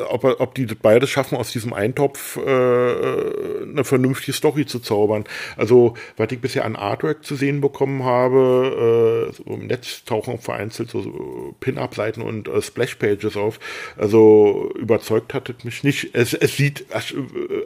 ob, 0.09 0.23
ob 0.23 0.55
die 0.55 0.65
beide 0.65 1.07
schaffen, 1.07 1.37
aus 1.37 1.51
diesem 1.51 1.73
Eintopf 1.73 2.37
äh, 2.37 2.41
eine 2.41 3.83
vernünftige 3.83 4.33
Story 4.33 4.65
zu 4.65 4.79
zaubern. 4.79 5.23
Also, 5.55 5.95
was 6.15 6.31
ich 6.31 6.39
bisher 6.39 6.65
an 6.65 6.75
Artwork 6.75 7.23
zu 7.23 7.35
sehen 7.35 7.61
bekommen 7.61 8.03
habe, 8.03 9.29
äh, 9.31 9.33
so 9.35 9.43
im 9.53 9.67
Netz 9.67 10.03
tauchen 10.05 10.39
vereinzelt 10.39 10.91
so 10.91 11.55
Pin-Up-Seiten 11.59 12.21
und 12.21 12.47
äh, 12.47 12.61
Splash-Pages 12.61 13.37
auf. 13.37 13.59
Also, 13.97 14.71
überzeugt 14.75 15.33
hat 15.33 15.49
es 15.49 15.63
mich 15.63 15.83
nicht. 15.83 16.09
Es, 16.13 16.33
es 16.33 16.57
sieht 16.57 16.85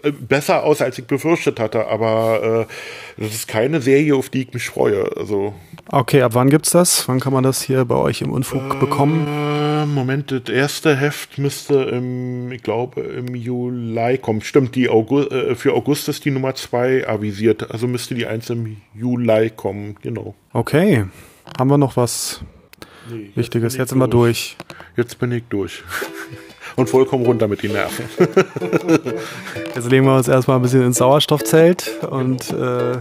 äh, 0.03 0.11
besser 0.11 0.63
aus, 0.63 0.81
als 0.81 0.97
ich 0.97 1.05
befürchtet 1.05 1.59
hatte, 1.59 1.87
aber 1.87 2.67
äh, 3.17 3.21
das 3.21 3.33
ist 3.33 3.47
keine 3.47 3.81
Serie, 3.81 4.15
auf 4.15 4.29
die 4.29 4.43
ich 4.43 4.53
mich 4.53 4.69
freue. 4.69 5.09
Also, 5.17 5.53
okay, 5.89 6.21
ab 6.21 6.33
wann 6.35 6.49
gibt's 6.49 6.71
das? 6.71 7.07
Wann 7.07 7.19
kann 7.19 7.33
man 7.33 7.43
das 7.43 7.61
hier 7.61 7.85
bei 7.85 7.95
euch 7.95 8.21
im 8.21 8.31
Unfug 8.31 8.79
bekommen? 8.79 9.27
Äh, 9.27 9.85
Moment, 9.85 10.31
das 10.31 10.53
erste 10.53 10.95
Heft 10.95 11.37
müsste 11.37 11.80
im, 11.83 12.51
ich 12.51 12.63
glaube, 12.63 13.01
im 13.01 13.35
Juli 13.35 14.17
kommt. 14.17 14.45
Stimmt, 14.45 14.75
die 14.75 14.89
August, 14.89 15.31
äh, 15.31 15.55
für 15.55 15.73
August 15.73 16.09
ist 16.09 16.25
die 16.25 16.31
Nummer 16.31 16.55
2 16.55 17.07
avisiert. 17.07 17.71
Also 17.71 17.87
müsste 17.87 18.15
die 18.15 18.25
1 18.25 18.49
im 18.49 18.77
Juli 18.93 19.51
kommen, 19.55 19.95
genau. 20.01 20.35
Okay. 20.53 21.05
Haben 21.57 21.69
wir 21.69 21.77
noch 21.77 21.97
was 21.97 22.43
nee, 23.09 23.31
Wichtiges? 23.35 23.73
Jetzt, 23.73 23.79
jetzt 23.79 23.89
sind 23.89 23.99
wir 23.99 24.07
durch. 24.07 24.57
Jetzt 24.95 25.19
bin 25.19 25.31
ich 25.31 25.43
durch. 25.49 25.83
Und 26.75 26.89
vollkommen 26.89 27.25
runter 27.25 27.47
mit 27.47 27.63
den 27.63 27.73
Nerven. 27.73 28.05
Jetzt 29.75 29.89
legen 29.91 30.05
wir 30.05 30.15
uns 30.15 30.29
erstmal 30.29 30.57
ein 30.57 30.61
bisschen 30.61 30.83
ins 30.83 30.99
Sauerstoffzelt 30.99 31.99
und 32.09 32.49
äh, 32.51 32.99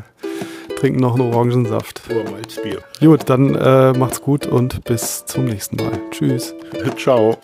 trinken 0.76 1.00
noch 1.00 1.14
einen 1.14 1.32
Orangensaft. 1.32 2.02
Oder 2.10 2.30
Malzbier. 2.30 2.82
Gut, 3.00 3.28
dann 3.28 3.54
äh, 3.54 3.92
macht's 3.92 4.20
gut 4.22 4.46
und 4.46 4.84
bis 4.84 5.24
zum 5.26 5.44
nächsten 5.44 5.76
Mal. 5.76 5.92
Tschüss. 6.10 6.54
Ciao. 6.96 7.38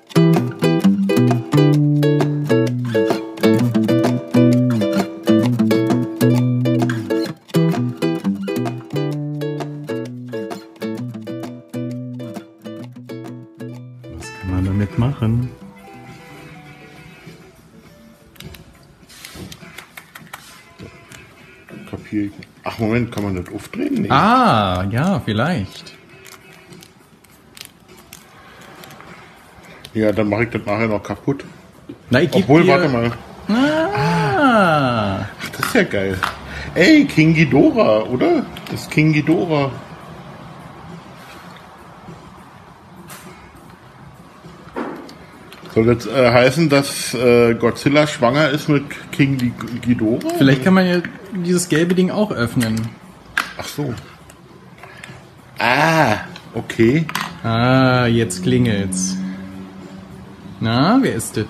Das 23.46 23.54
aufdrehen? 23.54 24.02
Nee. 24.02 24.10
Ah, 24.10 24.86
ja, 24.90 25.20
vielleicht. 25.24 25.94
Ja, 29.94 30.12
dann 30.12 30.28
mache 30.28 30.44
ich 30.44 30.50
das 30.50 30.62
nachher 30.66 30.88
noch 30.88 31.02
kaputt. 31.02 31.44
Na, 32.10 32.20
ich 32.20 32.32
Obwohl, 32.34 32.64
dir... 32.64 32.68
warte 32.72 32.88
mal. 32.88 33.12
Ah. 33.48 35.20
Ach, 35.40 35.48
das 35.50 35.66
ist 35.66 35.74
ja 35.74 35.82
geil. 35.84 36.18
Ey, 36.74 37.06
King 37.06 37.32
Ghidorah, 37.34 38.04
oder? 38.04 38.44
Das 38.70 38.82
ist 38.82 38.90
King 38.90 39.12
Ghidorah. 39.12 39.70
Soll 45.74 45.94
das 45.94 46.06
äh, 46.06 46.30
heißen, 46.30 46.68
dass 46.68 47.14
äh, 47.14 47.54
Godzilla 47.54 48.06
schwanger 48.06 48.50
ist 48.50 48.68
mit 48.68 48.84
King 49.12 49.54
Ghidorah? 49.82 50.34
Vielleicht 50.36 50.64
kann 50.64 50.74
man 50.74 50.86
ja 50.86 51.02
dieses 51.34 51.68
gelbe 51.68 51.94
Ding 51.94 52.10
auch 52.10 52.32
öffnen. 52.32 52.88
Ach 53.58 53.66
so. 53.66 53.94
Ah, 55.58 56.18
okay. 56.54 57.06
Ah, 57.42 58.06
jetzt 58.06 58.42
klingelt's. 58.42 59.16
Na, 60.60 60.98
wer 61.00 61.14
ist 61.14 61.36
das? 61.36 61.46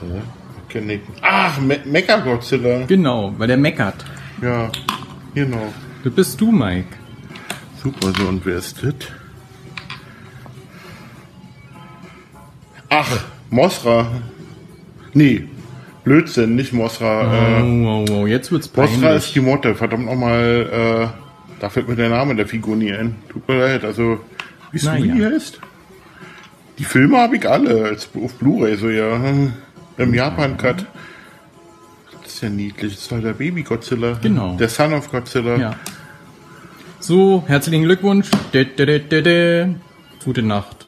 Ja, 0.00 0.80
Ach, 1.20 1.60
Me 1.60 1.80
Mecha 1.84 2.16
Godzilla. 2.16 2.86
Genau, 2.86 3.34
weil 3.38 3.46
der 3.46 3.56
meckert. 3.56 4.04
Ja, 4.40 4.70
genau. 5.34 5.72
Das 6.02 6.12
bist 6.14 6.40
du, 6.40 6.50
Mike. 6.50 6.96
Super, 7.82 8.12
so 8.16 8.28
und 8.28 8.44
wer 8.46 8.56
ist 8.56 8.82
das? 8.82 8.94
Ach, 12.88 13.24
Mosra. 13.50 14.10
Nee, 15.14 15.48
Blödsinn, 16.04 16.56
nicht 16.56 16.72
Mosra. 16.72 17.60
Äh, 17.60 17.62
wow, 17.62 18.08
wow, 18.08 18.26
jetzt 18.26 18.50
wird's 18.50 18.68
peinlich. 18.68 18.96
Mosra 18.96 19.14
ist 19.14 19.34
die 19.34 19.40
Motte, 19.40 19.74
verdammt 19.74 20.06
nochmal, 20.06 21.12
äh, 21.12 21.60
da 21.60 21.68
fällt 21.70 21.88
mir 21.88 21.96
der 21.96 22.08
Name 22.08 22.34
der 22.34 22.46
Figur 22.46 22.76
nie 22.76 22.92
ein. 22.92 23.16
Tut 23.28 23.46
mir 23.48 23.58
leid, 23.58 23.84
also, 23.84 24.20
wie 24.72 24.78
es 24.78 24.92
wie 24.92 25.10
die 25.10 25.24
heißt? 25.24 25.60
Die 26.78 26.84
Filme 26.84 27.18
habe 27.18 27.36
ich 27.36 27.48
alle 27.48 27.84
als, 27.84 28.08
auf 28.20 28.34
Blu-ray, 28.34 28.76
so 28.76 28.90
ja. 28.90 29.20
Im 29.98 30.14
Japan-Cut. 30.14 30.86
Das 32.22 32.34
ist 32.34 32.42
ja 32.42 32.48
niedlich, 32.48 32.94
das 32.96 33.10
war 33.12 33.20
der 33.20 33.34
Baby 33.34 33.62
Godzilla. 33.62 34.18
Genau. 34.20 34.56
Der 34.56 34.68
Son 34.68 34.94
of 34.94 35.10
Godzilla. 35.10 35.56
Ja. 35.56 35.76
So, 36.98 37.44
herzlichen 37.46 37.84
Glückwunsch. 37.84 38.30
Gute 40.24 40.42
Nacht. 40.42 40.76